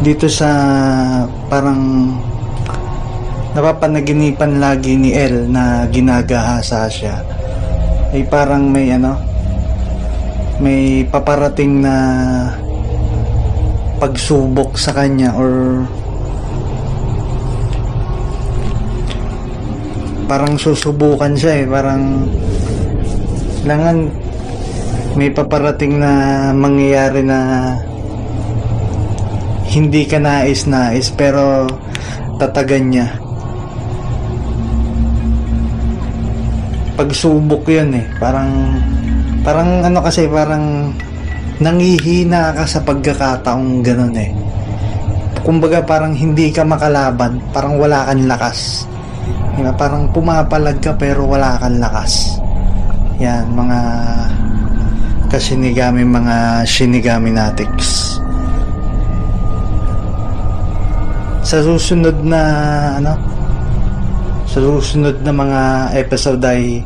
dito 0.00 0.24
sa 0.24 0.48
parang 1.52 2.16
napapanaginipan 3.50 4.62
lagi 4.62 4.94
ni 4.94 5.10
El 5.10 5.50
na 5.50 5.86
ginagahasa 5.90 6.86
siya. 6.86 7.18
Ay 8.14 8.22
parang 8.26 8.70
may 8.70 8.94
ano 8.94 9.18
may 10.60 11.02
paparating 11.08 11.82
na 11.82 11.94
pagsubok 13.98 14.76
sa 14.76 14.92
kanya 14.94 15.34
or 15.34 15.82
parang 20.30 20.54
susubukan 20.54 21.34
siya 21.34 21.64
eh. 21.64 21.66
Parang 21.66 22.30
kailangan 23.66 23.98
may 25.18 25.30
paparating 25.34 25.98
na 25.98 26.12
mangyayari 26.54 27.26
na 27.26 27.38
hindi 29.70 30.06
ka 30.06 30.22
nais-nais 30.22 31.10
pero 31.14 31.66
tatagan 32.38 32.90
niya 32.90 33.29
pagsubok 37.00 37.64
yun 37.64 37.96
eh. 37.96 38.04
Parang 38.20 38.76
parang 39.40 39.80
ano 39.80 40.04
kasi 40.04 40.28
parang 40.28 40.92
nangihina 41.56 42.52
ka 42.52 42.68
sa 42.68 42.84
pagkakataong 42.84 43.80
ganun 43.80 44.12
eh. 44.20 44.28
Kumbaga 45.40 45.80
parang 45.80 46.12
hindi 46.12 46.52
ka 46.52 46.60
makalaban 46.68 47.40
parang 47.56 47.80
wala 47.80 48.04
kang 48.04 48.28
lakas. 48.28 48.84
Diba? 49.56 49.72
parang 49.76 50.12
pumapalag 50.12 50.76
ka 50.84 50.92
pero 51.00 51.24
wala 51.24 51.56
kang 51.56 51.80
lakas. 51.80 52.36
Yan 53.16 53.48
mga 53.48 53.80
kasinigami 55.32 56.04
mga 56.04 56.68
shinigami 56.68 57.32
natics. 57.32 58.20
Sa 61.40 61.64
susunod 61.64 62.20
na 62.20 62.42
ano 63.00 63.29
sa 64.50 64.58
susunod 64.58 65.22
na 65.22 65.30
mga 65.30 65.94
episode 65.94 66.42
ay 66.42 66.82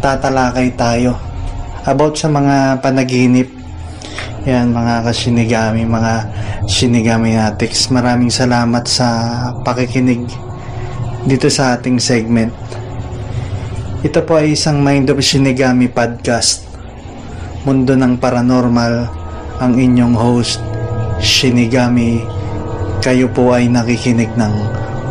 tatalakay 0.00 0.72
tayo 0.72 1.20
about 1.84 2.16
sa 2.16 2.32
mga 2.32 2.80
panaginip. 2.80 3.52
Yan 4.48 4.72
mga 4.72 5.04
kasinigami 5.04 5.84
mga 5.84 6.32
shinigami 6.64 7.36
natics 7.36 7.92
maraming 7.92 8.32
salamat 8.32 8.88
sa 8.88 9.04
pakikinig 9.60 10.24
dito 11.28 11.52
sa 11.52 11.76
ating 11.76 12.00
segment. 12.00 12.56
Ito 14.00 14.24
po 14.24 14.40
ay 14.40 14.56
isang 14.56 14.80
Mind 14.80 15.12
of 15.12 15.20
Shinigami 15.20 15.92
podcast. 15.92 16.64
Mundo 17.68 18.00
ng 18.00 18.16
paranormal 18.16 18.94
ang 19.60 19.76
inyong 19.76 20.16
host 20.16 20.64
Shinigami. 21.20 22.24
Kayo 23.04 23.28
po 23.28 23.52
ay 23.52 23.68
nakikinig 23.68 24.32
ng 24.40 24.54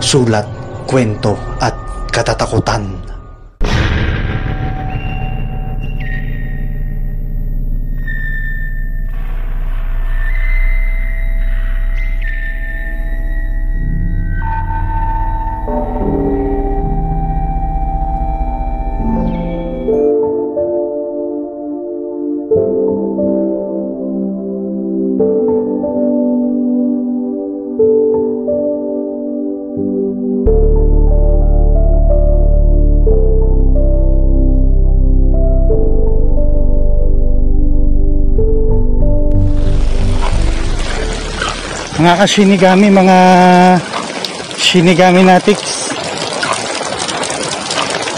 sulat, 0.02 0.57
kwento 0.88 1.36
at 1.60 1.76
katatakutan. 2.16 3.08
Mga 41.98 42.14
ka-shinigami, 42.14 42.94
mga 42.94 43.18
shinigami 44.54 45.26
natics. 45.26 45.90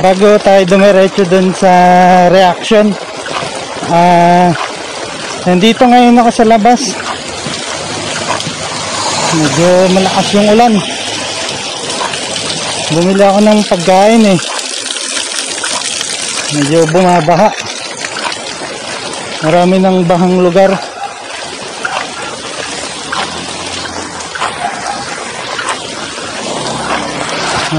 Bago 0.04 0.36
tayo 0.44 0.68
dumiretso 0.68 1.24
dun 1.24 1.56
sa 1.56 1.72
reaction, 2.28 2.92
ah, 3.88 4.52
nandito 5.48 5.88
ngayon 5.88 6.20
ako 6.20 6.28
sa 6.28 6.44
labas. 6.44 6.92
Medyo 9.40 9.70
malakas 9.96 10.28
yung 10.36 10.48
ulan. 10.52 10.74
Bumili 13.00 13.24
ako 13.24 13.40
ng 13.48 13.60
pagkain 13.64 14.24
eh. 14.28 14.40
Medyo 16.52 16.84
bumabaha. 16.92 17.48
Marami 19.48 19.80
ng 19.80 20.04
bahang 20.04 20.36
lugar. 20.44 20.89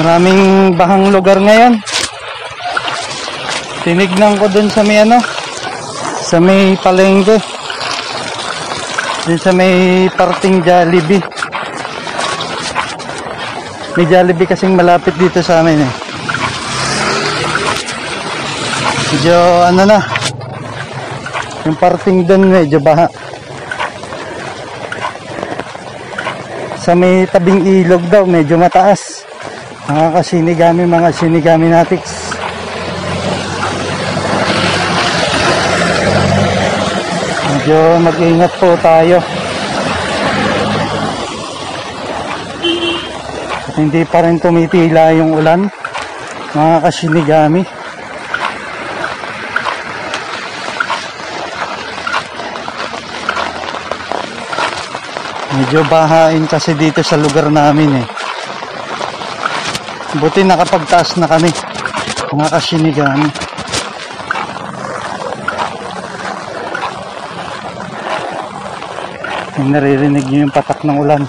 Maraming 0.00 0.72
bahang 0.80 1.12
lugar 1.12 1.36
ngayon. 1.36 1.76
Tinignan 3.84 4.40
ko 4.40 4.48
dun 4.48 4.72
sa 4.72 4.80
may 4.80 5.04
ano, 5.04 5.20
sa 6.24 6.40
may 6.40 6.72
palengke. 6.80 7.36
Dun 9.28 9.36
sa 9.36 9.52
may 9.52 10.08
parting 10.16 10.64
Jollibee. 10.64 11.20
May 14.00 14.08
Jollibee 14.08 14.48
kasing 14.48 14.72
malapit 14.72 15.12
dito 15.20 15.44
sa 15.44 15.60
amin 15.60 15.84
eh. 15.84 15.92
Medyo 19.12 19.36
ano 19.68 19.82
na, 19.84 20.00
yung 21.68 21.76
parting 21.76 22.24
dun 22.24 22.48
medyo 22.48 22.80
baha. 22.80 23.04
Sa 26.80 26.96
may 26.96 27.28
tabing 27.28 27.68
ilog 27.68 28.00
daw, 28.08 28.24
medyo 28.24 28.56
mataas 28.56 29.19
mga 29.90 30.22
kasinigami 30.22 30.82
mga 30.86 31.10
sinigami 31.10 31.66
natics 31.66 32.30
medyo 37.70 38.02
mag-ingat 38.02 38.50
po 38.58 38.74
tayo. 38.82 39.22
At 43.70 43.74
hindi 43.78 44.02
pa 44.02 44.26
rin 44.26 44.42
tumitila 44.42 45.14
yung 45.14 45.38
ulan 45.38 45.70
mga 46.50 46.76
kasinigami. 46.82 47.62
Medyo 55.62 55.86
bahain 55.86 56.42
kasi 56.50 56.74
dito 56.74 57.06
sa 57.06 57.14
lugar 57.14 57.54
namin 57.54 58.02
eh 58.02 58.19
Buti 60.18 60.42
nakapagtaas 60.42 61.22
na 61.22 61.30
kami. 61.30 61.54
Mga 62.34 62.50
kasinigami. 62.50 63.30
Yung 69.62 69.70
naririnig 69.70 70.26
nyo 70.26 70.38
yung 70.48 70.54
patak 70.54 70.82
ng 70.82 70.98
ulan. 70.98 71.22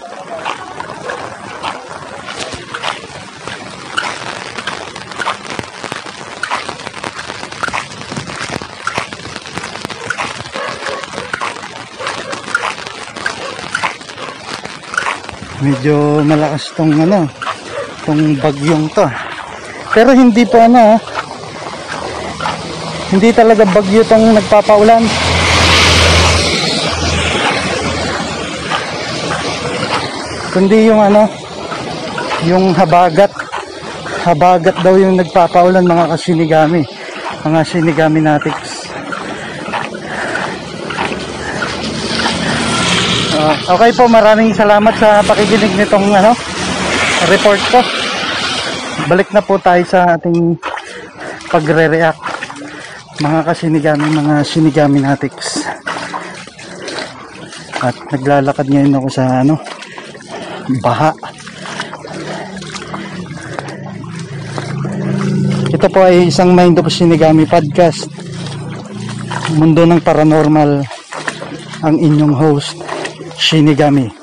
Medyo 15.61 16.25
malakas 16.25 16.73
tong 16.73 16.97
ano, 16.97 17.29
itong 18.11 18.35
bagyong 18.43 18.85
to 18.91 19.07
pero 19.95 20.11
hindi 20.11 20.43
po 20.43 20.59
ano 20.59 20.99
hindi 23.15 23.31
talaga 23.31 23.63
bagyo 23.71 24.03
tong 24.03 24.35
nagpapaulan 24.35 25.03
kundi 30.51 30.91
yung 30.91 30.99
ano 30.99 31.23
yung 32.43 32.75
habagat 32.75 33.31
habagat 34.27 34.75
daw 34.85 34.93
yung 34.99 35.17
nagpapaulan 35.17 35.81
mga 35.81 36.13
kasinigami. 36.13 36.85
Mga 37.41 37.61
sinigami 37.65 38.21
natics. 38.21 38.85
Ah, 43.33 43.57
okay 43.73 43.89
po, 43.97 44.05
maraming 44.05 44.53
salamat 44.53 44.93
sa 45.01 45.25
pakikinig 45.25 45.73
nitong 45.73 46.05
ano, 46.13 46.37
report 47.33 47.61
ko. 47.73 47.81
Balik 49.07 49.29
na 49.31 49.43
po 49.43 49.55
tayo 49.59 49.83
sa 49.87 50.15
ating 50.15 50.55
pagre-react. 51.47 52.21
Mga 53.21 53.39
kasinigami, 53.43 54.05
mga 54.11 54.33
sinigami 54.43 54.97
natics. 55.03 55.67
At 57.81 57.97
naglalakad 58.13 58.69
ngayon 58.69 58.97
ako 58.99 59.07
sa 59.09 59.43
ano, 59.43 59.57
baha. 60.85 61.11
Ito 65.71 65.87
po 65.87 66.05
ay 66.05 66.29
isang 66.29 66.51
Mind 66.53 66.77
of 66.77 66.91
Shinigami 66.91 67.47
podcast. 67.47 68.05
Mundo 69.57 69.87
ng 69.87 70.03
Paranormal. 70.03 70.83
Ang 71.81 71.95
inyong 71.97 72.35
host, 72.37 72.77
Shinigami. 73.39 74.20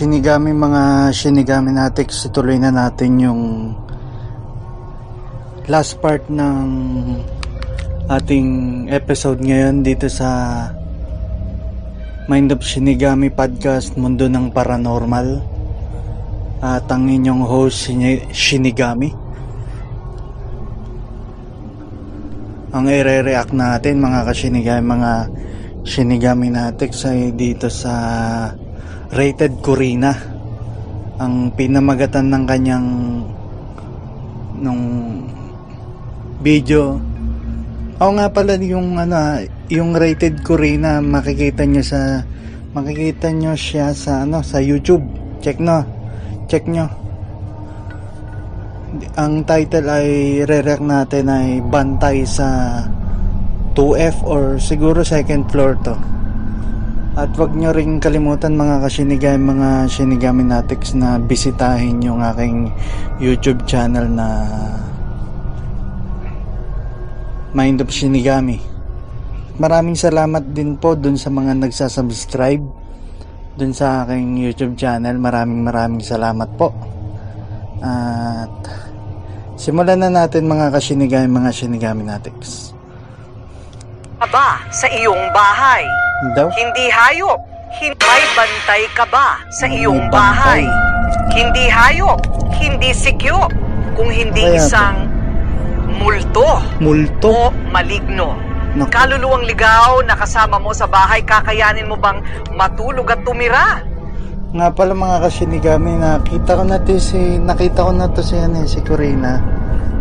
Kasinigami, 0.00 0.56
mga 0.56 1.12
shinigami 1.12 1.76
natics, 1.76 2.24
ituloy 2.24 2.56
na 2.56 2.72
natin 2.72 3.20
yung 3.20 3.42
last 5.68 6.00
part 6.00 6.24
ng 6.24 6.64
ating 8.08 8.48
episode 8.88 9.44
ngayon 9.44 9.84
dito 9.84 10.08
sa 10.08 10.64
Mind 12.32 12.48
of 12.48 12.64
Shinigami 12.64 13.28
Podcast 13.28 14.00
Mundo 14.00 14.24
ng 14.24 14.48
Paranormal. 14.48 15.44
At 16.64 16.88
ang 16.88 17.04
inyong 17.04 17.44
host 17.44 17.84
Shini- 17.84 18.24
Shinigami. 18.32 19.12
Ang 22.72 22.88
i-react 22.88 23.52
natin 23.52 24.00
mga 24.00 24.24
kasinigami 24.24 24.80
mga 24.80 25.12
Shinigami 25.84 26.48
Natics 26.48 27.04
ay 27.04 27.36
dito 27.36 27.68
sa 27.68 27.92
Rated 29.10 29.58
Corina 29.62 30.14
ang 31.20 31.52
pinamagatan 31.52 32.30
ng 32.30 32.44
kanyang 32.48 32.88
nung 34.60 34.84
video 36.40 37.10
Oo 38.00 38.16
nga 38.16 38.32
pala 38.32 38.56
yung 38.56 38.96
ano 38.96 39.44
yung 39.68 39.92
rated 39.92 40.40
Corina 40.40 41.04
makikita 41.04 41.68
nyo 41.68 41.84
sa 41.84 42.24
makikita 42.72 43.28
nyo 43.28 43.52
siya 43.52 43.92
sa 43.92 44.24
ano 44.24 44.40
sa 44.40 44.56
YouTube. 44.56 45.04
Check 45.44 45.60
no. 45.60 45.84
Check 46.48 46.64
nyo. 46.64 46.88
Ang 49.20 49.44
title 49.44 49.84
ay 49.92 50.08
re-react 50.48 50.80
natin 50.80 51.28
ay 51.28 51.60
Bantay 51.60 52.24
sa 52.24 52.80
2F 53.76 54.24
or 54.24 54.56
siguro 54.56 55.04
second 55.04 55.44
floor 55.52 55.76
to. 55.84 55.92
At 57.20 57.36
wag 57.36 57.52
nyo 57.52 57.68
ring 57.76 58.00
kalimutan 58.00 58.56
mga 58.56 58.80
kasinigay, 58.80 59.36
mga 59.36 59.92
Shinigami 59.92 60.40
Natics 60.40 60.96
na 60.96 61.20
bisitahin 61.20 62.00
yung 62.00 62.24
aking 62.24 62.72
YouTube 63.20 63.68
channel 63.68 64.08
na 64.08 64.48
Mind 67.52 67.84
of 67.84 67.92
Shinigami. 67.92 68.56
Maraming 69.60 70.00
salamat 70.00 70.56
din 70.56 70.80
po 70.80 70.96
dun 70.96 71.20
sa 71.20 71.28
mga 71.28 71.60
nagsasubscribe 71.60 72.64
dun 73.60 73.76
sa 73.76 74.08
aking 74.08 74.40
YouTube 74.40 74.80
channel. 74.80 75.20
Maraming 75.20 75.60
maraming 75.60 76.00
salamat 76.00 76.48
po. 76.56 76.72
At 77.84 78.64
simulan 79.60 80.00
na 80.00 80.08
natin 80.08 80.48
mga 80.48 80.72
kasinigami, 80.72 81.28
mga 81.28 81.52
Shinigami 81.52 82.00
Natics. 82.00 82.72
Ka 84.16 84.24
ba 84.32 84.56
sa 84.72 84.88
iyong 84.88 85.28
bahay? 85.36 85.84
Daw? 86.36 86.48
Hindi 86.52 86.86
hayop. 86.92 87.40
May 87.80 88.24
bantay 88.36 88.84
ka 88.92 89.06
ba 89.08 89.40
sa 89.48 89.64
iyong 89.64 90.10
bahay? 90.12 90.66
Hindi 91.32 91.70
hayop. 91.70 92.20
Hindi 92.60 92.92
sikyo. 92.92 93.48
Kung 93.96 94.10
hindi 94.12 94.44
Kaya 94.44 94.58
isang 94.60 94.96
multo 96.00 96.60
Multo? 96.80 97.28
o 97.28 97.44
maligno. 97.68 98.36
Naku. 98.70 98.86
Kaluluwang 98.94 99.44
ligaw 99.50 99.98
na 100.06 100.14
kasama 100.14 100.62
mo 100.62 100.70
sa 100.70 100.86
bahay, 100.86 101.26
kakayanin 101.26 101.90
mo 101.90 101.98
bang 101.98 102.22
matulog 102.54 103.10
at 103.10 103.18
tumira? 103.26 103.82
Nga 104.54 104.66
pala 104.78 104.94
mga 104.94 105.26
kasinigami, 105.26 105.98
nakita 105.98 106.54
ko 106.54 106.62
na 106.62 106.78
to 106.78 106.94
si, 107.02 107.18
nakita 107.42 107.82
ko 107.82 107.90
na 107.90 108.06
to 108.06 108.22
si, 108.22 108.38
ano, 108.38 108.62
eh, 108.62 108.70
si 108.70 108.78
Corina. 108.82 109.42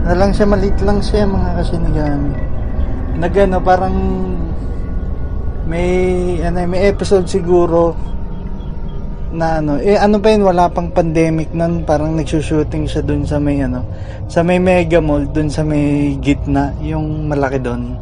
Na 0.05 0.13
lang 0.13 0.33
siya, 0.33 0.45
maliit 0.45 0.77
lang 0.85 1.01
siya 1.01 1.25
mga 1.25 1.49
kasinigami. 1.57 2.33
Nagano, 3.17 3.57
parang 3.57 3.97
may, 5.69 5.89
ano, 6.41 6.65
may 6.65 6.89
episode 6.89 7.29
siguro 7.29 7.93
na 9.29 9.61
ano, 9.61 9.77
eh 9.77 9.93
ano 9.93 10.17
pa 10.17 10.33
yun, 10.33 10.41
wala 10.41 10.73
pang 10.73 10.89
pandemic 10.89 11.53
nun, 11.53 11.85
parang 11.85 12.17
nagsushooting 12.17 12.89
siya 12.89 13.05
dun 13.05 13.29
sa 13.29 13.37
may 13.37 13.61
ano, 13.61 13.85
sa 14.25 14.41
may 14.41 14.57
mega 14.57 14.97
mall, 14.97 15.21
dun 15.29 15.53
sa 15.53 15.61
may 15.61 16.17
gitna, 16.17 16.73
yung 16.81 17.29
malaki 17.29 17.61
dun, 17.61 17.93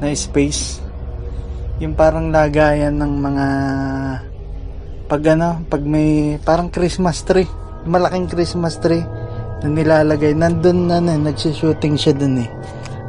na 0.00 0.08
space. 0.16 0.80
Yung 1.78 1.94
parang 1.94 2.32
lagayan 2.32 2.96
ng 2.96 3.12
mga 3.22 3.46
pag 5.06 5.22
ano, 5.36 5.62
pag 5.68 5.82
may 5.84 6.40
parang 6.40 6.72
Christmas 6.72 7.22
tree, 7.22 7.46
malaking 7.84 8.26
Christmas 8.26 8.80
tree 8.80 9.04
na 9.60 9.68
nilalagay, 9.68 10.32
nandun 10.32 10.88
na 10.88 10.98
ano, 10.98 11.12
nagsushooting 11.28 11.94
siya 11.94 12.16
dun 12.16 12.40
eh. 12.40 12.50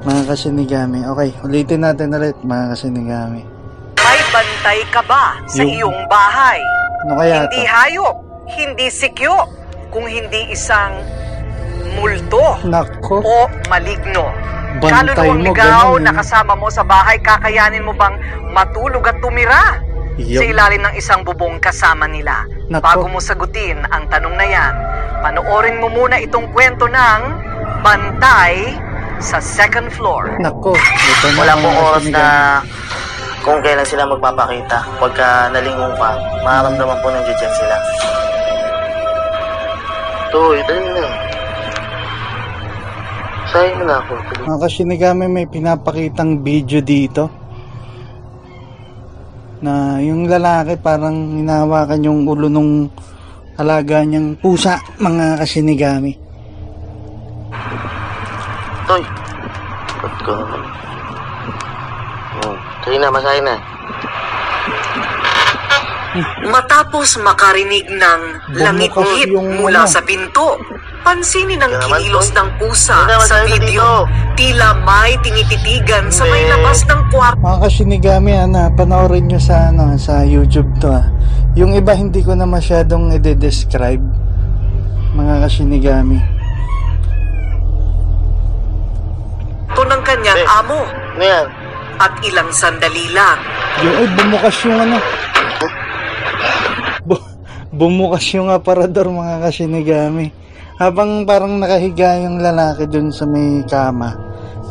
Mga 0.03 0.21
kasinigami. 0.27 1.03
Okay, 1.07 1.29
ulitin 1.43 1.83
natin 1.87 2.15
ulit 2.15 2.35
mga 2.43 2.75
kasinigami. 2.75 3.58
May 4.59 4.83
bantay 4.83 4.91
ka 4.91 5.01
ba 5.07 5.39
sa 5.47 5.63
Yung- 5.63 5.71
iyong 5.71 5.99
bahay? 6.11 6.59
Ano 7.07 7.15
kaya 7.15 7.47
hindi 7.47 7.63
to? 7.63 7.71
hayop, 7.71 8.15
hindi 8.51 8.87
sikyo, 8.91 9.35
kung 9.87 10.03
hindi 10.03 10.51
isang 10.51 10.99
multo 11.95 12.59
Nako, 12.67 13.23
o 13.23 13.35
maligno. 13.71 14.27
bantay 14.83 15.15
Kaluluwang 15.15 15.39
mo 15.39 15.45
ligaw 15.47 15.87
ganun. 15.95 16.03
na 16.03 16.11
kasama 16.11 16.53
mo 16.53 16.67
sa 16.67 16.83
bahay, 16.83 17.15
kakayanin 17.17 17.87
mo 17.87 17.95
bang 17.95 18.19
matulog 18.51 19.07
at 19.07 19.15
tumira? 19.23 19.79
Sa 20.19 20.43
Yup. 20.43 20.51
ilalim 20.51 20.83
ng 20.83 20.93
isang 20.93 21.23
bubong 21.23 21.63
kasama 21.63 22.03
nila. 22.03 22.43
Nako. 22.67 22.83
Bago 22.83 23.05
mo 23.07 23.23
sagutin 23.23 23.79
ang 23.87 24.11
tanong 24.11 24.35
na 24.35 24.43
yan, 24.43 24.73
panoorin 25.23 25.79
mo 25.79 25.87
muna 25.87 26.19
itong 26.19 26.51
kwento 26.51 26.83
ng 26.83 27.47
Bantay 27.79 28.75
sa 29.23 29.39
second 29.39 29.87
floor. 29.87 30.35
Nako, 30.37 30.75
ito 30.75 31.27
na 31.31 31.39
Wala 31.39 31.53
mga 31.53 31.63
pong 31.63 31.77
oras 31.79 32.05
na 32.11 32.23
kung 33.43 33.59
kailan 33.63 33.87
sila 33.87 34.07
magpapakita. 34.07 34.77
Pagka 34.99 35.51
nalingon 35.51 35.93
ka, 35.95 36.09
mararamdaman 36.43 36.97
po 36.99 37.07
ng 37.11 37.23
dyan 37.23 37.53
sila. 37.55 37.75
Toy, 40.29 40.57
dali 40.67 40.89
na. 40.93 41.05
Sayang 43.49 43.81
na 43.81 43.95
ako. 43.97 44.13
Mga 44.45 44.59
kasinigami, 44.61 45.25
may 45.25 45.47
pinapakitang 45.49 46.45
video 46.45 46.85
dito 46.85 47.25
na 49.59 49.99
yung 49.99 50.29
lalaki 50.29 50.79
parang 50.79 51.35
hinawakan 51.41 52.05
yung 52.05 52.23
ulo 52.29 52.47
nung 52.47 52.87
alaga 53.59 54.05
niyang 54.05 54.39
pusa, 54.39 54.79
mga 55.01 55.41
kasinigami. 55.41 56.13
Toy, 58.87 59.03
ba't 59.99 60.15
ka 60.23 60.31
naman? 60.31 60.61
Sige 62.89 63.05
na, 63.05 63.13
masahin 63.13 63.45
na. 63.45 63.55
Matapos 66.49 67.21
makarinig 67.21 67.85
ng 67.85 68.21
langit-ngit 68.57 69.29
mula 69.29 69.85
ano. 69.85 69.93
sa 69.93 70.01
pinto, 70.01 70.57
Pansinin 71.05 71.61
ang 71.61 71.69
kinilos 71.85 72.33
ng 72.33 72.49
pusa 72.57 73.05
sa 73.21 73.45
video. 73.45 74.09
Tila 74.33 74.73
may 74.81 75.21
tinititigan 75.21 76.09
sa 76.09 76.25
may 76.25 76.49
labas 76.49 76.81
ng 76.89 77.13
kwarto. 77.13 77.37
Mga 77.37 77.59
kasinigami, 77.61 78.33
ano, 78.41 78.73
panoorin 78.73 79.29
nyo 79.29 79.37
sa, 79.37 79.69
ano, 79.69 79.93
sa 80.01 80.25
YouTube 80.25 80.73
to 80.81 80.89
ah. 80.89 81.05
Yung 81.53 81.77
iba 81.77 81.93
hindi 81.93 82.25
ko 82.25 82.33
na 82.33 82.49
masyadong 82.49 83.13
i-describe. 83.13 84.01
Mga 85.13 85.45
kasinigami. 85.45 86.39
ng 89.89 90.01
kanyang 90.05 90.43
amo 90.61 90.79
Ano 90.85 91.23
yan? 91.25 91.58
At 91.99 92.13
ilang 92.23 92.49
sandali 92.55 93.11
lang. 93.11 93.39
Yung, 93.83 93.95
ay, 93.99 94.07
bumukas 94.15 94.55
yung 94.63 94.77
ano. 94.79 94.97
Bu- 97.03 97.27
bumukas 97.75 98.23
yung 98.31 98.47
aparador 98.47 99.11
mga 99.11 99.43
kasinigami. 99.43 100.31
Habang 100.79 101.27
parang 101.27 101.59
nakahiga 101.59 102.15
yung 102.23 102.39
lalaki 102.39 102.87
dun 102.87 103.11
sa 103.11 103.27
may 103.27 103.67
kama. 103.67 104.15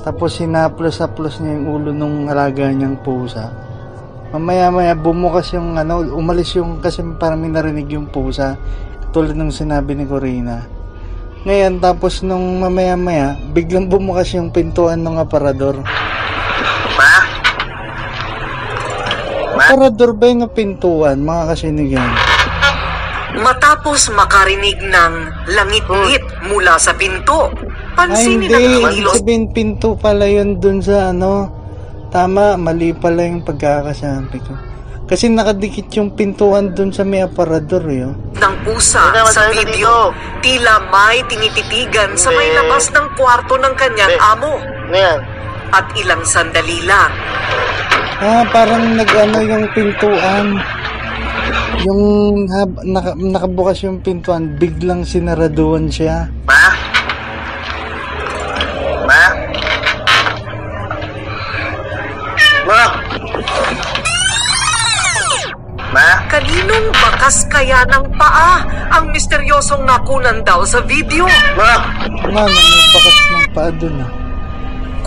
Tapos 0.09 0.41
sinaplos-aplos 0.41 1.37
niya 1.45 1.61
yung 1.61 1.67
ulo 1.69 1.91
nung 1.93 2.33
alaga 2.33 2.65
niyang 2.73 2.97
pusa. 3.05 3.53
Mamaya 4.33 4.73
maya 4.73 4.97
bumukas 4.97 5.53
yung 5.53 5.77
ano, 5.77 6.01
umalis 6.01 6.57
yung 6.57 6.81
kasi 6.81 7.05
parang 7.21 7.45
may 7.45 7.53
narinig 7.53 7.93
yung 7.93 8.09
pusa. 8.09 8.57
Tulad 9.13 9.37
ng 9.37 9.53
sinabi 9.53 9.93
ni 9.93 10.09
Corina. 10.09 10.65
Ngayon 11.45 11.81
tapos 11.81 12.25
nung 12.25 12.61
mamaya 12.61 12.97
maya, 12.97 13.37
biglang 13.53 13.89
bumukas 13.89 14.33
yung 14.33 14.49
pintuan 14.49 15.05
ng 15.05 15.21
aparador. 15.21 15.81
Ma? 16.97 17.08
Aparador 19.69 20.17
ba 20.17 20.25
yung 20.27 20.49
pintuan 20.49 21.21
mga 21.21 21.53
kasinigami? 21.53 22.17
Matapos 23.39 24.09
makarinig 24.11 24.81
ng 24.81 25.13
langit-ngit 25.47 26.25
mula 26.43 26.81
sa 26.81 26.97
pinto, 26.97 27.53
Ay, 27.53 27.95
pansinin 27.95 28.49
hindi. 28.49 28.55
ang 28.57 28.65
Ibig 28.65 28.81
kinilos 28.89 29.15
sabihin, 29.15 29.45
pinto 29.53 29.93
pala 29.95 30.25
yun 30.25 30.57
dun 30.57 30.81
sa 30.81 31.13
ano. 31.13 31.53
Tama, 32.09 32.57
mali 32.57 32.97
pala 32.97 33.29
yung 33.29 33.45
pagkakasabi 33.45 34.41
ko. 34.41 34.57
Kasi 35.05 35.29
nakadikit 35.29 35.93
yung 35.95 36.13
pintuan 36.13 36.73
dun 36.73 36.89
sa 36.89 37.05
may 37.05 37.21
aparador 37.21 37.85
eh. 37.87 38.09
oh. 38.09 38.17
ng 38.35 38.55
pusa 38.63 39.01
Hindi 39.03 39.19
naman 39.19 39.33
sa 39.33 39.43
tayo 39.43 39.53
video. 39.55 39.93
Tila 40.41 40.75
may 40.89 41.21
tinititigan 41.25 42.17
sa 42.17 42.29
may 42.31 42.49
Hindi. 42.49 42.59
labas 42.59 42.89
ng 42.89 43.09
kwarto 43.15 43.55
ng 43.55 43.75
kanyang 43.75 44.13
Hindi. 44.13 44.25
amo 44.27 44.53
Ano 44.57 44.97
yan? 44.97 45.21
at 45.71 45.85
ilang 45.95 46.25
sandali 46.25 46.81
lang. 46.83 47.13
Ah, 48.19 48.43
parang 48.51 48.99
nag-ano 48.99 49.39
yung 49.47 49.67
pintuan. 49.71 50.47
Yung 51.87 52.03
hab- 52.51 52.83
naka, 52.83 53.15
nakabukas 53.15 53.87
yung 53.87 54.03
pintuan, 54.03 54.59
biglang 54.59 55.07
sinaraduan 55.07 55.87
siya. 55.87 56.27
Ma? 56.43 56.65
Ma? 59.07 59.23
Ma? 62.67 62.83
Ma? 65.95 66.09
Kaninong 66.27 66.91
bakas 66.99 67.47
kaya 67.47 67.87
ng 67.87 68.19
paa 68.19 68.67
ang 68.99 69.15
misteryosong 69.15 69.87
nakunan 69.87 70.43
daw 70.43 70.67
sa 70.67 70.83
video? 70.83 71.23
Ma? 71.55 71.87
Nga, 72.27 72.45
may 72.51 72.67
bakas 72.91 73.17
ng 73.31 73.47
paa 73.55 73.71
dun 73.71 74.03
ah. 74.03 74.11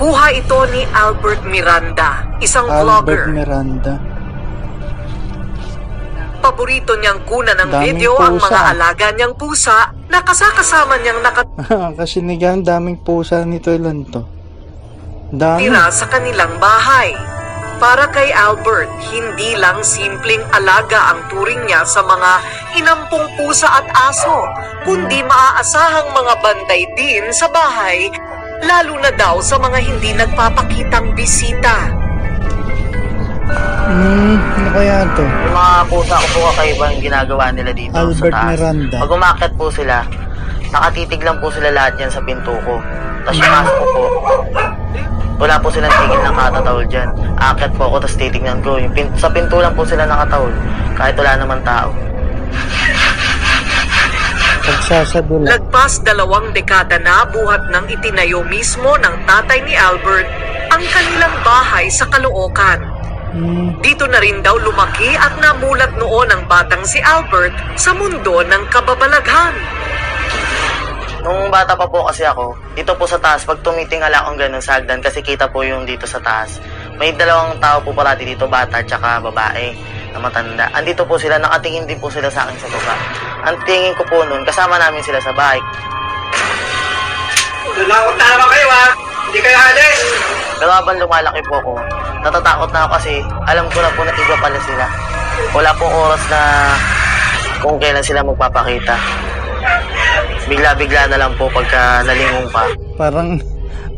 Kuha 0.01 0.33
ito 0.33 0.65
ni 0.73 0.81
Albert 0.97 1.45
Miranda, 1.45 2.25
isang 2.41 2.65
Albert 2.65 3.29
vlogger. 3.29 3.37
Miranda. 3.37 3.93
Paborito 6.41 6.97
niyang 6.97 7.21
kunan 7.29 7.53
ng 7.53 7.69
Daming 7.69 7.85
video 7.85 8.17
ang 8.17 8.41
pusa. 8.41 8.49
mga 8.49 8.61
alaga 8.73 9.05
niyang 9.13 9.35
pusa 9.37 9.93
na 10.09 10.25
kasakasama 10.25 10.97
niyang 10.97 11.21
Kasi 12.01 12.25
nigang 12.25 12.65
daming 12.65 12.97
pusa 12.97 13.45
nito 13.45 13.69
ilan 13.69 14.01
to. 14.09 14.25
Dami. 15.29 15.69
nakatira 15.69 15.93
sa 15.93 16.05
kanilang 16.09 16.57
bahay. 16.57 17.13
Para 17.77 18.09
kay 18.09 18.33
Albert, 18.33 18.89
hindi 19.13 19.53
lang 19.53 19.85
simpleng 19.85 20.41
alaga 20.49 21.13
ang 21.13 21.29
turing 21.29 21.61
niya 21.69 21.85
sa 21.85 22.01
mga 22.01 22.31
inampong 22.73 23.25
pusa 23.37 23.69
at 23.69 23.85
aso, 24.09 24.49
kundi 24.81 25.21
maaasahang 25.21 26.09
mga 26.09 26.33
bantay 26.41 26.89
din 26.97 27.29
sa 27.33 27.49
bahay, 27.49 28.09
lalo 28.61 28.93
na 29.01 29.11
daw 29.13 29.41
sa 29.41 29.57
mga 29.57 29.77
hindi 29.81 30.13
nagpapakitang 30.13 31.13
bisita. 31.13 31.89
Hmm, 33.91 34.39
ano 34.39 34.69
kaya 34.71 35.03
to? 35.17 35.23
Yung 35.25 35.55
mga 35.55 35.73
pusa 35.91 36.15
ko 36.15 36.27
po 36.31 36.39
kakaiba 36.53 36.83
yung 36.95 37.03
ginagawa 37.03 37.45
nila 37.51 37.71
dito 37.75 37.95
Albert 37.97 38.31
sa 38.31 38.31
taas. 38.31 38.47
Miranda. 38.55 38.95
Pag 39.03 39.11
umakyat 39.11 39.53
po 39.59 39.65
sila, 39.67 39.95
nakatitig 40.71 41.21
lang 41.25 41.37
po 41.43 41.47
sila 41.51 41.69
lahat 41.75 41.93
yan 41.99 42.11
sa 42.13 42.21
pinto 42.23 42.53
ko. 42.63 42.79
Tapos 43.27 43.37
yung 43.37 43.51
aso 43.51 43.71
ko 43.75 43.85
po, 43.85 44.03
wala 45.41 45.57
po 45.57 45.67
silang 45.73 45.91
tigil 45.91 46.21
ng 46.21 46.35
katatawol 46.37 46.85
dyan. 46.87 47.09
Aakyat 47.35 47.73
po 47.75 47.81
ako, 47.89 47.95
tapos 48.05 48.15
titignan 48.15 48.59
ko. 48.61 48.77
Yung 48.77 48.93
pin- 48.93 49.11
sa 49.17 49.27
pinto 49.27 49.57
lang 49.59 49.73
po 49.75 49.83
sila 49.83 50.05
nakatawol. 50.07 50.53
Kahit 50.95 51.17
wala 51.17 51.33
naman 51.35 51.59
tao. 51.65 51.89
Pagsasadula. 54.61 55.57
Lagpas 55.57 56.01
dalawang 56.05 56.53
dekada 56.53 57.01
na 57.01 57.25
buhat 57.25 57.69
ng 57.73 57.85
itinayo 57.89 58.45
mismo 58.45 58.93
ng 58.97 59.15
tatay 59.25 59.59
ni 59.65 59.73
Albert 59.73 60.29
ang 60.71 60.83
kanilang 60.87 61.35
bahay 61.41 61.89
sa 61.89 62.05
Caloocan. 62.07 62.79
Hmm, 63.31 63.79
Dito 63.79 64.05
na 64.11 64.19
rin 64.19 64.43
daw 64.43 64.59
lumaki 64.59 65.15
at 65.15 65.39
namulat 65.39 65.95
noon 65.95 66.27
ang 66.29 66.43
batang 66.51 66.83
si 66.83 66.99
Albert 66.99 67.55
sa 67.79 67.95
mundo 67.95 68.43
ng 68.43 68.63
kababalaghan. 68.67 69.55
Nung 71.21 71.53
bata 71.53 71.77
pa 71.77 71.85
po 71.85 72.01
kasi 72.09 72.25
ako, 72.25 72.57
dito 72.73 72.97
po 72.97 73.05
sa 73.05 73.21
taas, 73.21 73.45
pag 73.45 73.61
tumitingala 73.61 74.25
akong 74.25 74.41
ganun 74.41 74.57
sa 74.57 74.81
hagdan, 74.81 75.05
kasi 75.05 75.21
kita 75.21 75.45
po 75.53 75.61
yung 75.61 75.85
dito 75.85 76.09
sa 76.09 76.17
taas. 76.17 76.57
May 76.97 77.13
dalawang 77.13 77.61
tao 77.61 77.77
po 77.85 77.93
parati 77.93 78.25
dito, 78.25 78.49
bata 78.49 78.81
at 78.81 78.89
saka 78.89 79.21
babae 79.21 79.69
na 80.11 80.19
matanda. 80.19 80.65
Andito 80.75 81.03
po 81.07 81.15
sila, 81.15 81.39
nakatingin 81.39 81.87
din 81.87 81.99
po 81.99 82.11
sila 82.11 82.27
sa 82.27 82.47
akin 82.47 82.57
sa 82.59 82.67
baba. 82.67 82.95
Ang 83.51 83.55
tingin 83.63 83.95
ko 83.95 84.03
po 84.07 84.23
noon, 84.27 84.43
kasama 84.43 84.75
namin 84.77 85.01
sila 85.03 85.19
sa 85.23 85.31
bike. 85.31 85.67
Nalakot 87.81 88.15
na 88.19 88.25
naman 88.35 88.47
kayo 88.51 88.67
ha! 88.69 88.85
Hindi 89.31 89.39
kayo 89.39 89.57
halis! 89.57 89.99
Pero 90.61 90.71
habang 90.75 90.97
lumalaki 91.01 91.41
po 91.49 91.55
ako, 91.57 91.73
natatakot 92.21 92.69
na 92.69 92.79
ako 92.85 92.89
kasi 93.01 93.13
alam 93.49 93.65
ko 93.73 93.79
na 93.81 93.91
po 93.97 94.01
na 94.05 94.13
iba 94.13 94.37
pala 94.37 94.59
sila. 94.61 94.85
Wala 95.57 95.69
pong 95.73 95.93
oras 95.95 96.23
na 96.29 96.41
kung 97.63 97.77
kailan 97.81 98.05
sila 98.05 98.21
magpapakita. 98.21 98.95
Bigla-bigla 100.45 101.09
na 101.09 101.17
lang 101.17 101.33
po 101.39 101.49
pagka 101.49 102.05
nalingon 102.05 102.45
pa. 102.51 102.67
parang 102.99 103.41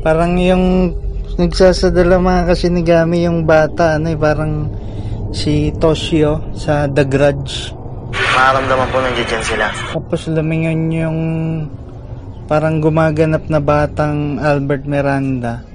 parang 0.06 0.38
yung 0.40 0.96
nagsasadala 1.36 2.22
mga 2.22 2.54
kasinigami 2.54 3.26
yung 3.26 3.44
bata 3.44 3.98
ano 3.98 4.14
eh, 4.14 4.20
parang 4.20 4.70
si 5.34 5.74
Toshio 5.76 6.40
sa 6.54 6.86
The 6.86 7.04
Grudge. 7.04 7.74
Makaramdaman 8.14 8.88
po 8.90 8.98
nandiyan 9.02 9.28
dyan 9.28 9.44
sila. 9.44 9.66
Tapos 9.92 10.22
lumingon 10.30 10.82
yung 10.90 11.20
parang 12.46 12.78
gumaganap 12.78 13.50
na 13.50 13.58
batang 13.58 14.38
Albert 14.38 14.86
Miranda 14.86 15.66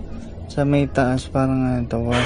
sa 0.46 0.62
may 0.62 0.86
taas 0.86 1.26
parang 1.26 1.58
ano 1.58 1.84
to. 1.84 1.98
wow. 1.98 2.22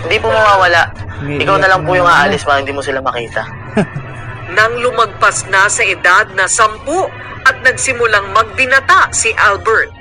Hindi 0.00 0.16
po 0.16 0.28
mawawala. 0.32 0.82
May 1.20 1.36
Ikaw 1.44 1.56
na 1.60 1.68
lang 1.68 1.84
po 1.84 1.92
yung 1.92 2.08
aalis 2.08 2.42
para 2.42 2.64
hindi 2.64 2.72
mo 2.72 2.80
sila 2.80 3.04
makita. 3.04 3.44
Nang 4.56 4.74
lumagpas 4.80 5.46
na 5.46 5.68
sa 5.68 5.84
edad 5.84 6.26
na 6.34 6.48
sampu 6.48 7.06
at 7.44 7.56
nagsimulang 7.62 8.32
magbinata 8.32 9.12
si 9.12 9.30
Albert. 9.36 9.92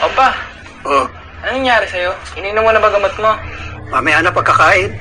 Opa, 0.00 0.32
Oh, 0.80 1.04
anong 1.44 1.60
nangyari 1.60 1.84
sa'yo? 1.84 2.08
Ininom 2.40 2.64
mo 2.64 2.72
na 2.72 2.80
ba 2.80 2.88
gamot 2.88 3.12
mo? 3.20 3.36
Mamaya 3.90 4.22
na 4.22 4.30
pagkakain. 4.30 4.94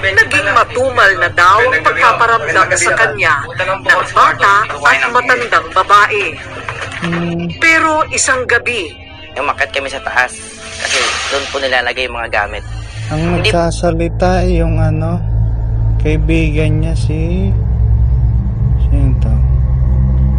Naging 0.00 0.48
matumal 0.54 1.10
na 1.18 1.28
daw 1.34 1.60
ang 1.60 1.84
pagpaparamdam 1.84 2.68
sa 2.78 2.92
kanya 2.96 3.34
ng 3.44 3.80
bata 3.84 4.54
at 4.64 5.02
matandang 5.10 5.66
babae. 5.74 6.24
Pero 7.60 8.06
isang 8.14 8.46
gabi, 8.46 8.94
umakyat 9.36 9.70
kami 9.74 9.90
sa 9.90 10.00
taas 10.00 10.32
kasi 10.80 11.00
doon 11.28 11.44
po 11.52 11.56
nilalagay 11.60 12.08
yung 12.08 12.16
mga 12.16 12.30
gamit. 12.32 12.64
ang 13.10 13.42
nagsasalita 13.42 14.46
ay 14.46 14.62
yung 14.62 14.78
ano 14.78 15.18
kaibigan 15.98 16.78
niya 16.78 16.94
si 16.94 17.50
sino 18.86 19.10
to? 19.18 19.34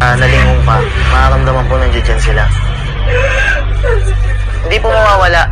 Ah, 0.02 0.16
nalingon 0.18 0.58
pa. 0.66 0.80
Makaramdaman 1.14 1.64
po 1.68 1.74
nandiyan 1.78 2.02
dyan 2.02 2.20
sila. 2.20 2.44
Hindi 4.66 4.76
po 4.80 4.88
mawawala. 4.88 5.51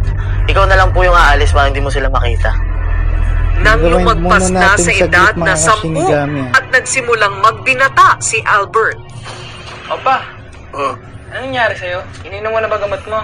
Ikaw 0.51 0.65
na 0.67 0.77
lang 0.77 0.91
po 0.91 1.07
yung 1.07 1.15
aalis 1.15 1.55
para 1.55 1.71
hindi 1.71 1.79
mo 1.79 1.89
sila 1.89 2.11
makita. 2.11 2.51
nang 3.61 3.77
lumagpas 3.77 4.49
na 4.49 4.73
sa 4.73 4.89
edad 4.89 5.37
na 5.37 5.53
sampu 5.53 6.01
at 6.51 6.65
nagsimulang 6.73 7.45
magbinata 7.45 8.17
si 8.19 8.41
Albert. 8.43 8.97
Opa, 9.87 10.25
Oh, 10.71 10.95
anong 11.29 11.51
nangyari 11.51 11.75
sa'yo? 11.77 12.01
Ininom 12.25 12.55
mo 12.55 12.59
na 12.63 12.71
ba 12.71 12.79
gamot 12.79 13.03
mo? 13.05 13.21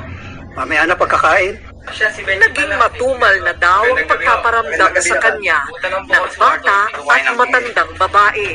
mamaya 0.56 0.88
na 0.88 0.96
pagkakain. 0.96 1.54
Siya 1.92 2.10
si 2.10 2.24
Ben. 2.26 2.40
Naging 2.42 2.74
matumal 2.74 3.34
na 3.44 3.52
daw 3.54 3.86
ang 3.86 4.08
pagpaparamdam 4.08 4.90
sa 4.98 5.16
kanya 5.20 5.62
ng 5.68 6.04
bata 6.34 6.78
at 6.90 7.26
matandang 7.36 7.90
babae. 7.94 8.48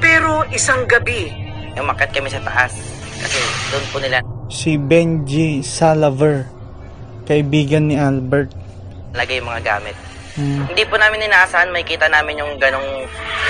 Pero 0.00 0.42
isang 0.50 0.82
gabi, 0.88 1.30
umakyat 1.78 2.10
kami 2.10 2.26
sa 2.26 2.42
taas. 2.42 2.74
Kasi 3.22 3.38
doon 3.70 3.84
po 3.88 3.96
nila 4.02 4.18
Si 4.50 4.74
Benji 4.74 5.62
Salaver, 5.62 6.44
kaibigan 7.32 7.88
ni 7.88 7.96
Albert. 7.96 8.52
lagay 9.12 9.40
yung 9.40 9.48
mga 9.48 9.62
gamit. 9.62 9.96
Hmm. 10.32 10.64
Hindi 10.64 10.82
po 10.84 10.96
namin 10.96 11.28
inaasahan, 11.28 11.68
may 11.68 11.84
kita 11.84 12.08
namin 12.08 12.40
yung 12.40 12.56
ganong 12.56 13.04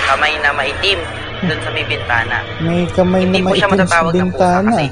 kamay 0.05 0.35
na 0.39 0.51
maitim 0.51 0.99
doon 1.41 1.59
sa 1.59 1.69
may 1.71 1.85
bintana. 1.85 2.37
May 2.59 2.83
kamay 2.89 3.23
Hindi 3.23 3.39
na 3.39 3.47
po 3.47 3.53
siya 3.55 3.67
maitim 3.67 3.79
sa 3.79 3.83
matatawag 3.87 4.13
na 4.13 4.23
bintana. 4.25 4.69
kasi 4.69 4.85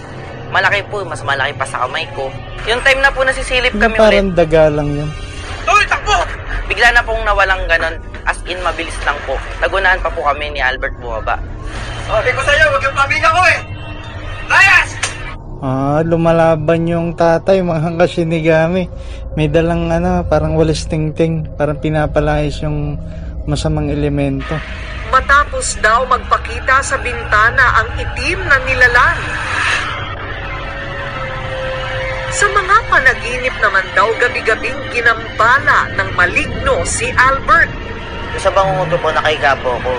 malaki 0.51 0.79
po, 0.87 0.97
mas 1.03 1.21
malaki 1.21 1.51
pa 1.53 1.65
sa 1.65 1.77
kamay 1.83 2.07
ko. 2.11 2.31
Yung 2.63 2.79
time 2.81 2.99
na 2.99 3.11
po 3.11 3.19
nasisilip 3.21 3.71
Hindi 3.71 3.83
kami 3.83 3.95
ulit, 3.95 4.03
parang 4.05 4.31
daga 4.33 4.63
lang 4.69 4.89
yun. 4.93 5.09
Uy, 5.65 5.83
takbo! 5.85 6.15
Bigla 6.65 6.89
na 6.91 7.03
pong 7.03 7.19
nawalang 7.21 7.63
ganon, 7.67 7.95
as 8.23 8.39
in 8.45 8.59
mabilis 8.61 8.95
lang 9.03 9.19
po. 9.21 9.35
Nagunahan 9.59 9.99
pa 9.99 10.07
po 10.07 10.23
kami 10.23 10.47
ni 10.49 10.59
Albert 10.59 10.95
bumaba. 10.97 11.35
Sabi 12.05 12.31
ko 12.31 12.39
sa'yo, 12.39 12.63
huwag 12.67 12.83
yung 12.83 12.95
pamilya 12.95 13.29
ko 13.29 13.41
eh! 13.45 13.59
Layas! 14.47 14.89
Ah, 15.61 16.01
lumalaban 16.01 16.89
yung 16.89 17.13
tatay, 17.13 17.61
mga 17.61 17.93
kasinigami. 18.01 18.89
May 19.37 19.45
dalang 19.45 19.93
ano, 19.93 20.25
parang 20.25 20.57
walis 20.57 20.89
tingting, 20.89 21.45
parang 21.53 21.77
pinapalayas 21.77 22.65
yung 22.65 22.97
masamang 23.45 23.93
elemento. 23.93 24.57
Matapos 25.13 25.77
daw 25.85 26.01
magpakita 26.09 26.81
sa 26.81 26.97
bintana 26.97 27.77
ang 27.77 27.89
itim 27.93 28.41
na 28.41 28.57
nilalang. 28.65 29.21
Sa 32.31 32.47
mga 32.49 32.75
panaginip 32.89 33.55
naman 33.61 33.85
daw 33.93 34.09
gabi-gabing 34.17 34.81
ginambala 34.89 35.93
ng 35.93 36.09
maligno 36.17 36.81
si 36.89 37.05
Albert. 37.13 37.69
Sa 38.41 38.49
bangungot 38.49 38.97
po, 38.97 39.13
nakahiga 39.13 39.53
po 39.61 39.77
ako. 39.77 39.93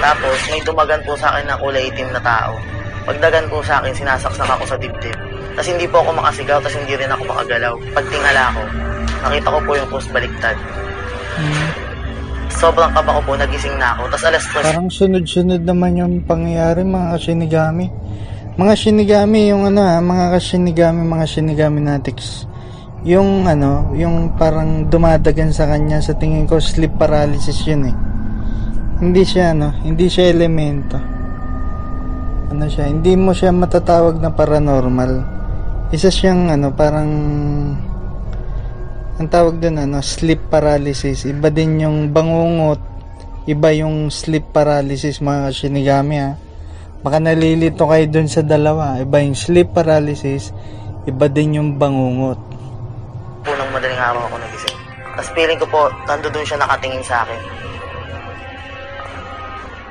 Tapos, 0.00 0.38
may 0.48 0.62
dumagan 0.64 1.02
po 1.04 1.12
sa 1.18 1.34
akin 1.34 1.44
na 1.50 1.58
kulay 1.60 1.90
itim 1.92 2.08
na 2.14 2.22
tao. 2.22 2.56
Pagdagan 3.04 3.44
po 3.52 3.60
sa 3.60 3.84
akin, 3.84 3.92
sinasaksak 3.92 4.48
ako 4.48 4.64
sa 4.64 4.80
dibdib. 4.80 5.12
Tapos 5.54 5.68
hindi 5.68 5.84
po 5.84 6.00
ako 6.00 6.10
makasigaw, 6.16 6.58
tapos 6.64 6.76
hindi 6.80 6.94
rin 6.96 7.12
ako 7.12 7.22
makagalaw. 7.28 7.74
Pagtingala 7.92 8.42
ko, 8.56 8.62
nakita 9.28 9.48
ko 9.52 9.58
po 9.60 9.70
yung 9.76 9.88
post 9.92 10.08
baliktad. 10.08 10.56
Hmm. 11.36 11.68
Sobrang 12.48 12.90
kaba 12.96 13.20
ko 13.20 13.20
po, 13.28 13.32
nagising 13.36 13.76
na 13.76 13.92
ako. 13.92 14.02
Tapos 14.08 14.24
alas 14.24 14.44
3, 14.48 14.64
Parang 14.72 14.88
sunod-sunod 14.88 15.62
naman 15.68 16.00
yung 16.00 16.14
pangyayari 16.24 16.80
mga 16.80 17.06
kasinigami. 17.20 17.86
Mga 18.54 18.74
shinigami, 18.78 19.50
yung 19.50 19.68
ano 19.68 19.80
ha, 19.84 19.98
mga 20.00 20.26
kasinigami, 20.38 21.02
mga 21.04 21.26
shinigami 21.28 21.78
natics. 21.84 22.48
Yung 23.04 23.44
ano, 23.44 23.92
yung 23.92 24.32
parang 24.40 24.88
dumadagan 24.88 25.52
sa 25.52 25.68
kanya, 25.68 26.00
sa 26.00 26.16
tingin 26.16 26.48
ko 26.48 26.56
sleep 26.56 26.96
paralysis 26.96 27.60
yun 27.68 27.92
eh. 27.92 27.96
Hindi 29.04 29.28
siya 29.28 29.52
ano, 29.52 29.76
hindi 29.84 30.08
siya 30.08 30.32
elemento. 30.32 31.13
Ano 32.52 32.68
siya, 32.68 32.92
hindi 32.92 33.16
mo 33.16 33.32
siya 33.32 33.54
matatawag 33.54 34.20
na 34.20 34.28
paranormal. 34.28 35.12
Isa 35.94 36.12
siyang 36.12 36.52
ano, 36.52 36.74
parang 36.76 37.10
ang 39.14 39.28
tawag 39.30 39.62
doon 39.62 39.78
ano, 39.78 40.02
sleep 40.04 40.52
paralysis. 40.52 41.24
Iba 41.24 41.48
din 41.48 41.80
yung 41.80 42.10
bangungot, 42.10 42.82
iba 43.48 43.70
yung 43.72 44.10
sleep 44.10 44.50
paralysis 44.52 45.24
mga 45.24 45.54
shinigami 45.54 46.16
ha. 46.20 46.34
Baka 47.04 47.20
nalilito 47.20 47.84
kayo 47.84 48.04
dun 48.08 48.28
sa 48.28 48.40
dalawa. 48.44 49.00
Iba 49.00 49.24
yung 49.24 49.36
sleep 49.36 49.72
paralysis, 49.76 50.52
iba 51.08 51.28
din 51.28 51.60
yung 51.60 51.70
bangungot. 51.80 52.40
po 53.44 53.52
ng 53.52 53.70
madaling 53.76 54.00
araw 54.00 54.24
ako 54.24 54.36
nagising. 54.40 54.78
Tapos 55.14 55.30
feeling 55.36 55.60
ko 55.60 55.66
po, 55.68 55.82
nando 56.08 56.28
doon 56.32 56.44
siya 56.48 56.58
nakatingin 56.64 57.04
sa 57.04 57.22
akin. 57.28 57.40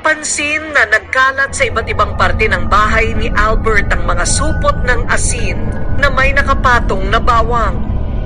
Pansin 0.04 0.76
na 0.76 0.84
nagkalat 0.84 1.56
sa 1.56 1.64
iba't 1.64 1.88
ibang 1.88 2.20
parte 2.20 2.44
ng 2.52 2.68
bahay 2.68 3.16
ni 3.16 3.32
Albert 3.32 3.88
ang 3.88 4.04
mga 4.04 4.28
supot 4.28 4.76
ng 4.84 5.08
asin 5.08 5.56
na 5.96 6.12
may 6.12 6.36
nakapatong 6.36 7.08
na 7.08 7.24
bawang. 7.24 7.80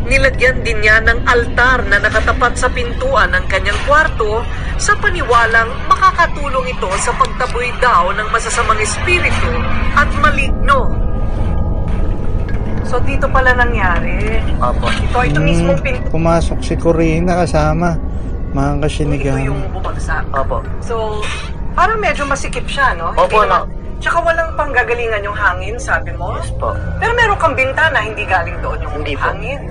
Nilagyan 0.10 0.66
din 0.66 0.82
niya 0.82 1.06
ng 1.06 1.30
altar 1.30 1.86
na 1.86 2.02
nakatapat 2.02 2.58
sa 2.58 2.66
pintuan 2.74 3.30
ng 3.30 3.46
kanyang 3.46 3.78
kwarto 3.86 4.42
sa 4.82 4.98
paniwalang 4.98 5.70
makakatulong 5.86 6.66
ito 6.66 6.90
sa 6.98 7.14
pagtaboy 7.14 7.70
daw 7.78 8.10
ng 8.10 8.26
masasamang 8.34 8.82
espiritu 8.82 9.52
at 9.94 10.10
maligno. 10.18 10.90
So 12.88 12.98
dito 13.04 13.30
pala 13.30 13.54
nangyari. 13.54 14.42
Opo. 14.58 14.90
Ito, 14.90 15.20
ito 15.30 15.40
mismong 15.46 15.78
pinto. 15.86 16.10
Hmm, 16.10 16.14
pumasok 16.16 16.58
si 16.64 16.74
Corina 16.74 17.38
kasama. 17.44 17.94
Mga 18.50 18.72
Ito 18.72 18.82
kasinigami. 18.82 19.46
yung 19.46 19.62
bumagsak. 19.76 20.24
Opo. 20.32 20.64
So, 20.80 21.20
parang 21.78 22.02
medyo 22.02 22.26
masikip 22.26 22.66
siya, 22.66 22.98
no? 22.98 23.14
Opo, 23.14 23.30
Hindi 23.30 23.46
naman-. 23.46 23.70
Tsaka 23.98 24.18
walang 24.22 24.54
panggagalingan 24.54 25.22
yung 25.22 25.38
hangin, 25.38 25.78
sabi 25.78 26.14
mo? 26.14 26.34
Yes 26.38 26.50
po. 26.58 26.74
Pero 26.98 27.14
meron 27.14 27.38
kang 27.38 27.54
bintana, 27.54 28.02
hindi 28.02 28.26
galing 28.26 28.58
doon 28.62 28.78
yung 28.82 28.94
Hindi 28.98 29.14
po. 29.14 29.30
hangin. 29.30 29.62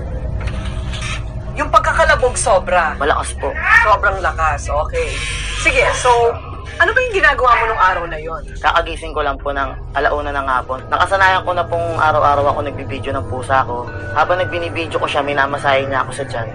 Yung 1.55 1.69
pagkakalabog 1.71 2.35
sobra. 2.35 2.95
Malakas 2.95 3.31
po. 3.35 3.51
Sobrang 3.83 4.19
lakas, 4.19 4.67
okay. 4.67 5.09
Sige, 5.63 5.83
so, 5.95 6.11
ano 6.77 6.91
ba 6.93 6.99
yung 7.01 7.15
ginagawa 7.15 7.51
mo 7.57 7.63
nung 7.65 7.81
araw 7.81 8.03
na 8.05 8.19
yon? 8.21 8.43
Kakagising 8.61 9.09
ko 9.09 9.25
lang 9.25 9.39
po 9.39 9.49
ng 9.49 9.73
alauna 9.95 10.29
ng 10.29 10.45
hapon. 10.45 10.79
Nakasanayan 10.91 11.41
ko 11.41 11.51
na 11.55 11.65
pong 11.65 11.97
araw-araw 11.97 12.53
ako 12.53 12.59
nagbibideo 12.61 13.15
ng 13.15 13.25
pusa 13.31 13.65
ko. 13.65 13.87
Habang 14.13 14.43
nagbinibideo 14.43 15.01
ko 15.01 15.07
siya, 15.09 15.25
minamasahe 15.25 15.87
niya 15.87 16.05
ako 16.05 16.11
sa 16.13 16.25
tiyan. 16.27 16.47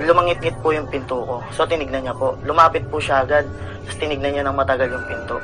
Lumangit-ngit 0.00 0.56
po 0.64 0.72
yung 0.72 0.88
pinto 0.88 1.20
ko. 1.26 1.44
So 1.52 1.68
tinignan 1.68 2.08
niya 2.08 2.16
po. 2.16 2.38
Lumapit 2.48 2.88
po 2.88 2.96
siya 2.96 3.26
agad. 3.26 3.44
Tapos 3.84 3.98
tinignan 4.00 4.32
niya 4.32 4.44
ng 4.48 4.56
matagal 4.56 4.88
yung 4.88 5.04
pinto. 5.04 5.36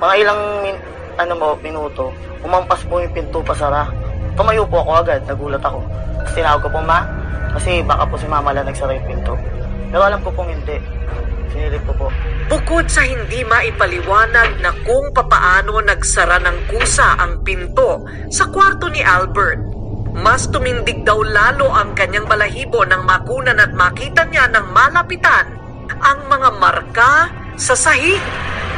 Mga 0.00 0.14
ilang 0.24 0.40
min 0.64 0.76
ano 1.14 1.32
mo, 1.38 1.48
minuto, 1.62 2.10
umampas 2.42 2.82
po 2.86 2.98
yung 2.98 3.14
pinto 3.14 3.38
pasara. 3.42 3.86
Tumayo 4.34 4.66
po 4.66 4.82
ako 4.82 4.90
agad, 4.98 5.22
nagulat 5.30 5.62
ako. 5.62 5.78
Tapos 6.18 6.34
tinawag 6.34 6.60
ko 6.66 6.68
po, 6.74 6.80
ma, 6.82 7.06
kasi 7.54 7.86
baka 7.86 8.02
po 8.10 8.18
si 8.18 8.26
mama 8.26 8.50
lang 8.50 8.66
nagsara 8.66 8.98
yung 8.98 9.06
pinto. 9.06 9.34
Pero 9.94 10.02
alam 10.02 10.18
ko 10.26 10.34
pong 10.34 10.50
hindi. 10.50 10.74
Sinilip 11.54 11.86
ko 11.86 11.92
po. 11.94 12.06
Bukod 12.50 12.90
sa 12.90 13.06
hindi 13.06 13.46
maipaliwanag 13.46 14.58
na 14.58 14.74
kung 14.82 15.14
papaano 15.14 15.78
nagsara 15.86 16.42
ng 16.42 16.58
kusa 16.74 17.14
ang 17.14 17.46
pinto 17.46 18.02
sa 18.26 18.50
kwarto 18.50 18.90
ni 18.90 19.06
Albert, 19.06 19.62
mas 20.14 20.46
tumindig 20.46 21.02
daw 21.02 21.18
lalo 21.26 21.74
ang 21.74 21.90
kanyang 21.98 22.30
balahibo 22.30 22.86
nang 22.86 23.02
makunan 23.02 23.58
at 23.58 23.74
makita 23.74 24.22
niya 24.30 24.46
ng 24.46 24.70
malapitan 24.70 25.50
ang 25.98 26.18
mga 26.30 26.48
marka 26.54 27.26
sa 27.58 27.74
sahig 27.74 28.22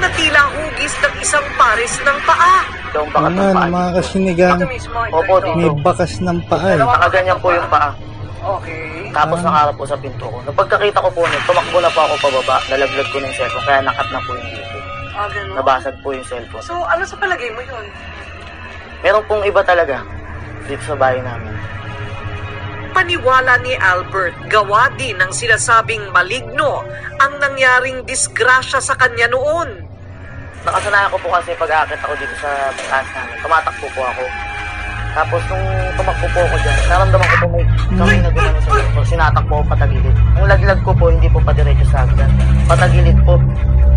na 0.00 0.08
tila 0.16 0.48
hugis 0.56 0.96
ng 1.04 1.14
isang 1.20 1.44
pares 1.60 1.92
ng 2.00 2.18
paa. 2.24 2.56
Yung 2.96 3.08
nga, 3.12 3.28
ng 3.28 3.52
paa. 3.52 3.68
mga 3.68 3.90
ito, 4.64 5.12
Opo, 5.12 5.34
ito. 5.40 5.52
May 5.56 5.70
bakas 5.84 6.12
ng 6.24 6.40
paa 6.48 6.68
eh. 6.72 6.80
Nakaganyan 6.80 7.38
po 7.40 7.48
yung 7.52 7.68
paa. 7.68 7.92
Okay. 8.46 9.12
Tapos 9.12 9.38
nakarap 9.44 9.74
po 9.76 9.84
sa 9.84 9.96
pinto 10.00 10.24
ko. 10.28 10.38
Nung 10.44 10.56
pagkakita 10.56 11.04
ko 11.04 11.08
po 11.12 11.20
nun, 11.24 11.42
tumakbo 11.44 11.78
na 11.84 11.90
po 11.92 12.00
ako 12.04 12.14
pababa. 12.28 12.56
Nalaglag 12.68 13.08
ko 13.12 13.18
ng 13.20 13.32
cellphone, 13.36 13.64
kaya 13.64 13.80
nakat 13.84 14.08
na 14.12 14.20
po 14.24 14.30
yung 14.36 14.50
dito. 14.52 14.76
Ah, 15.16 15.28
ganun. 15.32 15.54
Nabasag 15.56 15.96
po 16.00 16.08
yung 16.12 16.26
cellphone. 16.28 16.64
So, 16.64 16.76
ano 16.84 17.02
sa 17.04 17.16
palagay 17.16 17.50
mo 17.52 17.60
yun? 17.64 17.84
Meron 19.04 19.24
pong 19.28 19.44
iba 19.44 19.60
talaga 19.64 20.04
dito 20.64 20.82
sa 20.88 20.96
bahay 20.96 21.20
namin. 21.20 21.52
Paniwala 22.96 23.60
ni 23.60 23.76
Albert, 23.76 24.32
gawa 24.48 24.88
din 24.96 25.20
ng 25.20 25.28
sinasabing 25.28 26.00
maligno 26.16 26.80
ang 27.20 27.32
nangyaring 27.36 28.00
disgrasya 28.08 28.80
sa 28.80 28.96
kanya 28.96 29.28
noon. 29.28 29.84
Nakasanayan 30.64 31.12
ko 31.12 31.20
po 31.20 31.28
kasi 31.28 31.52
pag-aakit 31.60 32.00
ako 32.00 32.16
dito 32.16 32.34
sa 32.40 32.72
taas 32.88 33.08
namin. 33.12 33.36
Tumatakbo 33.44 33.86
po 33.92 34.00
ako. 34.00 34.24
Tapos 35.16 35.40
nung 35.48 35.66
tumakbo 35.96 36.26
po 36.32 36.40
ako 36.44 36.56
dyan, 36.60 36.76
naramdaman 36.88 37.26
ko 37.28 37.36
po 37.36 37.46
may 37.52 37.64
kamay 37.96 38.18
na 38.20 38.30
gumano 38.32 38.58
sa 38.60 38.70
cellphone. 38.72 39.08
Sinatakbo 39.08 39.52
ako 39.60 39.64
patagilid. 39.76 40.16
Ang 40.36 40.46
laglag 40.48 40.80
ko 40.80 40.90
po, 40.96 41.04
hindi 41.12 41.28
po 41.28 41.38
padiretso 41.44 41.86
sa 41.92 41.98
hagdan. 42.04 42.30
Patagilid 42.68 43.18
po. 43.24 43.34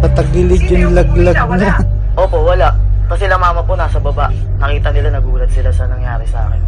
Patagilid 0.03 0.64
yung 0.72 0.95
laglag 0.95 1.36
niya. 1.56 1.76
Opo, 2.19 2.38
wala. 2.44 2.76
Kasi 3.10 3.26
sila 3.26 3.41
mama 3.41 3.65
po 3.65 3.73
nasa 3.73 3.98
baba. 3.98 4.30
Nakita 4.61 4.94
nila 4.94 5.18
nagulat 5.18 5.49
sila 5.49 5.73
sa 5.73 5.90
nangyari 5.90 6.30
sa 6.30 6.45
akin. 6.45 6.61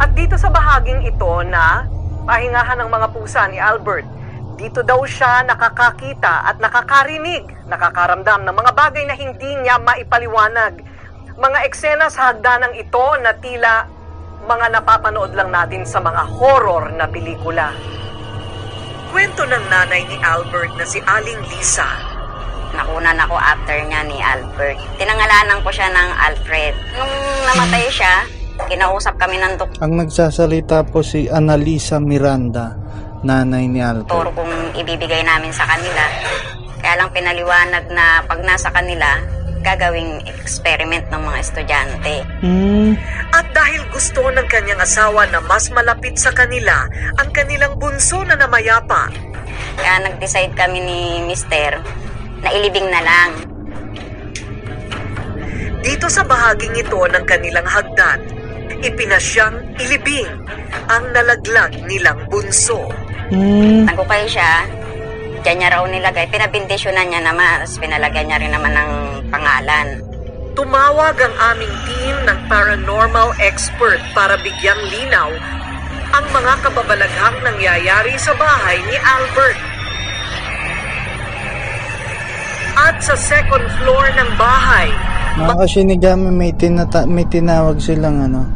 At 0.00 0.10
dito 0.16 0.40
sa 0.40 0.48
bahaging 0.48 1.04
ito 1.04 1.44
na 1.44 1.84
pahingahan 2.24 2.80
ng 2.80 2.88
mga 2.88 3.06
pusa 3.12 3.44
ni 3.52 3.60
Albert, 3.60 4.08
dito 4.56 4.80
daw 4.80 5.04
siya 5.04 5.44
nakakakita 5.44 6.48
at 6.48 6.56
nakakarinig, 6.64 7.44
nakakaramdam 7.68 8.48
ng 8.48 8.56
mga 8.56 8.72
bagay 8.72 9.04
na 9.04 9.12
hindi 9.20 9.52
niya 9.60 9.76
maipaliwanag. 9.76 10.80
Mga 11.36 11.58
eksena 11.68 12.08
sa 12.08 12.32
hagdanang 12.32 12.72
ito 12.72 13.04
na 13.20 13.36
tila 13.36 13.84
mga 14.48 14.80
napapanood 14.80 15.36
lang 15.36 15.52
natin 15.52 15.84
sa 15.84 16.00
mga 16.00 16.24
horror 16.40 16.88
na 16.96 17.04
pelikula. 17.04 17.68
Kwento 19.12 19.44
ng 19.44 19.64
nanay 19.68 20.08
ni 20.08 20.16
Albert 20.24 20.72
na 20.80 20.88
si 20.88 21.04
Aling 21.04 21.44
Lisa 21.52 22.15
Nakunan 22.76 23.16
ako 23.16 23.34
after 23.40 23.76
niya 23.88 24.00
ni 24.04 24.20
Albert. 24.20 24.76
Tinangalanan 25.00 25.58
ko 25.64 25.70
siya 25.72 25.88
ng 25.88 26.08
Alfred. 26.28 26.74
Nung 27.00 27.14
namatay 27.48 27.88
siya, 27.88 28.14
kinausap 28.68 29.16
kami 29.16 29.40
ng 29.40 29.56
doktor 29.56 29.80
Ang 29.80 30.04
nagsasalita 30.04 30.84
po 30.84 31.00
si 31.00 31.24
Annalisa 31.28 31.96
Miranda, 31.96 32.76
nanay 33.24 33.64
ni 33.64 33.80
Albert. 33.80 34.12
kung 34.36 34.52
ibibigay 34.76 35.24
namin 35.24 35.52
sa 35.56 35.64
kanila. 35.64 36.04
Kaya 36.84 36.94
lang 37.00 37.10
pinaliwanag 37.16 37.84
na 37.90 38.20
pag 38.28 38.44
nasa 38.44 38.68
kanila, 38.68 39.08
gagawing 39.64 40.22
experiment 40.30 41.02
ng 41.10 41.18
mga 41.26 41.38
estudyante. 41.42 42.14
Hmm. 42.38 42.94
At 43.34 43.50
dahil 43.50 43.82
gusto 43.90 44.30
ng 44.30 44.46
kanyang 44.46 44.78
asawa 44.78 45.26
na 45.26 45.42
mas 45.42 45.66
malapit 45.74 46.14
sa 46.14 46.30
kanila 46.30 46.86
ang 47.18 47.28
kanilang 47.34 47.74
bunso 47.74 48.22
na 48.22 48.38
namayapa, 48.38 49.10
Kaya 49.76 50.08
nag-decide 50.08 50.54
kami 50.56 50.78
ni 50.80 50.98
Mister 51.26 51.82
na 52.46 52.54
ilibing 52.54 52.86
na 52.86 53.02
lang. 53.02 53.30
dito 55.86 56.10
sa 56.10 56.26
bahaging 56.26 56.74
ito 56.78 56.98
ng 56.98 57.24
kanilang 57.30 57.66
hagdan, 57.66 58.18
ipinasyang 58.82 59.54
ilibing 59.78 60.26
ang 60.90 61.02
nalaglag 61.14 61.78
nilang 61.86 62.18
bunso. 62.26 62.90
Hmm. 63.30 63.86
Nagukay 63.86 64.26
siya, 64.26 64.66
dyan 65.46 65.62
niya 65.62 65.70
raw 65.74 65.82
nilagay. 65.86 66.26
Pinabindisyonan 66.26 67.06
niya 67.06 67.22
naman, 67.22 67.62
tapos 67.62 67.78
pinalagyan 67.78 68.26
niya 68.26 68.38
rin 68.42 68.52
naman 68.54 68.74
ng 68.74 68.90
pangalan. 69.30 70.02
Tumawag 70.58 71.14
ang 71.22 71.34
aming 71.54 71.74
team 71.86 72.16
ng 72.26 72.38
paranormal 72.50 73.30
expert 73.38 74.02
para 74.10 74.34
bigyang 74.42 74.82
linaw 74.90 75.30
ang 76.14 76.26
mga 76.34 76.66
kababalaghang 76.66 77.38
nangyayari 77.46 78.14
sa 78.18 78.34
bahay 78.34 78.82
ni 78.90 78.96
Albert. 78.98 79.75
At 82.76 83.00
sa 83.00 83.16
second 83.16 83.64
floor 83.80 84.04
ng 84.14 84.30
bahay, 84.36 84.88
Mga 85.36 85.54
kasinigami 85.58 86.28
may, 86.32 86.52
tinata- 86.52 87.04
may 87.04 87.28
tinawag 87.28 87.76
silang 87.76 88.24
ano. 88.24 88.48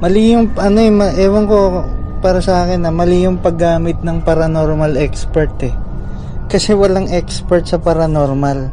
Mali 0.00 0.32
yung 0.32 0.52
ano 0.56 0.78
eh, 0.78 0.88
ma- 0.88 1.12
ewan 1.12 1.44
ko 1.44 1.84
para 2.24 2.40
sa 2.40 2.64
akin 2.64 2.84
na 2.84 2.92
mali 2.92 3.28
yung 3.28 3.36
paggamit 3.36 4.00
ng 4.00 4.24
paranormal 4.24 4.96
expert 4.96 5.52
eh. 5.60 5.74
Kasi 6.48 6.72
walang 6.72 7.12
expert 7.12 7.68
sa 7.68 7.76
paranormal. 7.76 8.72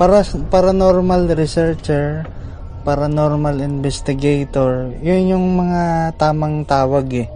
Para 0.00 0.24
paranormal 0.24 1.28
researcher, 1.36 2.24
paranormal 2.80 3.60
investigator, 3.60 4.88
yun 5.04 5.36
yung 5.36 5.44
mga 5.54 6.16
tamang 6.16 6.64
tawag 6.64 7.08
eh. 7.12 7.28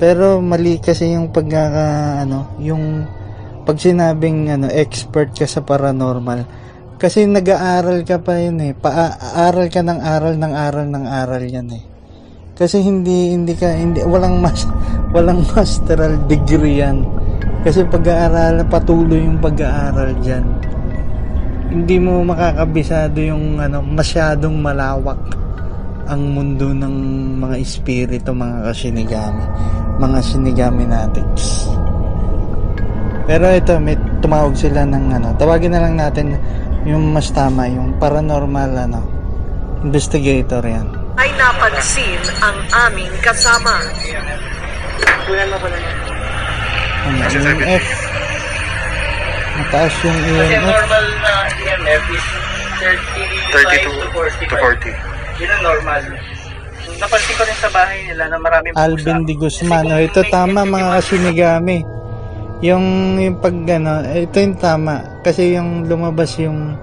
Pero 0.00 0.40
mali 0.40 0.80
kasi 0.80 1.12
yung 1.12 1.36
pagkaka 1.36 2.24
ano, 2.24 2.48
yung 2.60 3.04
pag 3.64 3.80
sinabing 3.80 4.52
ano, 4.52 4.68
expert 4.68 5.32
ka 5.32 5.48
sa 5.48 5.64
paranormal. 5.64 6.44
Kasi 7.00 7.24
nag-aaral 7.24 8.04
ka 8.06 8.20
pa 8.20 8.38
yun 8.38 8.60
eh. 8.60 8.72
Paaral 8.76 9.72
ka 9.72 9.80
ng 9.80 10.00
aral 10.00 10.36
ng 10.38 10.54
aral 10.54 10.86
ng 10.88 11.04
aral 11.08 11.42
yan 11.42 11.68
eh. 11.74 11.84
Kasi 12.54 12.84
hindi 12.84 13.34
hindi 13.34 13.58
ka 13.58 13.66
hindi 13.74 13.98
walang 14.06 14.38
mas 14.38 14.62
walang 15.16 15.42
masteral 15.52 16.14
degree 16.30 16.84
yan. 16.84 17.02
Kasi 17.64 17.82
pag-aaral 17.88 18.62
patuloy 18.68 19.24
yung 19.24 19.40
pag-aaral 19.42 20.12
diyan. 20.22 20.44
Hindi 21.74 21.96
mo 21.98 22.22
makakabisado 22.22 23.18
yung 23.18 23.58
ano 23.58 23.82
masyadong 23.82 24.60
malawak 24.62 25.18
ang 26.04 26.36
mundo 26.36 26.70
ng 26.70 26.96
mga 27.40 27.56
espiritu, 27.58 28.36
mga 28.36 28.70
kasinigami, 28.70 29.44
mga 29.98 30.18
sinigami 30.20 30.84
natics. 30.84 31.72
Pero 33.24 33.48
ito, 33.48 33.80
may 33.80 33.96
tumawag 34.20 34.52
sila 34.52 34.84
ng 34.84 35.04
ano, 35.12 35.28
tawagin 35.34 35.72
na 35.72 35.80
lang 35.80 35.96
natin 35.96 36.36
yung 36.84 37.16
mas 37.16 37.32
tama, 37.32 37.64
yung 37.64 37.96
paranormal 37.96 38.68
ano, 38.76 39.00
investigator 39.80 40.60
yan. 40.60 40.84
ay 41.14 41.30
napansin 41.34 42.20
ang 42.42 42.58
aming 42.90 43.08
kasama. 43.22 43.80
Ano, 47.04 47.24
EMF. 47.30 47.84
Mataas 49.54 49.94
yung 50.02 50.18
E 50.18 50.32
Kasi 50.34 50.52
EMF. 50.52 50.64
normal 50.66 51.04
na 51.22 51.32
EMF 51.54 52.04
is 52.10 52.26
35 53.52 53.88
to 54.42 54.56
40. 54.58 55.40
Yun 55.40 55.50
ang 55.50 55.62
normal. 55.62 56.02
Napansin 56.94 57.34
ko 57.34 57.42
rin 57.42 57.58
sa 57.58 57.70
bahay 57.72 57.98
nila 58.04 58.24
na 58.28 58.36
marami 58.36 58.66
Alvin 58.76 59.24
Di 59.24 59.34
Guzman. 59.34 59.88
O, 59.88 59.96
ito 59.96 60.20
tama 60.28 60.62
mga 60.62 60.88
kasinigami. 60.94 61.78
Yung, 62.62 63.18
yung 63.18 63.36
pag 63.42 63.56
ano, 63.66 64.04
ito 64.14 64.36
yung 64.38 64.58
tama. 64.60 65.22
Kasi 65.26 65.58
yung 65.58 65.90
lumabas 65.90 66.38
yung 66.38 66.78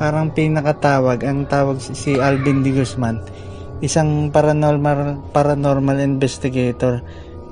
parang 0.00 0.32
pinakatawag. 0.32 1.22
Ang 1.22 1.46
tawag 1.46 1.78
si, 1.78 2.18
Alvin 2.18 2.66
Di 2.66 2.72
Guzman. 2.74 3.22
Isang 3.84 4.32
paranormal, 4.32 5.30
paranormal 5.30 6.00
investigator. 6.00 7.04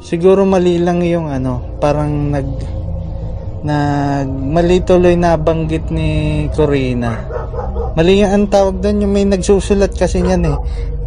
Siguro 0.05 0.45
mali 0.45 0.81
lang 0.81 1.01
yung 1.05 1.33
ano, 1.33 1.81
parang 1.81 2.33
nag 2.33 2.49
nag 3.65 4.29
mali 4.29 4.85
tuloy 4.85 5.17
nabanggit 5.17 5.89
ni 5.89 6.45
Corina. 6.53 7.25
Mali 7.97 8.21
nga 8.21 8.37
ang 8.37 8.51
tawag 8.51 8.85
doon 8.85 9.09
yung 9.09 9.13
may 9.17 9.25
nagsusulat 9.25 9.97
kasi 9.97 10.21
niyan 10.21 10.53
eh. 10.53 10.57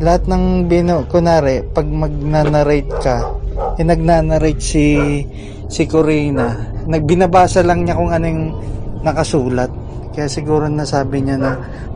Lahat 0.01 0.25
ng 0.25 0.65
bino, 0.65 1.05
kunari, 1.05 1.61
pag 1.61 1.85
magna-narrate 1.85 2.93
ka, 3.01 3.37
eh 3.77 3.85
nagna-narrate 3.85 4.63
si 4.63 4.85
si 5.67 5.83
Corina. 5.85 6.75
Nagbinabasa 6.87 7.61
lang 7.61 7.83
niya 7.83 7.99
kung 7.99 8.11
ano 8.11 8.25
yung 8.25 8.45
nakasulat. 9.03 9.69
Kaya 10.15 10.27
siguro 10.31 10.65
nasabi 10.65 11.21
niya 11.21 11.37
na 11.37 11.51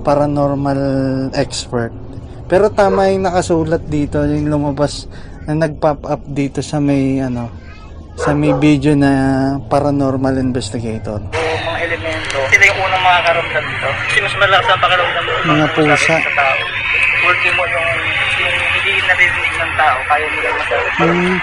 paranormal 0.05 0.79
expert. 1.33 1.93
Pero 2.45 2.69
tama 2.69 3.09
yung 3.09 3.25
nakasulat 3.25 3.87
dito, 3.87 4.21
yung 4.27 4.51
lumabas 4.51 5.07
na 5.47 5.65
nag-pop 5.65 6.05
up 6.05 6.21
dito 6.27 6.59
sa 6.61 6.77
may 6.77 7.17
ano 7.17 7.49
sa 8.19 8.35
may 8.35 8.53
video 8.59 8.93
na 8.93 9.11
paranormal 9.65 10.37
investigator. 10.37 11.17
mga 11.31 11.79
elemento. 11.89 12.37
Sila 12.53 12.63
yung 12.69 12.79
unang 12.85 13.01
makakaramdam 13.01 13.63
dito. 13.65 13.87
Kasi 13.89 14.19
mas 14.21 14.35
malakas 14.37 14.67
ang 14.67 14.81
pakiramdam 14.83 15.23
mo. 15.25 15.33
Mga 15.47 15.67
pusa. 15.73 16.15
Sa 16.21 16.33
tao. 16.37 16.55
Ultimo 17.21 17.61
yung, 17.65 17.87
ng 19.71 19.77
tao, 19.79 19.97
kaya 20.05 20.25
nila 20.27 20.49
masabi. 20.51 20.87
Hmm, 20.99 21.35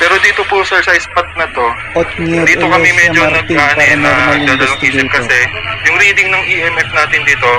Pero 0.00 0.14
dito 0.24 0.40
po 0.48 0.64
sir 0.64 0.80
sa 0.80 0.96
spot 0.96 1.28
na 1.36 1.44
to, 1.52 1.66
Otniel 1.92 2.48
dito 2.48 2.64
kami 2.64 2.88
medyo 2.96 3.20
Martin, 3.20 3.52
nag 3.52 3.76
ano, 3.76 4.00
na 4.00 4.12
dadalawang 4.48 4.80
isip 4.80 5.06
kasi 5.12 5.38
yung 5.84 5.96
reading 6.00 6.28
ng 6.32 6.42
EMF 6.48 6.88
natin 6.96 7.20
dito 7.28 7.50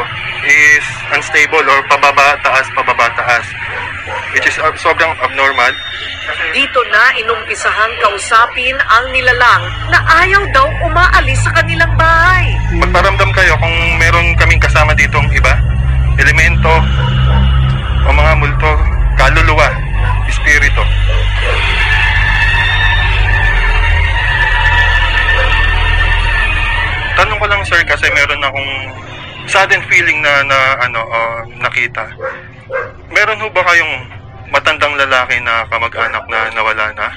is 0.42 0.86
unstable 1.14 1.62
or 1.62 1.80
pababa 1.86 2.34
taas 2.42 2.66
pababa 2.74 3.06
taas 3.14 3.46
which 4.34 4.42
is 4.50 4.58
uh, 4.58 4.74
sobrang 4.74 5.14
abnormal. 5.22 5.70
Dito 6.50 6.82
na 6.90 7.14
inumpisahang 7.14 7.94
kausapin 8.02 8.74
ang 8.90 9.06
nilalang 9.14 9.64
na 9.94 10.02
ayaw 10.26 10.42
daw 10.50 10.66
umaalis 10.82 11.38
sa 11.46 11.54
kanilang 11.54 11.94
bahay. 11.94 12.58
magparamdam 12.74 13.30
kayo 13.38 13.54
kung 13.62 13.76
meron 14.02 14.34
kaming 14.42 14.58
kasama 14.58 14.98
ditong 14.98 15.30
iba? 15.30 15.54
Elemento 16.18 16.74
o 18.02 18.10
mga 18.10 18.34
multo 18.42 18.72
kaluluwa 19.22 19.70
espiritu. 20.26 20.82
Tanong 27.14 27.38
ko 27.38 27.46
lang 27.46 27.62
sir 27.70 27.86
kasi 27.86 28.10
meron 28.18 28.42
akong 28.42 28.72
sudden 29.46 29.82
feeling 29.86 30.26
na, 30.26 30.42
na 30.42 30.58
ano 30.82 31.06
uh, 31.06 31.46
nakita. 31.62 32.10
Meron 33.14 33.46
ho 33.46 33.48
ba 33.54 33.62
kayong 33.62 34.10
matandang 34.50 34.98
lalaki 34.98 35.38
na 35.46 35.70
kamag-anak 35.70 36.26
na 36.26 36.50
nawala 36.58 36.90
na? 36.98 37.08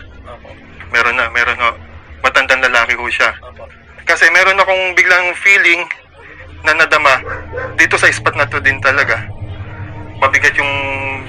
Meron 0.93 1.17
na 1.17 1.33
meron 1.33 1.57
ho. 1.57 1.73
Matandang 2.21 2.61
lalaki 2.61 3.01
ho 3.01 3.09
siya. 3.09 3.33
Kasi 4.05 4.29
meron 4.29 4.61
akong 4.61 4.93
biglang 4.93 5.33
feeling 5.41 5.89
na 6.69 6.77
nadama 6.77 7.17
dito 7.81 7.97
sa 7.97 8.13
spot 8.13 8.37
na 8.37 8.45
to 8.45 8.61
din 8.61 8.77
talaga. 8.85 9.25
Mabigat 10.23 10.55
yung 10.59 10.73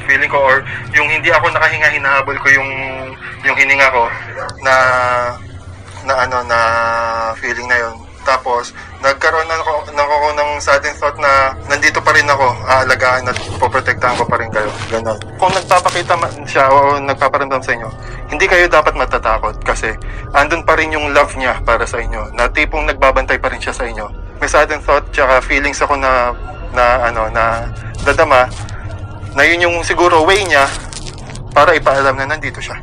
feeling 0.05 0.29
ko 0.29 0.39
or 0.39 0.61
yung 0.93 1.09
hindi 1.09 1.33
ako 1.33 1.49
nakahinga 1.49 1.89
hinahabol 1.89 2.37
ko 2.39 2.47
yung 2.53 2.69
yung 3.45 3.57
hininga 3.57 3.89
ko 3.89 4.09
na 4.61 4.75
na 6.05 6.13
ano 6.25 6.37
na 6.45 6.59
feeling 7.41 7.65
na 7.65 7.77
yon. 7.81 7.95
Tapos 8.25 8.73
nagkaroon 9.05 9.45
na 9.45 9.61
ako, 9.61 9.73
na 9.93 10.01
ako 10.01 10.27
ng 10.33 10.49
sudden 10.57 10.95
thought 10.97 11.17
na 11.21 11.53
nandito 11.69 12.01
pa 12.01 12.09
rin 12.09 12.25
ako, 12.25 12.57
aalagaan 12.65 13.29
at 13.29 13.37
poprotektahan 13.61 14.17
ko 14.17 14.25
pa 14.25 14.41
rin 14.41 14.49
kayo. 14.49 14.69
Ganon. 14.89 15.21
Kung 15.37 15.53
nagpapakita 15.53 16.17
man 16.17 16.33
siya 16.49 16.73
o 16.73 16.97
nagpaparamdam 16.97 17.61
sa 17.61 17.77
inyo, 17.77 17.89
hindi 18.33 18.49
kayo 18.49 18.65
dapat 18.65 18.97
matatakot 18.97 19.61
kasi 19.61 19.93
andun 20.33 20.65
pa 20.65 20.73
rin 20.73 20.89
yung 20.89 21.13
love 21.13 21.37
niya 21.37 21.61
para 21.61 21.85
sa 21.85 22.01
inyo. 22.01 22.33
Na 22.33 22.49
tipong 22.49 22.89
nagbabantay 22.89 23.37
pa 23.37 23.53
rin 23.53 23.61
siya 23.61 23.77
sa 23.77 23.85
inyo. 23.85 24.09
May 24.41 24.49
sudden 24.49 24.81
thought 24.81 25.05
tsaka 25.13 25.45
feelings 25.45 25.77
ako 25.85 25.93
na 25.93 26.33
na 26.73 27.07
ano 27.07 27.29
na 27.29 27.69
dadama 28.03 28.49
na 29.35 29.43
yun 29.43 29.67
yung 29.67 29.77
siguro 29.83 30.23
way 30.23 30.39
niya 30.47 30.63
para 31.51 31.75
ipaalam 31.75 32.15
na 32.15 32.25
nandito 32.25 32.63
siya. 32.63 32.79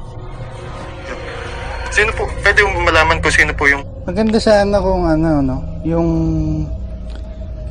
Sino 1.92 2.12
po? 2.16 2.24
Pwede 2.40 2.64
mo 2.64 2.84
malaman 2.84 3.20
ko 3.20 3.28
sino 3.28 3.52
po 3.52 3.68
yung 3.68 3.84
Maganda 4.02 4.40
sana 4.42 4.82
kung 4.82 5.06
ano, 5.06 5.44
no, 5.44 5.56
yung 5.86 6.08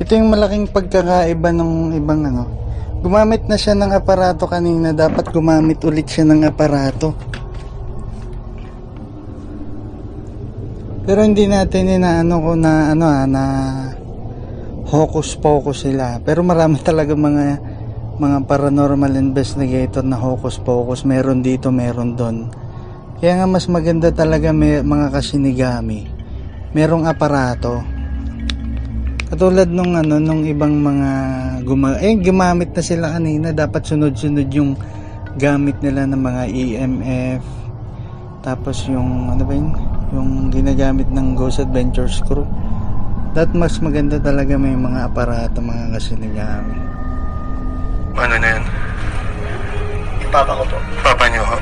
ito 0.00 0.10
yung 0.18 0.34
malaking 0.34 0.66
pagkakaiba 0.70 1.54
ng 1.54 1.94
ibang 1.94 2.26
ano. 2.26 2.48
Gumamit 3.02 3.46
na 3.50 3.58
siya 3.58 3.74
ng 3.74 3.92
aparato 3.92 4.46
kanina, 4.46 4.94
dapat 4.94 5.30
gumamit 5.34 5.82
ulit 5.82 6.06
siya 6.06 6.26
ng 6.26 6.46
aparato. 6.46 7.14
Pero 11.02 11.26
hindi 11.26 11.50
natin 11.50 11.98
inaano 11.98 12.34
ko 12.38 12.52
na 12.54 12.94
ano 12.94 13.04
ah, 13.10 13.26
na 13.26 13.42
hocus 14.86 15.34
pocus 15.34 15.82
sila. 15.84 16.22
Pero 16.22 16.46
marami 16.46 16.78
talaga 16.86 17.12
mga 17.12 17.71
mga 18.22 18.46
paranormal 18.46 19.18
investigator 19.18 20.06
na 20.06 20.14
hocus 20.14 20.62
pocus. 20.62 21.02
Meron 21.02 21.42
dito, 21.42 21.74
meron 21.74 22.14
doon. 22.14 22.46
Kaya 23.18 23.42
nga 23.42 23.46
mas 23.50 23.66
maganda 23.66 24.14
talaga 24.14 24.54
may 24.54 24.78
mga 24.78 25.10
kasinigami. 25.10 26.06
Merong 26.70 27.10
aparato. 27.10 27.82
Katulad 29.26 29.66
nung 29.66 29.98
ano 29.98 30.22
nung 30.22 30.46
ibang 30.46 30.78
mga 30.78 31.10
guma 31.66 31.96
eh 31.98 32.18
gumamit 32.20 32.76
na 32.76 32.82
sila 32.84 33.06
kanina 33.16 33.48
dapat 33.48 33.80
sunod-sunod 33.80 34.48
yung 34.52 34.76
gamit 35.40 35.80
nila 35.80 36.04
ng 36.04 36.20
mga 36.20 36.42
EMF 36.52 37.42
tapos 38.44 38.84
yung 38.92 39.32
ano 39.32 39.40
ba 39.40 39.54
yun 39.56 39.72
yung 40.12 40.30
ginagamit 40.52 41.08
ng 41.08 41.32
Ghost 41.32 41.64
Adventures 41.64 42.20
crew 42.28 42.44
that 43.32 43.48
mas 43.56 43.80
maganda 43.80 44.20
talaga 44.20 44.60
may 44.60 44.76
mga 44.76 45.08
aparato 45.08 45.64
mga 45.64 45.96
kasinigami 45.96 46.91
Ano 48.16 48.34
na 48.36 48.48
yan? 48.58 48.64
Papa 50.32 50.52
ko 50.56 50.64
po. 50.68 50.78
Papa 51.04 51.24
niyo 51.28 51.44
ho? 51.44 51.56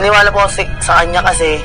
Naniwala 0.00 0.28
po 0.32 0.44
kasi 0.48 0.64
sa 0.80 1.00
kanya 1.00 1.20
kasi 1.24 1.60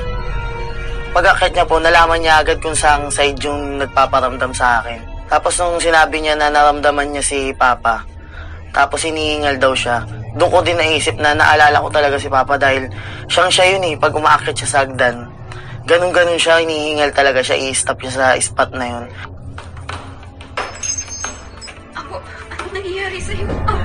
pag 1.16 1.32
akit 1.32 1.56
niya 1.56 1.64
po, 1.64 1.80
nalaman 1.80 2.20
niya 2.20 2.44
agad 2.44 2.60
kung 2.60 2.76
saang 2.76 3.07
side 3.07 3.40
yung 3.40 3.80
nagpaparamdam 3.80 4.52
sa 4.52 4.84
akin. 4.84 4.99
Tapos 5.32 5.56
nung 5.64 5.80
sinabi 5.80 6.20
niya 6.20 6.36
na 6.36 6.52
naramdaman 6.52 7.07
niya 7.07 7.24
si 7.24 7.56
Papa, 7.56 8.03
tapos 8.76 9.07
hinihingal 9.07 9.56
daw 9.56 9.72
siya, 9.72 10.03
doon 10.36 10.52
ko 10.52 10.60
din 10.60 10.76
naisip 10.76 11.16
na 11.16 11.32
naalala 11.32 11.80
ko 11.80 11.88
talaga 11.88 12.20
si 12.20 12.28
Papa 12.28 12.60
dahil 12.60 12.91
siyang 13.32 13.48
siya 13.48 13.66
yun 13.72 13.88
eh, 13.88 13.95
pag 13.95 14.12
umaakit 14.12 14.60
siya 14.60 14.68
sa 14.68 14.80
hagdan. 14.84 15.24
Ganun-ganun 15.88 16.36
siya, 16.36 16.60
hinihingal 16.60 17.16
talaga 17.16 17.40
siya, 17.40 17.64
i-stop 17.64 18.03
siya 18.03 18.12
sa 18.12 18.28
spot 18.36 18.76
na 18.76 18.84
yun. 18.84 19.06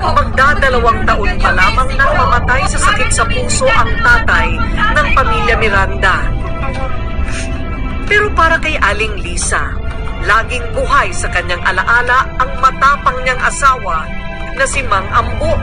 Magdadalawang 0.01 1.07
taon 1.07 1.31
pa 1.39 1.49
lamang 1.55 1.89
nang 1.95 2.11
mamatay 2.11 2.61
sa 2.67 2.79
sakit 2.91 3.07
sa 3.07 3.23
puso 3.23 3.63
ang 3.71 3.87
tatay 4.03 4.51
ng 4.75 5.07
pamilya 5.15 5.55
Miranda. 5.55 6.15
Pero 8.11 8.27
para 8.35 8.59
kay 8.59 8.75
Aling 8.83 9.23
Lisa, 9.23 9.71
laging 10.27 10.65
buhay 10.75 11.07
sa 11.15 11.31
kanyang 11.31 11.63
alaala 11.63 12.27
ang 12.35 12.51
matapang 12.59 13.15
niyang 13.23 13.39
asawa 13.39 14.03
na 14.59 14.67
si 14.67 14.83
Mang 14.83 15.07
Ambo. 15.15 15.55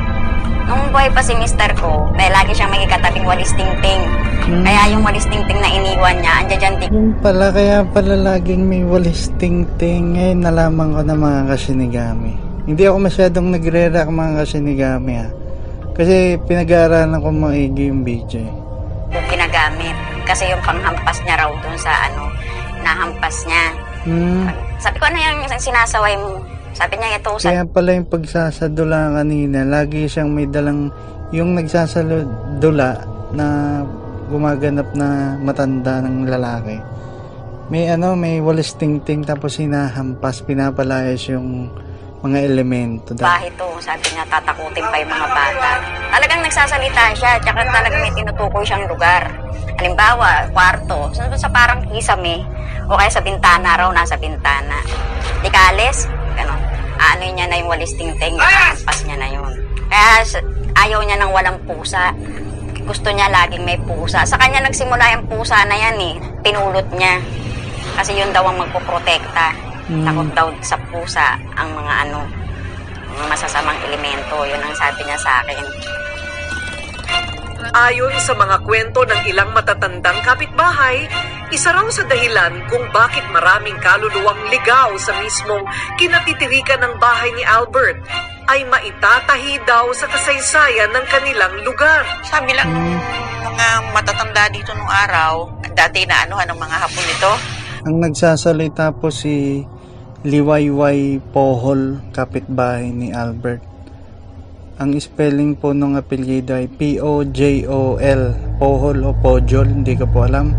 Nung 0.64 0.88
buhay 0.88 1.12
pa 1.12 1.20
si 1.20 1.36
mister 1.36 1.68
ko, 1.76 2.08
may 2.16 2.32
lagi 2.32 2.56
siyang 2.56 2.72
may 2.72 2.88
katabing 2.88 3.28
walis 3.28 3.52
tingting. 3.56 4.04
Hmm. 4.48 4.64
Kaya 4.64 4.96
yung 4.96 5.04
walis 5.04 5.28
tingting 5.28 5.60
na 5.60 5.68
iniwan 5.68 6.16
niya, 6.24 6.32
andyan 6.44 6.60
dyan 6.60 6.74
di- 6.80 6.92
Yung 6.92 7.12
pala 7.20 7.52
kaya 7.52 7.84
pala 7.92 8.16
laging 8.16 8.64
may 8.64 8.84
walis 8.88 9.28
ting-ting 9.36 10.16
ngayon 10.16 10.40
nalaman 10.40 10.96
ko 10.96 11.00
na 11.04 11.16
mga 11.16 11.40
kasinigami 11.52 12.47
hindi 12.68 12.84
ako 12.84 12.96
masyadong 13.00 13.48
nagre-react 13.56 14.12
mga 14.12 14.32
kasinigami 14.44 15.14
ha 15.16 15.28
kasi 15.98 16.38
pinag-aaralan 16.46 17.18
ko 17.18 17.28
maigi 17.34 17.90
yung 17.90 18.06
video 18.06 18.38
eh. 18.38 18.54
yung 19.10 19.26
ginagamit. 19.26 19.96
Kasi 20.22 20.46
yung 20.46 20.62
panghampas 20.62 21.18
niya 21.26 21.34
raw 21.42 21.50
dun 21.50 21.74
sa 21.74 21.90
ano, 22.06 22.30
nahampas 22.86 23.36
niya. 23.50 23.64
Hmm. 24.06 24.46
Sabi 24.78 24.96
ko, 25.02 25.10
ano 25.10 25.18
yung 25.18 25.38
sinasaway 25.58 26.14
mo? 26.14 26.38
Sabi 26.70 27.02
niya, 27.02 27.18
ito 27.18 27.34
sa 27.42 27.50
Kaya 27.50 27.66
pala 27.66 27.98
yung 27.98 28.06
pagsasadula 28.06 29.18
kanina, 29.18 29.66
lagi 29.66 30.06
siyang 30.06 30.30
may 30.30 30.46
dalang 30.46 30.94
yung 31.34 31.58
nagsasadula 31.58 33.02
na 33.34 33.46
gumaganap 34.30 34.94
na 34.94 35.34
matanda 35.42 35.98
ng 35.98 36.30
lalaki. 36.30 36.78
May 37.74 37.90
ano, 37.90 38.14
may 38.14 38.38
walis 38.38 38.78
ting-ting 38.78 39.26
tapos 39.26 39.58
hinahampas, 39.58 40.46
pinapalayas 40.46 41.26
yung 41.26 41.74
mga 42.22 42.38
elemento. 42.42 43.14
bahay 43.14 43.50
to. 43.54 43.68
Sabi 43.78 44.02
niya, 44.10 44.26
tatakutin 44.26 44.82
pa 44.90 44.96
yung 44.98 45.12
mga 45.12 45.28
bata. 45.30 45.70
Talagang 46.10 46.40
nagsasalita 46.42 47.02
siya, 47.14 47.32
tsaka 47.38 47.60
talagang 47.70 48.02
may 48.02 48.12
tinutukoy 48.14 48.64
siyang 48.66 48.90
lugar. 48.90 49.30
Halimbawa, 49.78 50.50
kwarto, 50.50 51.14
sa, 51.14 51.30
sa 51.38 51.48
parang 51.50 51.86
kisame, 51.86 52.42
o 52.90 52.98
kaya 52.98 53.10
sa 53.12 53.22
bintana 53.22 53.78
raw, 53.78 53.90
nasa 53.94 54.18
bintana. 54.18 54.82
Di 55.38 55.46
ka 55.46 55.70
alis, 55.70 56.10
gano'n. 56.34 56.60
Ano 56.98 57.22
niya 57.30 57.46
na 57.46 57.62
yung 57.62 57.70
walis 57.70 57.94
tingting, 57.94 58.34
pas 58.82 58.98
niya 59.06 59.14
na 59.14 59.28
yun. 59.30 59.52
Kaya 59.86 60.26
ayaw 60.82 61.00
niya 61.06 61.22
ng 61.22 61.30
walang 61.30 61.62
pusa. 61.62 62.10
Gusto 62.82 63.14
niya 63.14 63.30
laging 63.30 63.62
may 63.62 63.78
pusa. 63.78 64.26
Sa 64.26 64.34
kanya 64.34 64.66
nagsimula 64.66 65.14
yung 65.14 65.24
pusa 65.30 65.62
na 65.68 65.76
yan 65.76 65.98
eh. 66.00 66.14
Pinulot 66.42 66.88
niya. 66.96 67.22
Kasi 67.94 68.16
yun 68.18 68.32
daw 68.32 68.42
ang 68.48 68.58
magpoprotekta. 68.58 69.67
Mm. 69.88 70.04
Takot 70.04 70.28
daw 70.36 70.48
sa 70.60 70.76
pusa 70.92 71.40
ang 71.56 71.72
mga 71.72 71.94
ano, 72.08 72.20
mga 73.08 73.24
masasamang 73.24 73.80
elemento. 73.88 74.44
Yun 74.44 74.60
ang 74.60 74.76
sabi 74.76 75.00
niya 75.08 75.16
sa 75.16 75.40
akin. 75.40 75.64
Ayon 77.68 78.14
sa 78.16 78.32
mga 78.32 78.64
kwento 78.64 79.04
ng 79.04 79.28
ilang 79.28 79.52
matatandang 79.52 80.24
kapitbahay, 80.24 81.04
isa 81.52 81.72
raw 81.72 81.84
sa 81.88 82.04
dahilan 82.04 82.64
kung 82.68 82.84
bakit 82.92 83.24
maraming 83.32 83.76
kaluluwang 83.80 84.40
ligaw 84.48 84.92
sa 84.96 85.16
mismong 85.20 85.64
kinatitirikan 86.00 86.80
ng 86.84 86.94
bahay 86.96 87.28
ni 87.36 87.44
Albert 87.44 88.00
ay 88.48 88.64
maitatahi 88.64 89.60
daw 89.68 89.92
sa 89.92 90.08
kasaysayan 90.08 90.92
ng 90.96 91.04
kanilang 91.12 91.52
lugar. 91.64 92.08
Sabi 92.24 92.56
lang 92.56 92.72
nung 92.72 92.96
mga 93.44 93.68
matatanda 93.92 94.48
dito 94.48 94.72
nung 94.72 94.88
araw, 94.88 95.52
dati 95.76 96.08
na 96.08 96.24
anuhan 96.24 96.48
ng 96.48 96.60
mga 96.60 96.76
hapon 96.76 97.04
ito, 97.04 97.32
Ang 97.88 97.96
nagsasalita 98.04 98.90
po 98.96 99.12
si 99.12 99.64
Liwayway 100.28 101.24
Pohol, 101.32 102.04
kapitbahay 102.12 102.92
ni 102.92 103.16
Albert. 103.16 103.64
Ang 104.76 105.00
spelling 105.00 105.56
po 105.56 105.72
ng 105.72 105.96
apelyido 105.96 106.52
ay 106.52 106.68
P-O-J-O-L, 106.68 108.22
Pohol 108.60 109.08
o 109.08 109.16
Pojol, 109.16 109.72
hindi 109.80 109.96
ko 109.96 110.04
po 110.04 110.28
alam. 110.28 110.52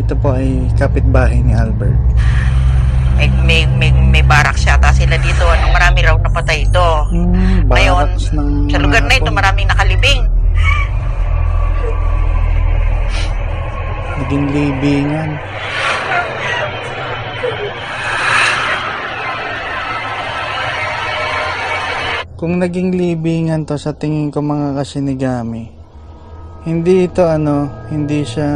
Ito 0.00 0.16
po 0.16 0.32
ay 0.32 0.72
kapitbahay 0.80 1.44
ni 1.44 1.52
Albert. 1.52 2.00
may, 3.20 3.28
may, 3.44 3.60
may, 3.76 3.92
may 3.92 4.24
barracks 4.24 4.64
yata 4.64 4.88
sila 4.96 5.20
dito. 5.20 5.44
Ano, 5.44 5.68
marami 5.76 5.98
raw 6.00 6.16
napatay 6.16 6.64
ito. 6.64 6.88
Hmm, 7.12 7.68
Ngayon, 7.68 8.08
ng 8.32 8.72
sa 8.72 8.80
lugar 8.80 9.04
na 9.04 9.20
ito, 9.20 9.28
maraming 9.28 9.68
nakalibing. 9.68 10.24
Naging 14.16 14.46
libingan. 14.48 15.36
Kung 22.42 22.58
naging 22.58 22.90
libingan 22.98 23.62
to 23.70 23.78
sa 23.78 23.94
tingin 23.94 24.34
ko 24.34 24.42
mga 24.42 24.74
kasinigami, 24.74 25.70
hindi 26.66 27.06
ito 27.06 27.22
ano, 27.22 27.70
hindi 27.86 28.26
siya 28.26 28.50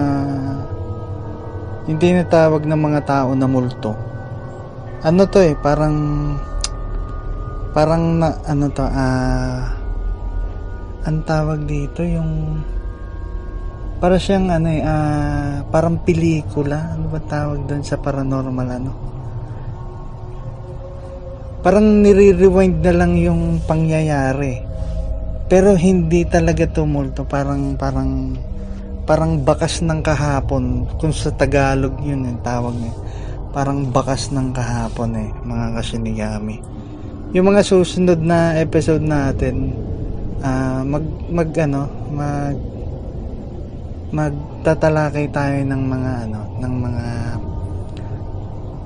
hindi 1.86 2.18
natawag 2.18 2.66
ng 2.66 2.82
mga 2.82 3.00
tao 3.06 3.30
na 3.38 3.46
multo. 3.46 3.94
Ano 5.06 5.30
to 5.30 5.38
eh, 5.38 5.54
parang 5.54 5.94
parang 7.70 8.18
na, 8.18 8.34
ano 8.42 8.66
to, 8.74 8.82
ah 8.82 9.70
ang 11.06 11.22
tawag 11.22 11.62
dito 11.62 12.02
yung 12.02 12.58
para 14.02 14.18
siyang 14.18 14.50
ano 14.50 14.66
eh, 14.66 14.82
ah, 14.82 15.62
parang 15.70 16.02
pelikula. 16.02 16.90
Ano 16.98 17.06
ba 17.06 17.22
tawag 17.22 17.70
doon 17.70 17.86
sa 17.86 18.02
paranormal 18.02 18.66
ano? 18.66 19.05
Parang 21.66 21.98
nire-rewind 21.98 22.78
na 22.78 22.94
lang 22.94 23.18
yung 23.18 23.58
pangyayari. 23.66 24.62
Pero 25.50 25.74
hindi 25.74 26.22
talaga 26.22 26.62
tumulto. 26.70 27.26
Parang, 27.26 27.74
parang, 27.74 28.38
parang 29.02 29.42
bakas 29.42 29.82
ng 29.82 29.98
kahapon. 29.98 30.86
Kung 30.94 31.10
sa 31.10 31.34
Tagalog 31.34 31.98
yun 32.06 32.22
yung 32.22 32.38
tawag 32.46 32.70
niya. 32.70 32.94
Parang 33.50 33.82
bakas 33.90 34.30
ng 34.30 34.54
kahapon 34.54 35.10
eh, 35.18 35.26
mga 35.42 35.66
kasinigami. 35.74 36.62
Yung 37.34 37.50
mga 37.50 37.66
susunod 37.66 38.22
na 38.22 38.54
episode 38.62 39.02
natin, 39.02 39.74
ah 40.46 40.86
mag, 40.86 41.02
mag 41.34 41.50
ano, 41.50 41.90
mag, 42.14 42.58
magtatalakay 44.14 45.34
tayo 45.34 45.66
ng 45.66 45.82
mga 45.82 46.12
ano, 46.30 46.40
ng 46.62 46.74
mga 46.78 47.06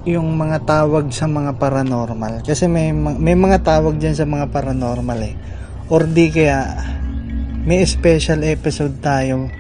yung 0.09 0.33
mga 0.33 0.65
tawag 0.65 1.13
sa 1.13 1.29
mga 1.29 1.61
paranormal. 1.61 2.41
Kasi 2.41 2.65
may 2.65 2.93
ma- 2.97 3.17
may 3.17 3.37
mga 3.37 3.61
tawag 3.61 4.01
diyan 4.01 4.17
sa 4.17 4.25
mga 4.25 4.49
paranormal 4.49 5.21
eh. 5.21 5.35
Or 5.93 6.09
di 6.09 6.33
kaya 6.33 6.65
may 7.69 7.85
special 7.85 8.41
episode 8.49 8.97
tayo. 9.05 9.53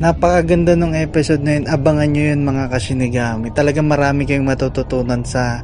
Napakaganda 0.00 0.72
ng 0.74 0.96
episode 0.96 1.44
na 1.44 1.60
yun. 1.60 1.64
Abangan 1.68 2.08
nyo 2.08 2.24
yun 2.24 2.40
mga 2.42 2.64
kasinigami. 2.72 3.52
Talagang 3.52 3.84
marami 3.84 4.24
kayong 4.24 4.48
matututunan 4.48 5.22
sa 5.22 5.60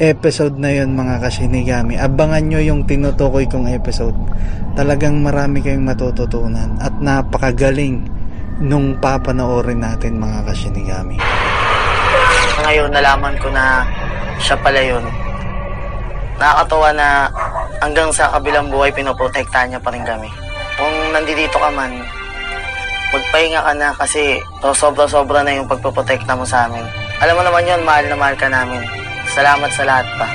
episode 0.00 0.56
na 0.56 0.72
yun 0.72 0.96
mga 0.96 1.20
kasinigami. 1.20 2.00
Abangan 2.00 2.40
nyo 2.40 2.58
yung 2.64 2.88
tinutukoy 2.88 3.44
kong 3.44 3.68
episode. 3.68 4.16
Talagang 4.74 5.20
marami 5.20 5.60
kayong 5.60 5.84
matututunan. 5.84 6.80
At 6.80 6.96
napakagaling 6.98 8.08
nung 8.64 8.96
papanoorin 8.96 9.84
natin 9.84 10.16
mga 10.16 10.48
kasinigami 10.48 11.20
Ngayon, 12.70 12.94
nalaman 12.94 13.34
ko 13.42 13.50
na 13.50 13.82
siya 14.38 14.54
pala 14.62 14.78
yun. 14.78 15.02
nakakatawa 16.38 16.94
na 16.94 17.26
hanggang 17.82 18.14
sa 18.14 18.30
kabilang 18.30 18.70
buhay 18.70 18.94
pinoprotektahan 18.94 19.74
niya 19.74 19.82
pa 19.82 19.90
rin 19.90 20.06
kami. 20.06 20.30
Kung 20.78 20.94
nandito 21.10 21.58
ka 21.58 21.66
man, 21.74 21.98
magpahinga 23.10 23.66
ka 23.66 23.72
na 23.74 23.90
kasi 23.98 24.38
sobra-sobra 24.70 25.42
na 25.42 25.58
yung 25.58 25.66
pagpoprotekta 25.66 26.38
mo 26.38 26.46
sa 26.46 26.70
amin. 26.70 26.86
Alam 27.18 27.42
mo 27.42 27.42
naman 27.42 27.66
yun, 27.66 27.82
mahal 27.82 28.06
na 28.06 28.14
mahal 28.14 28.38
ka 28.38 28.46
namin. 28.46 28.86
Salamat 29.34 29.70
sa 29.74 29.82
lahat 29.82 30.06
pa. 30.14 30.30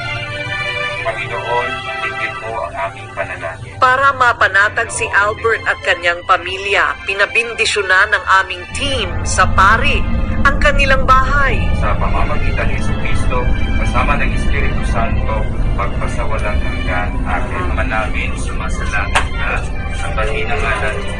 Panginoon, 1.07 1.69
tingin 2.03 2.33
mo 2.43 2.51
ang 2.67 2.75
aming 2.75 3.09
panalangin. 3.15 3.71
Para 3.79 4.11
mapanatag 4.11 4.91
si 4.91 5.07
Albert 5.07 5.63
at 5.71 5.79
kanyang 5.87 6.19
pamilya, 6.27 6.99
pinabindisyonan 7.07 8.11
ng 8.11 8.23
aming 8.43 8.63
team 8.75 9.07
sa 9.23 9.47
pari 9.55 10.24
ang 10.45 10.57
kanilang 10.61 11.03
bahay. 11.09 11.57
Sa 11.81 11.97
pamamagitan 11.97 12.69
ni 12.69 12.77
Kristo, 12.77 13.41
kasama 13.81 14.13
ng 14.21 14.29
Espiritu 14.37 14.83
Santo, 14.93 15.41
pagpasawalang 15.73 16.61
hanggan 16.61 17.09
akin 17.25 17.65
man 17.73 17.89
namin 17.89 18.29
sumasalangit 18.37 19.25
ka 19.33 19.53
sa 19.97 20.07
ng 20.13 20.45
ngalan 20.45 20.95
mo, 21.01 21.13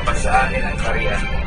mapasaanin 0.00 0.64
ang 0.64 0.78
kariyan 0.80 1.22
mo, 1.28 1.38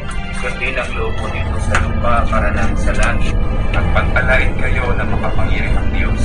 kundi 0.45 0.67
ng 0.77 0.89
loob 0.93 1.13
mo 1.17 1.27
dito 1.33 1.57
sa 1.65 1.75
lupa 1.81 2.13
para 2.29 2.49
lang 2.53 2.71
sa 2.77 2.93
langit, 2.93 3.35
at 3.73 3.85
pagpalain 3.97 4.53
kayo 4.61 4.85
ng 4.93 5.09
makapangyarihang 5.17 5.89
Diyos, 5.97 6.23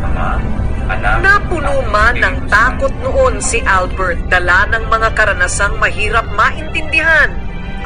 Ama, 0.00 0.40
Anak, 0.88 1.18
Napuno 1.20 1.84
man 1.92 2.16
ng 2.16 2.36
takot 2.48 2.94
noon 3.04 3.44
si 3.44 3.60
Albert 3.60 4.32
dala 4.32 4.64
ng 4.72 4.88
mga 4.88 5.08
karanasang 5.12 5.76
mahirap 5.76 6.24
maintindihan. 6.32 7.28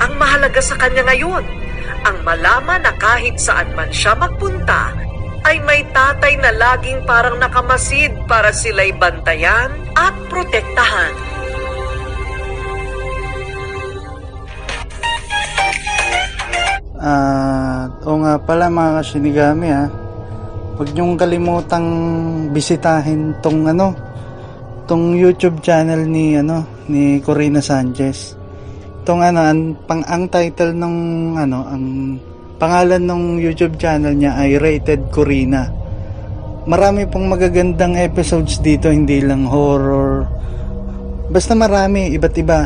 Ang 0.01 0.17
mahalaga 0.17 0.61
sa 0.63 0.79
kanya 0.81 1.05
ngayon, 1.09 1.60
ang 2.07 2.23
malaman 2.25 2.83
na 2.83 2.93
kahit 2.97 3.37
saan 3.37 3.71
man 3.77 3.91
siya 3.93 4.17
magpunta, 4.17 4.93
ay 5.45 5.57
may 5.65 5.81
tatay 5.91 6.37
na 6.37 6.53
laging 6.53 7.01
parang 7.09 7.41
nakamasid 7.41 8.13
para 8.29 8.53
sila'y 8.53 8.93
bantayan 8.97 9.73
at 9.97 10.13
protektahan. 10.29 11.15
At 17.01 17.97
o 18.05 18.21
nga 18.21 18.37
pala 18.37 18.69
mga 18.69 19.01
kasinigami 19.01 19.69
ha, 19.73 19.89
huwag 20.77 20.93
niyong 20.93 21.17
kalimutang 21.17 21.89
bisitahin 22.53 23.33
tong 23.41 23.65
ano, 23.65 23.97
tong 24.85 25.17
YouTube 25.17 25.65
channel 25.65 26.05
ni 26.05 26.37
ano 26.37 26.85
ni 26.93 27.25
Corina 27.25 27.65
Sanchez. 27.65 28.40
Tong 29.03 29.25
ano, 29.25 29.41
ang, 29.41 29.75
pang, 29.89 30.05
ang 30.05 30.29
title 30.29 30.77
ng 30.77 30.97
ano, 31.41 31.59
ang 31.65 31.85
pangalan 32.61 33.01
ng 33.01 33.23
YouTube 33.41 33.81
channel 33.81 34.13
niya 34.13 34.37
ay 34.37 34.61
Rated 34.61 35.09
Corina. 35.09 35.73
Marami 36.69 37.09
pong 37.09 37.33
magagandang 37.33 37.97
episodes 37.97 38.61
dito, 38.61 38.93
hindi 38.93 39.25
lang 39.25 39.49
horror. 39.49 40.29
Basta 41.33 41.57
marami, 41.57 42.13
iba't 42.13 42.37
iba. 42.37 42.61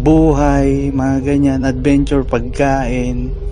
Buhay, 0.00 0.88
mga 0.96 1.16
ganyan, 1.20 1.60
adventure, 1.68 2.24
pagkain 2.24 3.50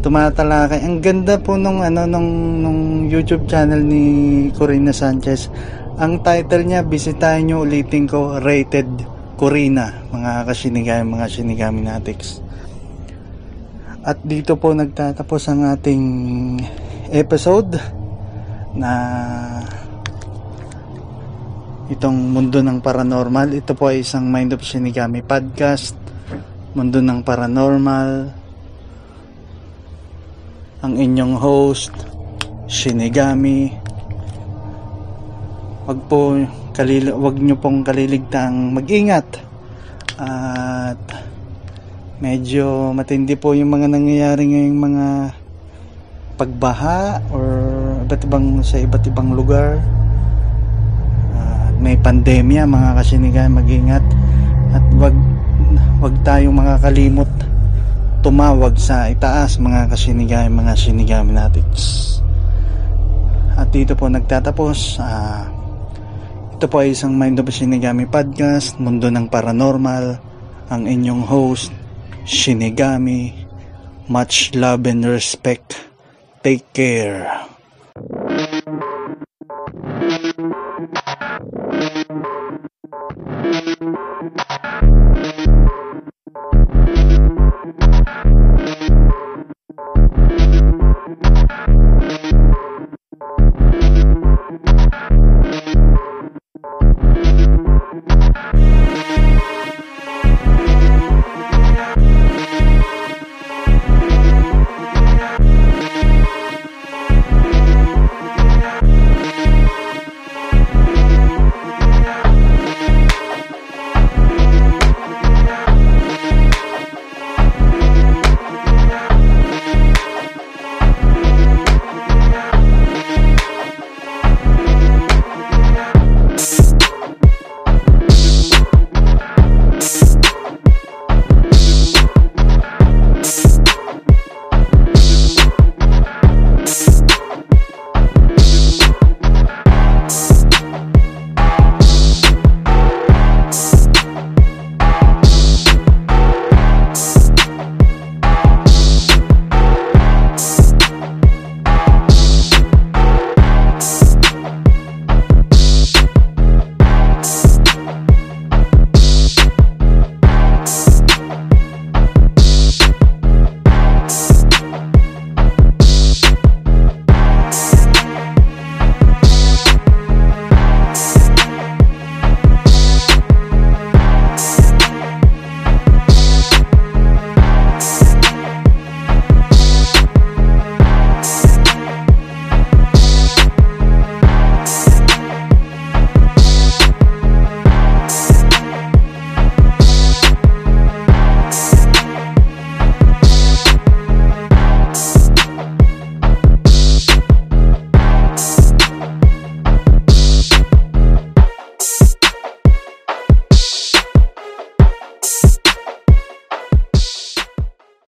tumatalakay. 0.00 0.80
Ang 0.80 1.04
ganda 1.04 1.36
po 1.36 1.60
nung 1.60 1.84
ano 1.84 2.08
nung, 2.08 2.60
nung 2.64 2.80
YouTube 3.06 3.44
channel 3.46 3.84
ni 3.84 4.48
Corina 4.56 4.92
Sanchez. 4.96 5.52
Ang 6.00 6.24
title 6.24 6.64
niya, 6.64 6.80
bisitahin 6.80 7.52
nyo 7.52 7.68
ulitin 7.68 8.08
ko, 8.08 8.40
Rated 8.40 8.88
Corina, 9.40 10.04
mga 10.12 10.44
kasinigami, 10.44 11.16
mga 11.16 11.32
sinigami 11.32 11.80
natics. 11.80 12.44
At 14.04 14.20
dito 14.20 14.60
po 14.60 14.76
nagtatapos 14.76 15.48
ang 15.48 15.64
ating 15.64 16.04
episode 17.08 17.80
na 18.76 18.92
itong 21.88 22.36
mundo 22.36 22.60
ng 22.60 22.84
paranormal. 22.84 23.56
Ito 23.56 23.72
po 23.72 23.88
ay 23.88 24.04
isang 24.04 24.28
Mind 24.28 24.52
of 24.52 24.60
Shinigami 24.60 25.24
podcast. 25.24 25.96
Mundo 26.76 27.00
ng 27.00 27.24
paranormal, 27.24 28.08
ang 30.84 30.94
inyong 31.00 31.40
host 31.40 31.96
Shinigami 32.68 33.72
wag 35.88 35.98
po 36.06 36.38
kalil 36.80 37.12
wag 37.12 37.36
nyo 37.36 37.60
pong 37.60 37.84
kaliligtang 37.84 38.72
mag-ingat. 38.72 39.28
At 40.16 40.96
medyo 42.24 42.96
matindi 42.96 43.36
po 43.36 43.52
yung 43.52 43.68
mga 43.68 43.92
nangyayari 43.92 44.48
ngayong 44.48 44.80
mga 44.80 45.06
pagbaha 46.40 47.20
or 47.36 47.44
iba't 48.08 48.24
ibang 48.24 48.64
sa 48.64 48.80
iba't 48.80 49.04
ibang 49.12 49.36
lugar. 49.36 49.76
At 51.36 51.76
may 51.76 52.00
pandemya 52.00 52.64
mga 52.64 52.96
kasinigay 52.96 53.52
mag-ingat. 53.52 54.04
At 54.72 54.84
wag 54.96 55.12
wag 56.00 56.16
tayong 56.24 56.56
mga 56.56 56.80
kalimot 56.80 57.28
tumawag 58.24 58.76
sa 58.80 59.12
itaas 59.12 59.60
mga 59.60 59.92
kasinigami 59.92 60.48
mga 60.48 60.72
sinigami 60.80 61.36
natin. 61.36 61.64
At 63.60 63.68
dito 63.68 63.92
po 63.92 64.08
nagtatapos 64.08 64.96
uh, 64.96 65.59
ito 66.60 66.68
po 66.68 66.84
ay 66.84 66.92
isang 66.92 67.16
Mind 67.16 67.40
of 67.40 67.48
Shinigami 67.48 68.04
Podcast, 68.04 68.76
Mundo 68.76 69.08
ng 69.08 69.32
Paranormal, 69.32 70.20
ang 70.68 70.84
inyong 70.84 71.24
host, 71.24 71.72
Shinigami. 72.28 73.32
Much 74.12 74.52
love 74.52 74.84
and 74.84 75.08
respect. 75.08 75.88
Take 76.44 76.68
care. 76.76 77.48